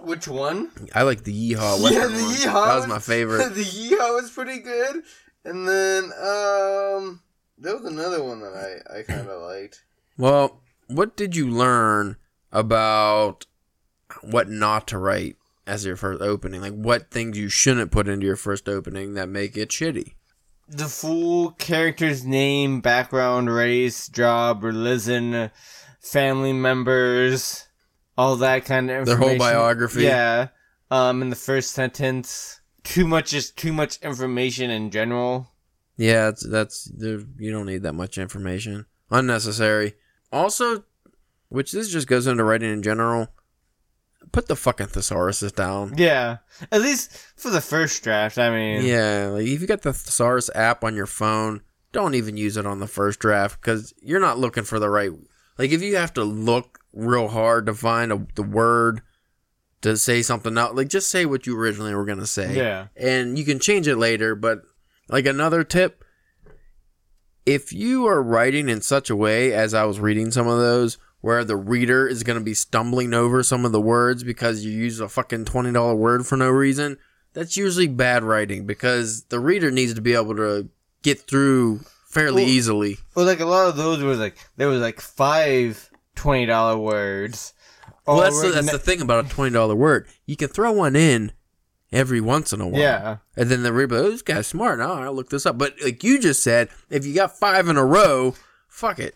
Which 0.00 0.26
one? 0.26 0.72
I 0.92 1.02
like 1.02 1.22
the 1.22 1.32
Yeehaw. 1.32 1.88
yeah, 1.88 2.08
the 2.08 2.12
one. 2.14 2.34
yeehaw. 2.34 2.66
That 2.66 2.74
was 2.74 2.88
my 2.88 2.98
favorite. 2.98 3.50
the 3.54 3.62
yeehaw 3.62 4.20
was 4.20 4.28
pretty 4.32 4.58
good, 4.58 5.04
and 5.44 5.68
then 5.68 6.06
um, 6.20 7.20
there 7.56 7.76
was 7.76 7.84
another 7.84 8.24
one 8.24 8.40
that 8.40 8.82
I 8.90 8.98
I 8.98 9.02
kind 9.04 9.28
of 9.28 9.40
liked. 9.40 9.84
Well, 10.18 10.60
what 10.88 11.16
did 11.16 11.36
you 11.36 11.48
learn 11.48 12.16
about 12.50 13.46
what 14.20 14.50
not 14.50 14.88
to 14.88 14.98
write 14.98 15.36
as 15.64 15.86
your 15.86 15.94
first 15.94 16.20
opening? 16.20 16.60
Like 16.60 16.74
what 16.74 17.12
things 17.12 17.38
you 17.38 17.48
shouldn't 17.48 17.92
put 17.92 18.08
into 18.08 18.26
your 18.26 18.34
first 18.34 18.68
opening 18.68 19.14
that 19.14 19.28
make 19.28 19.56
it 19.56 19.68
shitty? 19.68 20.14
The 20.72 20.86
full 20.86 21.50
character's 21.52 22.24
name, 22.24 22.80
background, 22.80 23.52
race, 23.52 24.08
job, 24.08 24.64
religion, 24.64 25.50
family 26.00 26.52
members, 26.52 27.68
all 28.16 28.36
that 28.36 28.64
kind 28.64 28.90
of 28.90 28.98
information 28.98 29.20
Their 29.20 29.28
whole 29.28 29.38
biography. 29.38 30.02
Yeah. 30.04 30.48
Um, 30.90 31.22
in 31.22 31.30
the 31.30 31.36
first 31.36 31.72
sentence, 31.72 32.60
too 32.84 33.06
much 33.06 33.30
just 33.30 33.56
too 33.56 33.72
much 33.72 33.98
information 34.02 34.70
in 34.70 34.90
general. 34.90 35.48
Yeah, 35.96 36.28
it's, 36.28 36.46
that's 36.48 36.90
there, 36.96 37.20
you 37.38 37.52
don't 37.52 37.66
need 37.66 37.82
that 37.82 37.92
much 37.94 38.18
information. 38.18 38.86
Unnecessary. 39.10 39.94
Also, 40.32 40.84
which 41.48 41.72
this 41.72 41.90
just 41.90 42.08
goes 42.08 42.26
into 42.26 42.44
writing 42.44 42.72
in 42.72 42.82
general. 42.82 43.28
Put 44.30 44.48
the 44.48 44.56
fucking 44.56 44.86
thesauruses 44.88 45.54
down. 45.54 45.94
Yeah, 45.96 46.38
at 46.70 46.80
least 46.80 47.12
for 47.36 47.50
the 47.50 47.60
first 47.60 48.02
draft. 48.02 48.38
I 48.38 48.50
mean, 48.50 48.84
Yeah, 48.84 49.28
like 49.32 49.46
if 49.46 49.60
you 49.60 49.66
got 49.66 49.82
the 49.82 49.92
thesaurus 49.92 50.48
app 50.54 50.84
on 50.84 50.94
your 50.94 51.06
phone, 51.06 51.62
don't 51.92 52.14
even 52.14 52.36
use 52.36 52.56
it 52.56 52.66
on 52.66 52.80
the 52.80 52.86
first 52.86 53.18
draft 53.20 53.60
because 53.60 53.92
you're 54.00 54.20
not 54.20 54.38
looking 54.38 54.64
for 54.64 54.78
the 54.78 54.88
right. 54.88 55.10
Like 55.58 55.70
if 55.70 55.82
you 55.82 55.96
have 55.96 56.14
to 56.14 56.24
look 56.24 56.78
real 56.94 57.28
hard 57.28 57.66
to 57.66 57.74
find 57.74 58.12
a, 58.12 58.26
the 58.34 58.42
word 58.42 59.02
to 59.82 59.96
say 59.96 60.22
something 60.22 60.56
out, 60.56 60.74
like 60.76 60.88
just 60.88 61.10
say 61.10 61.26
what 61.26 61.46
you 61.46 61.58
originally 61.58 61.94
were 61.94 62.04
gonna 62.06 62.26
say. 62.26 62.54
Yeah. 62.56 62.86
and 62.96 63.38
you 63.38 63.44
can 63.44 63.58
change 63.58 63.86
it 63.88 63.96
later. 63.96 64.34
But 64.34 64.62
like 65.08 65.26
another 65.26 65.64
tip, 65.64 66.04
if 67.44 67.72
you 67.72 68.06
are 68.06 68.22
writing 68.22 68.68
in 68.68 68.80
such 68.80 69.10
a 69.10 69.16
way 69.16 69.52
as 69.52 69.74
I 69.74 69.84
was 69.84 69.98
reading 70.00 70.30
some 70.30 70.46
of 70.46 70.58
those, 70.58 70.96
where 71.22 71.42
the 71.44 71.56
reader 71.56 72.06
is 72.06 72.22
going 72.22 72.38
to 72.38 72.44
be 72.44 72.52
stumbling 72.52 73.14
over 73.14 73.42
some 73.42 73.64
of 73.64 73.72
the 73.72 73.80
words 73.80 74.22
because 74.22 74.64
you 74.64 74.72
use 74.72 75.00
a 75.00 75.08
fucking 75.08 75.46
twenty 75.46 75.72
dollar 75.72 75.94
word 75.94 76.26
for 76.26 76.36
no 76.36 76.50
reason, 76.50 76.98
that's 77.32 77.56
usually 77.56 77.88
bad 77.88 78.22
writing 78.22 78.66
because 78.66 79.22
the 79.24 79.40
reader 79.40 79.70
needs 79.70 79.94
to 79.94 80.02
be 80.02 80.12
able 80.12 80.36
to 80.36 80.68
get 81.02 81.20
through 81.22 81.80
fairly 82.06 82.42
Well- 82.42 82.50
easily. 82.50 82.98
Well, 83.14 83.24
like 83.24 83.40
a 83.40 83.46
lot 83.46 83.68
of 83.68 83.76
those 83.76 84.02
were 84.02 84.16
like 84.16 84.36
there 84.56 84.68
was 84.68 84.80
like 84.80 85.00
five 85.00 85.88
twenty 86.14 86.44
dollar 86.44 86.76
words. 86.76 87.54
Well, 88.06 88.20
that's 88.20 88.42
the, 88.42 88.48
that's 88.50 88.72
the 88.72 88.78
thing 88.78 89.00
about 89.00 89.26
a 89.26 89.28
twenty 89.28 89.52
dollar 89.52 89.74
word. 89.76 90.08
You 90.26 90.36
can 90.36 90.48
throw 90.48 90.72
one 90.72 90.96
in 90.96 91.32
every 91.92 92.20
once 92.20 92.52
in 92.52 92.60
a 92.60 92.66
while. 92.66 92.80
yeah. 92.80 93.16
And 93.36 93.48
then 93.48 93.62
the 93.62 93.72
reader, 93.72 93.94
oh, 93.96 94.10
this 94.10 94.22
guy's 94.22 94.46
smart. 94.48 94.80
I'll 94.80 95.12
look 95.12 95.30
this 95.30 95.46
up. 95.46 95.56
But 95.56 95.74
like 95.84 96.02
you 96.02 96.18
just 96.18 96.42
said, 96.42 96.68
if 96.90 97.06
you 97.06 97.14
got 97.14 97.38
five 97.38 97.68
in 97.68 97.76
a 97.76 97.84
row, 97.84 98.34
fuck 98.66 98.98
it. 98.98 99.14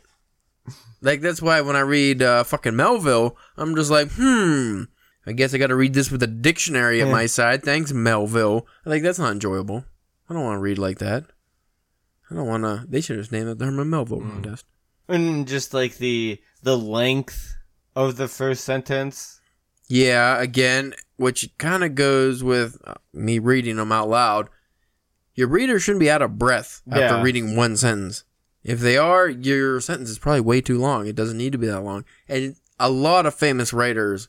Like 1.02 1.20
that's 1.20 1.42
why 1.42 1.60
when 1.60 1.76
I 1.76 1.80
read 1.80 2.22
uh, 2.22 2.42
fucking 2.44 2.74
Melville, 2.76 3.36
I'm 3.56 3.74
just 3.76 3.90
like, 3.90 4.08
hmm. 4.12 4.84
I 5.26 5.32
guess 5.32 5.52
I 5.54 5.58
got 5.58 5.68
to 5.68 5.76
read 5.76 5.92
this 5.94 6.10
with 6.10 6.22
a 6.22 6.26
dictionary 6.28 7.00
at 7.00 7.06
Yeah. 7.08 7.12
my 7.12 7.26
side. 7.26 7.62
Thanks, 7.62 7.92
Melville. 7.92 8.66
Like 8.84 9.02
that's 9.02 9.18
not 9.18 9.32
enjoyable. 9.32 9.84
I 10.28 10.34
don't 10.34 10.44
want 10.44 10.56
to 10.56 10.62
read 10.62 10.78
like 10.78 10.98
that. 10.98 11.24
I 12.30 12.34
don't 12.34 12.46
want 12.46 12.64
to. 12.64 12.84
They 12.88 13.00
should 13.00 13.18
just 13.18 13.30
name 13.32 13.46
it 13.48 13.58
the 13.58 13.64
Herman 13.66 13.90
Melville 13.90 14.20
Mm. 14.20 14.30
contest. 14.30 14.64
and 15.08 15.46
just 15.46 15.72
like 15.74 15.98
the 15.98 16.40
the 16.62 16.76
length 16.76 17.54
of 17.94 18.16
the 18.16 18.26
first 18.28 18.64
sentence. 18.64 19.40
Yeah, 19.88 20.40
again, 20.40 20.94
which 21.16 21.48
kind 21.58 21.84
of 21.84 21.94
goes 21.94 22.42
with 22.42 22.76
uh, 22.84 22.94
me 23.12 23.38
reading 23.38 23.76
them 23.76 23.92
out 23.92 24.08
loud. 24.08 24.48
Your 25.36 25.46
reader 25.48 25.78
shouldn't 25.78 26.00
be 26.00 26.10
out 26.10 26.22
of 26.22 26.38
breath 26.38 26.82
after 26.90 27.00
Yeah. 27.16 27.22
reading 27.22 27.54
one 27.56 27.76
sentence. 27.76 28.24
If 28.66 28.80
they 28.80 28.96
are, 28.96 29.28
your 29.28 29.80
sentence 29.80 30.10
is 30.10 30.18
probably 30.18 30.40
way 30.40 30.60
too 30.60 30.76
long. 30.76 31.06
It 31.06 31.14
doesn't 31.14 31.38
need 31.38 31.52
to 31.52 31.58
be 31.58 31.68
that 31.68 31.82
long. 31.82 32.04
And 32.28 32.56
a 32.80 32.90
lot 32.90 33.24
of 33.24 33.32
famous 33.32 33.72
writers 33.72 34.28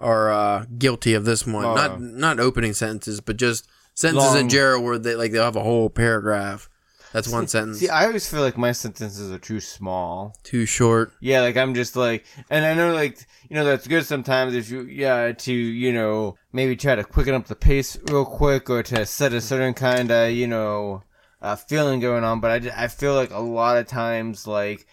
are 0.00 0.32
uh, 0.32 0.66
guilty 0.76 1.14
of 1.14 1.24
this 1.24 1.46
one. 1.46 1.64
Oh. 1.64 1.74
Not 1.74 2.00
not 2.00 2.40
opening 2.40 2.72
sentences, 2.72 3.20
but 3.20 3.36
just 3.36 3.68
sentences 3.94 4.34
in 4.34 4.40
Long. 4.40 4.48
general 4.48 4.82
where 4.82 4.98
they 4.98 5.14
like 5.14 5.30
they'll 5.30 5.44
have 5.44 5.54
a 5.54 5.62
whole 5.62 5.88
paragraph. 5.88 6.68
That's 7.12 7.28
one 7.28 7.46
sentence. 7.46 7.78
See, 7.78 7.88
I 7.88 8.06
always 8.06 8.28
feel 8.28 8.40
like 8.40 8.58
my 8.58 8.72
sentences 8.72 9.30
are 9.30 9.38
too 9.38 9.60
small. 9.60 10.34
too 10.42 10.66
short. 10.66 11.12
Yeah, 11.20 11.42
like 11.42 11.56
I'm 11.56 11.72
just 11.72 11.94
like, 11.94 12.26
and 12.50 12.64
I 12.66 12.74
know 12.74 12.92
like 12.92 13.24
you 13.48 13.54
know 13.54 13.64
that's 13.64 13.86
good 13.86 14.04
sometimes 14.04 14.54
if 14.54 14.68
you 14.68 14.82
yeah 14.82 15.30
to 15.30 15.52
you 15.52 15.92
know 15.92 16.36
maybe 16.52 16.74
try 16.74 16.96
to 16.96 17.04
quicken 17.04 17.34
up 17.34 17.46
the 17.46 17.54
pace 17.54 17.96
real 18.10 18.24
quick 18.24 18.68
or 18.68 18.82
to 18.82 19.06
set 19.06 19.32
a 19.32 19.40
certain 19.40 19.74
kind 19.74 20.10
of 20.10 20.32
you 20.32 20.48
know 20.48 21.04
uh, 21.42 21.56
feeling 21.56 22.00
going 22.00 22.24
on. 22.24 22.40
But 22.40 22.50
I, 22.50 22.58
ju- 22.58 22.70
I 22.76 22.88
feel 22.88 23.14
like 23.14 23.30
a 23.32 23.38
lot 23.38 23.76
of 23.76 23.86
times 23.86 24.46
like 24.46 24.86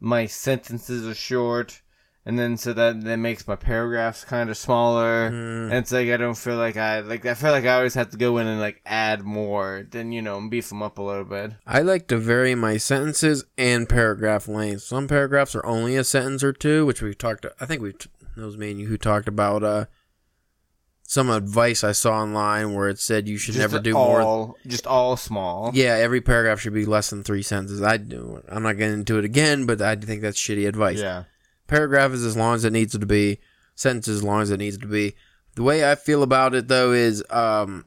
my 0.00 0.26
sentences 0.26 1.06
are 1.06 1.14
short, 1.14 1.82
and 2.24 2.38
then 2.38 2.56
so 2.56 2.72
that 2.72 3.02
that 3.02 3.16
makes 3.18 3.46
my 3.46 3.56
paragraphs 3.56 4.24
kind 4.24 4.50
of 4.50 4.56
smaller. 4.56 5.26
And 5.26 5.72
it's 5.72 5.92
like 5.92 6.08
I 6.08 6.16
don't 6.16 6.36
feel 6.36 6.56
like 6.56 6.76
I 6.76 7.00
like 7.00 7.26
I 7.26 7.34
feel 7.34 7.50
like 7.52 7.64
I 7.64 7.74
always 7.74 7.94
have 7.94 8.10
to 8.10 8.16
go 8.16 8.38
in 8.38 8.46
and 8.46 8.60
like 8.60 8.80
add 8.86 9.22
more 9.22 9.86
than 9.90 10.12
you 10.12 10.22
know 10.22 10.40
beef 10.48 10.68
them 10.68 10.82
up 10.82 10.98
a 10.98 11.02
little 11.02 11.24
bit. 11.24 11.52
I 11.66 11.80
like 11.80 12.08
to 12.08 12.18
vary 12.18 12.54
my 12.54 12.76
sentences 12.76 13.44
and 13.58 13.88
paragraph 13.88 14.48
length. 14.48 14.82
Some 14.82 15.06
paragraphs 15.08 15.54
are 15.54 15.66
only 15.66 15.96
a 15.96 16.04
sentence 16.04 16.42
or 16.42 16.52
two, 16.52 16.86
which 16.86 17.02
we've 17.02 17.18
talked. 17.18 17.46
I 17.60 17.66
think 17.66 17.82
we 17.82 17.90
it 17.90 18.06
was 18.36 18.56
me 18.56 18.70
and 18.70 18.80
you 18.80 18.86
who 18.86 18.96
talked 18.96 19.28
about 19.28 19.62
uh, 19.62 19.86
some 21.10 21.28
advice 21.28 21.82
I 21.82 21.90
saw 21.90 22.20
online 22.22 22.72
where 22.72 22.88
it 22.88 23.00
said 23.00 23.28
you 23.28 23.36
should 23.36 23.56
never 23.56 23.80
do 23.80 23.94
more. 23.94 24.20
all, 24.20 24.56
just 24.64 24.86
all 24.86 25.16
small. 25.16 25.72
Yeah, 25.74 25.94
every 25.94 26.20
paragraph 26.20 26.60
should 26.60 26.72
be 26.72 26.84
less 26.86 27.10
than 27.10 27.24
three 27.24 27.42
sentences. 27.42 27.82
I 27.82 27.96
do. 27.96 28.40
I'm 28.48 28.62
not 28.62 28.76
getting 28.76 28.94
into 29.00 29.18
it 29.18 29.24
again, 29.24 29.66
but 29.66 29.82
I 29.82 29.96
think 29.96 30.22
that's 30.22 30.38
shitty 30.38 30.68
advice. 30.68 31.00
Yeah. 31.00 31.24
Paragraph 31.66 32.12
is 32.12 32.24
as 32.24 32.36
long 32.36 32.54
as 32.54 32.64
it 32.64 32.72
needs 32.72 32.92
to 32.96 33.04
be. 33.04 33.40
Sentence 33.74 34.06
is 34.06 34.18
as 34.18 34.22
long 34.22 34.40
as 34.42 34.52
it 34.52 34.58
needs 34.58 34.78
to 34.78 34.86
be. 34.86 35.16
The 35.56 35.64
way 35.64 35.90
I 35.90 35.96
feel 35.96 36.22
about 36.22 36.54
it 36.54 36.68
though 36.68 36.92
is 36.92 37.24
um 37.28 37.86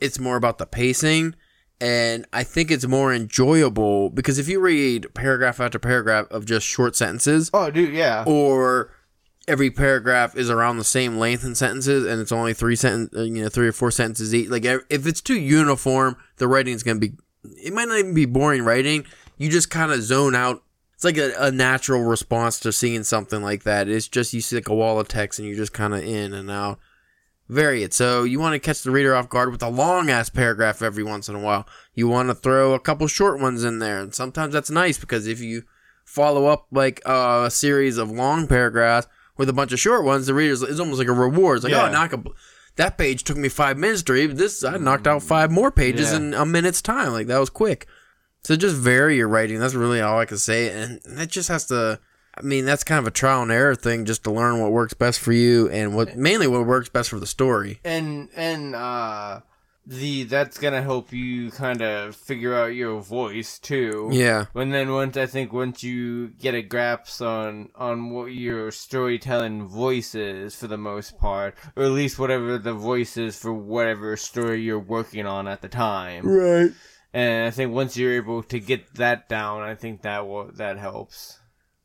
it's 0.00 0.20
more 0.20 0.36
about 0.36 0.58
the 0.58 0.66
pacing 0.66 1.34
and 1.80 2.26
I 2.32 2.44
think 2.44 2.70
it's 2.70 2.86
more 2.86 3.12
enjoyable 3.12 4.08
because 4.10 4.38
if 4.38 4.46
you 4.48 4.60
read 4.60 5.12
paragraph 5.14 5.58
after 5.58 5.80
paragraph 5.80 6.28
of 6.30 6.46
just 6.46 6.64
short 6.64 6.94
sentences 6.94 7.50
Oh, 7.52 7.72
dude, 7.72 7.92
yeah. 7.92 8.22
or 8.24 8.92
every 9.48 9.70
paragraph 9.70 10.36
is 10.36 10.50
around 10.50 10.78
the 10.78 10.84
same 10.84 11.18
length 11.18 11.44
in 11.44 11.54
sentences 11.54 12.04
and 12.04 12.20
it's 12.20 12.32
only 12.32 12.52
three 12.52 12.76
sentence 12.76 13.14
uh, 13.16 13.22
you 13.22 13.42
know 13.42 13.48
three 13.48 13.68
or 13.68 13.72
four 13.72 13.90
sentences 13.90 14.34
each. 14.34 14.48
Like 14.48 14.64
if 14.64 15.06
it's 15.06 15.20
too 15.20 15.38
uniform 15.38 16.16
the 16.36 16.48
writing's 16.48 16.82
going 16.82 17.00
to 17.00 17.08
be 17.08 17.16
it 17.62 17.72
might 17.72 17.88
not 17.88 17.98
even 17.98 18.14
be 18.14 18.26
boring 18.26 18.64
writing. 18.64 19.06
You 19.38 19.48
just 19.48 19.70
kind 19.70 19.92
of 19.92 20.02
zone 20.02 20.34
out. 20.34 20.62
It's 20.94 21.04
like 21.04 21.18
a, 21.18 21.32
a 21.38 21.50
natural 21.50 22.02
response 22.02 22.58
to 22.60 22.72
seeing 22.72 23.04
something 23.04 23.42
like 23.42 23.62
that. 23.64 23.88
It's 23.88 24.08
just 24.08 24.32
you 24.32 24.40
see 24.40 24.56
like 24.56 24.68
a 24.68 24.74
wall 24.74 24.98
of 24.98 25.08
text 25.08 25.38
and 25.38 25.46
you're 25.46 25.56
just 25.56 25.72
kind 25.72 25.94
of 25.94 26.02
in 26.02 26.32
and 26.32 26.50
out. 26.50 26.78
Vary 27.48 27.84
it. 27.84 27.94
So 27.94 28.24
you 28.24 28.40
want 28.40 28.54
to 28.54 28.58
catch 28.58 28.82
the 28.82 28.90
reader 28.90 29.14
off 29.14 29.28
guard 29.28 29.52
with 29.52 29.62
a 29.62 29.68
long 29.68 30.10
ass 30.10 30.28
paragraph 30.28 30.82
every 30.82 31.04
once 31.04 31.28
in 31.28 31.36
a 31.36 31.40
while. 31.40 31.68
You 31.94 32.08
want 32.08 32.28
to 32.30 32.34
throw 32.34 32.74
a 32.74 32.80
couple 32.80 33.06
short 33.06 33.38
ones 33.38 33.62
in 33.62 33.78
there 33.78 34.00
and 34.00 34.12
sometimes 34.12 34.52
that's 34.52 34.70
nice 34.70 34.98
because 34.98 35.28
if 35.28 35.40
you 35.40 35.62
follow 36.04 36.46
up 36.46 36.66
like 36.72 37.00
a 37.04 37.48
series 37.50 37.98
of 37.98 38.10
long 38.10 38.48
paragraphs 38.48 39.06
with 39.36 39.48
a 39.48 39.52
bunch 39.52 39.72
of 39.72 39.80
short 39.80 40.04
ones, 40.04 40.26
the 40.26 40.34
readers 40.34 40.62
it's 40.62 40.80
almost 40.80 40.98
like 40.98 41.08
a 41.08 41.12
reward. 41.12 41.56
It's 41.58 41.64
like, 41.64 41.72
Yeah. 41.72 41.88
oh, 41.88 41.92
knock 41.92 42.12
a, 42.12 42.22
that 42.76 42.98
page 42.98 43.24
took 43.24 43.36
me 43.36 43.48
five 43.48 43.78
minutes 43.78 44.02
to 44.04 44.12
read. 44.12 44.36
This 44.36 44.62
I 44.64 44.76
knocked 44.76 45.06
out 45.06 45.22
five 45.22 45.50
more 45.50 45.70
pages 45.70 46.10
Yeah. 46.10 46.16
in 46.18 46.34
a 46.34 46.44
minute's 46.46 46.82
time. 46.82 47.12
Like 47.12 47.26
that 47.28 47.38
was 47.38 47.50
quick. 47.50 47.86
So 48.44 48.54
just 48.56 48.76
vary 48.76 49.16
your 49.16 49.28
writing. 49.28 49.58
That's 49.58 49.74
really 49.74 50.00
all 50.00 50.18
I 50.20 50.24
can 50.24 50.38
say, 50.38 50.70
and 50.70 51.00
that 51.04 51.28
just 51.28 51.48
has 51.48 51.66
to. 51.66 51.98
I 52.38 52.42
mean, 52.42 52.66
that's 52.66 52.84
kind 52.84 52.98
of 52.98 53.06
a 53.06 53.10
trial 53.10 53.40
and 53.42 53.50
error 53.50 53.74
thing, 53.74 54.04
just 54.04 54.22
to 54.24 54.30
learn 54.30 54.60
what 54.60 54.70
works 54.70 54.92
best 54.92 55.18
for 55.20 55.32
you 55.32 55.68
and 55.70 55.96
what 55.96 56.16
mainly 56.16 56.46
what 56.46 56.66
works 56.66 56.88
best 56.90 57.08
for 57.08 57.18
the 57.18 57.26
story. 57.26 57.80
and 57.84 58.28
and 58.36 58.74
uh 58.74 59.40
the 59.86 60.24
that's 60.24 60.58
gonna 60.58 60.82
help 60.82 61.12
you 61.12 61.50
kind 61.52 61.80
of 61.80 62.16
figure 62.16 62.54
out 62.54 62.74
your 62.74 63.00
voice 63.00 63.58
too. 63.58 64.08
Yeah, 64.12 64.46
and 64.54 64.74
then 64.74 64.92
once 64.92 65.16
i 65.16 65.26
think 65.26 65.52
once 65.52 65.82
you 65.84 66.28
get 66.28 66.54
a 66.54 66.62
grasp 66.62 67.22
on 67.22 67.68
on 67.76 68.10
what 68.10 68.26
your 68.26 68.72
storytelling 68.72 69.68
voice 69.68 70.14
is 70.14 70.56
for 70.56 70.66
the 70.66 70.76
most 70.76 71.18
part 71.18 71.54
or 71.76 71.84
at 71.84 71.90
least 71.92 72.18
whatever 72.18 72.58
the 72.58 72.74
voice 72.74 73.16
is 73.16 73.38
for 73.38 73.52
whatever 73.52 74.16
story 74.16 74.60
you're 74.60 74.78
working 74.80 75.24
on 75.26 75.46
at 75.46 75.62
the 75.62 75.68
time. 75.68 76.26
Right. 76.26 76.72
and 77.14 77.46
i 77.46 77.50
think 77.50 77.72
once 77.72 77.96
you're 77.96 78.14
able 78.14 78.42
to 78.42 78.58
get 78.58 78.94
that 78.94 79.28
down 79.28 79.62
i 79.62 79.74
think 79.76 80.02
that 80.02 80.26
will 80.26 80.50
that 80.54 80.78
helps. 80.78 81.38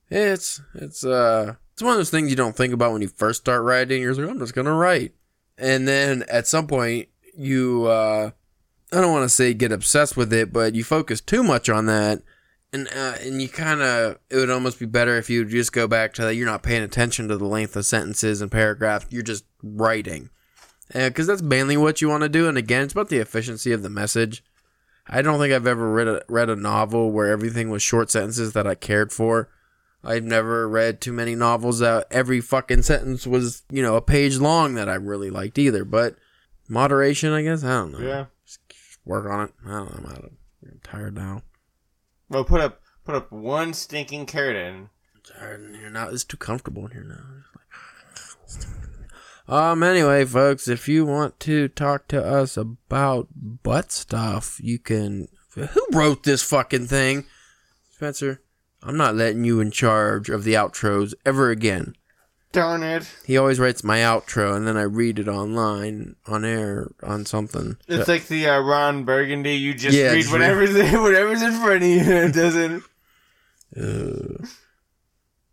It's 0.09 0.59
it's 0.73 1.05
uh 1.05 1.55
it's 1.73 1.81
one 1.81 1.91
of 1.91 1.97
those 1.97 2.09
things 2.09 2.29
you 2.29 2.35
don't 2.35 2.55
think 2.55 2.73
about 2.73 2.91
when 2.93 3.01
you 3.01 3.07
first 3.07 3.41
start 3.41 3.63
writing. 3.63 4.01
You're 4.01 4.11
just 4.11 4.19
like, 4.19 4.29
I'm 4.29 4.39
just 4.39 4.53
gonna 4.53 4.73
write, 4.73 5.13
and 5.57 5.87
then 5.87 6.23
at 6.29 6.47
some 6.47 6.67
point 6.67 7.07
you 7.37 7.85
uh 7.85 8.31
I 8.93 8.99
don't 8.99 9.13
want 9.13 9.23
to 9.23 9.29
say 9.29 9.53
get 9.53 9.71
obsessed 9.71 10.17
with 10.17 10.33
it, 10.33 10.51
but 10.51 10.75
you 10.75 10.83
focus 10.83 11.21
too 11.21 11.43
much 11.43 11.69
on 11.69 11.85
that, 11.85 12.21
and 12.73 12.89
uh, 12.89 13.15
and 13.21 13.41
you 13.41 13.47
kind 13.47 13.81
of 13.81 14.19
it 14.29 14.35
would 14.35 14.49
almost 14.49 14.79
be 14.79 14.85
better 14.85 15.17
if 15.17 15.29
you 15.29 15.45
just 15.45 15.71
go 15.71 15.87
back 15.87 16.13
to 16.15 16.23
that. 16.23 16.35
You're 16.35 16.45
not 16.45 16.61
paying 16.61 16.83
attention 16.83 17.29
to 17.29 17.37
the 17.37 17.45
length 17.45 17.75
of 17.77 17.85
sentences 17.85 18.41
and 18.41 18.51
paragraphs. 18.51 19.05
You're 19.09 19.23
just 19.23 19.45
writing, 19.63 20.29
because 20.93 21.25
that's 21.25 21.41
mainly 21.41 21.77
what 21.77 22.01
you 22.01 22.09
want 22.09 22.23
to 22.23 22.29
do. 22.29 22.49
And 22.49 22.57
again, 22.57 22.83
it's 22.83 22.91
about 22.91 23.07
the 23.07 23.19
efficiency 23.19 23.71
of 23.71 23.81
the 23.81 23.89
message. 23.89 24.43
I 25.07 25.21
don't 25.21 25.39
think 25.39 25.53
I've 25.53 25.67
ever 25.67 25.89
read 25.89 26.09
a 26.09 26.23
read 26.27 26.49
a 26.49 26.55
novel 26.57 27.11
where 27.11 27.31
everything 27.31 27.69
was 27.69 27.81
short 27.81 28.11
sentences 28.11 28.51
that 28.53 28.67
I 28.67 28.75
cared 28.75 29.13
for. 29.13 29.49
I've 30.03 30.23
never 30.25 30.67
read 30.67 30.99
too 30.99 31.13
many 31.13 31.35
novels 31.35 31.79
that 31.79 32.07
every 32.11 32.41
fucking 32.41 32.81
sentence 32.81 33.25
was, 33.25 33.63
you 33.69 33.81
know, 33.81 33.95
a 33.95 34.01
page 34.01 34.37
long 34.37 34.73
that 34.73 34.89
I 34.89 34.95
really 34.95 35.29
liked 35.29 35.57
either. 35.57 35.85
But 35.85 36.15
moderation, 36.71 37.33
I 37.33 37.43
guess. 37.43 37.63
I 37.63 37.69
don't 37.69 37.91
know. 37.91 37.99
yeah 37.99 38.25
Work 39.03 39.29
on 39.29 39.47
it. 39.47 39.53
I 39.65 39.71
don't 39.71 40.03
know 40.03 40.09
how 40.09 40.15
to. 40.15 40.31
I'm 40.63 40.79
tired 40.83 41.15
now. 41.15 41.41
Well, 42.29 42.43
put 42.43 42.61
up 42.61 42.81
put 43.03 43.15
up 43.15 43.31
one 43.31 43.73
stinking 43.73 44.27
curtain. 44.27 44.89
I'm 45.15 45.21
tired 45.39 45.61
in 45.61 45.73
here 45.73 45.89
now. 45.89 46.09
It's 46.09 46.23
too 46.23 46.37
comfortable 46.37 46.85
in 46.85 46.91
here 46.91 47.03
now. 47.07 47.25
Um. 49.47 49.83
Anyway, 49.83 50.23
folks, 50.25 50.67
if 50.67 50.87
you 50.87 51.05
want 51.05 51.39
to 51.41 51.67
talk 51.67 52.07
to 52.09 52.23
us 52.23 52.57
about 52.57 53.27
butt 53.35 53.91
stuff, 53.91 54.59
you 54.61 54.79
can. 54.79 55.27
Who 55.55 55.87
wrote 55.91 56.23
this 56.23 56.43
fucking 56.43 56.87
thing, 56.87 57.25
Spencer? 57.89 58.41
I'm 58.83 58.97
not 58.97 59.15
letting 59.15 59.43
you 59.43 59.59
in 59.59 59.71
charge 59.71 60.29
of 60.29 60.43
the 60.43 60.53
outros 60.53 61.13
ever 61.25 61.49
again. 61.49 61.95
Darn 62.51 62.83
it! 62.83 63.09
He 63.25 63.37
always 63.37 63.59
writes 63.59 63.83
my 63.83 63.99
outro, 63.99 64.55
and 64.55 64.67
then 64.67 64.75
I 64.75 64.81
read 64.81 65.19
it 65.19 65.27
online 65.29 66.15
on 66.27 66.43
air 66.43 66.91
on 67.01 67.25
something. 67.25 67.77
It's 67.87 68.07
like 68.09 68.27
the 68.27 68.47
uh, 68.47 68.59
Ron 68.59 69.05
Burgundy. 69.05 69.55
You 69.55 69.73
just 69.73 69.95
Yeah, 69.97 70.11
read 70.11 70.25
whatever's 70.27 70.73
whatever's 70.93 71.41
in 71.41 71.53
front 71.53 71.83
of 71.83 71.89
you. 71.89 71.99
and 71.99 72.29
It 72.29 72.33
doesn't. 72.33 72.83
Uh, 73.75 74.45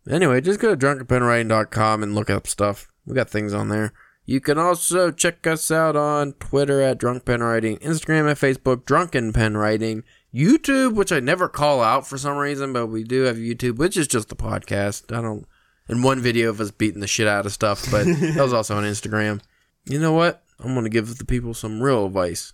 anyway, 0.09 0.41
just 0.41 0.59
go 0.59 0.75
to 0.75 0.77
drunkenpenwriting.com 0.85 2.03
and 2.03 2.15
look 2.15 2.29
up 2.29 2.47
stuff. 2.47 2.87
We 3.05 3.15
got 3.15 3.29
things 3.29 3.53
on 3.53 3.69
there. 3.69 3.93
You 4.25 4.39
can 4.39 4.59
also 4.59 5.09
check 5.09 5.47
us 5.47 5.71
out 5.71 5.95
on 5.95 6.33
Twitter 6.33 6.81
at 6.81 6.99
Drunk 6.99 7.25
Pen 7.25 7.41
Writing, 7.41 7.77
Instagram 7.77 8.29
at 8.29 8.37
Facebook, 8.37 8.85
Drunken 8.85 9.33
Pen 9.33 9.57
Writing, 9.57 10.03
YouTube, 10.31 10.93
which 10.93 11.11
I 11.11 11.19
never 11.19 11.49
call 11.49 11.81
out 11.81 12.05
for 12.05 12.17
some 12.17 12.37
reason, 12.37 12.71
but 12.71 12.87
we 12.87 13.03
do 13.03 13.23
have 13.23 13.37
YouTube, 13.37 13.77
which 13.77 13.97
is 13.97 14.07
just 14.07 14.31
a 14.31 14.35
podcast. 14.35 15.15
I 15.17 15.21
don't. 15.21 15.47
And 15.89 16.03
one 16.03 16.21
video 16.21 16.49
of 16.49 16.61
us 16.61 16.71
beating 16.71 17.01
the 17.01 17.07
shit 17.07 17.27
out 17.27 17.45
of 17.45 17.51
stuff, 17.51 17.89
but 17.91 18.05
that 18.05 18.37
was 18.41 18.53
also 18.53 18.77
on 18.77 18.83
Instagram. 18.83 19.41
You 19.85 19.99
know 19.99 20.13
what? 20.13 20.43
I'm 20.59 20.73
gonna 20.75 20.89
give 20.89 21.17
the 21.17 21.25
people 21.25 21.53
some 21.53 21.81
real 21.81 22.05
advice. 22.05 22.53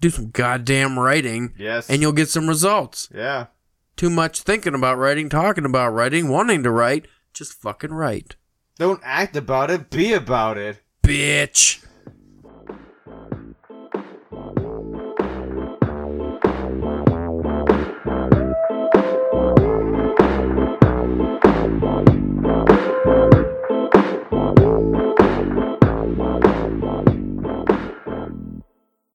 Do 0.00 0.10
some 0.10 0.30
goddamn 0.30 0.98
writing, 0.98 1.54
Yes. 1.58 1.88
and 1.88 2.00
you'll 2.00 2.12
get 2.12 2.28
some 2.28 2.48
results 2.48 3.08
yeah. 3.14 3.46
too 3.96 4.10
much 4.10 4.40
thinking 4.40 4.74
about 4.74 4.98
writing, 4.98 5.28
talking 5.28 5.64
about 5.64 5.90
writing, 5.90 6.28
wanting 6.28 6.62
to 6.64 6.70
write. 6.70 7.06
Just 7.32 7.52
fucking 7.54 7.92
write. 7.92 8.36
Don't 8.78 9.00
act 9.04 9.36
about 9.36 9.70
it. 9.70 9.90
Be 9.90 10.12
about 10.12 10.56
it. 10.58 10.80
Bitch. 11.02 11.84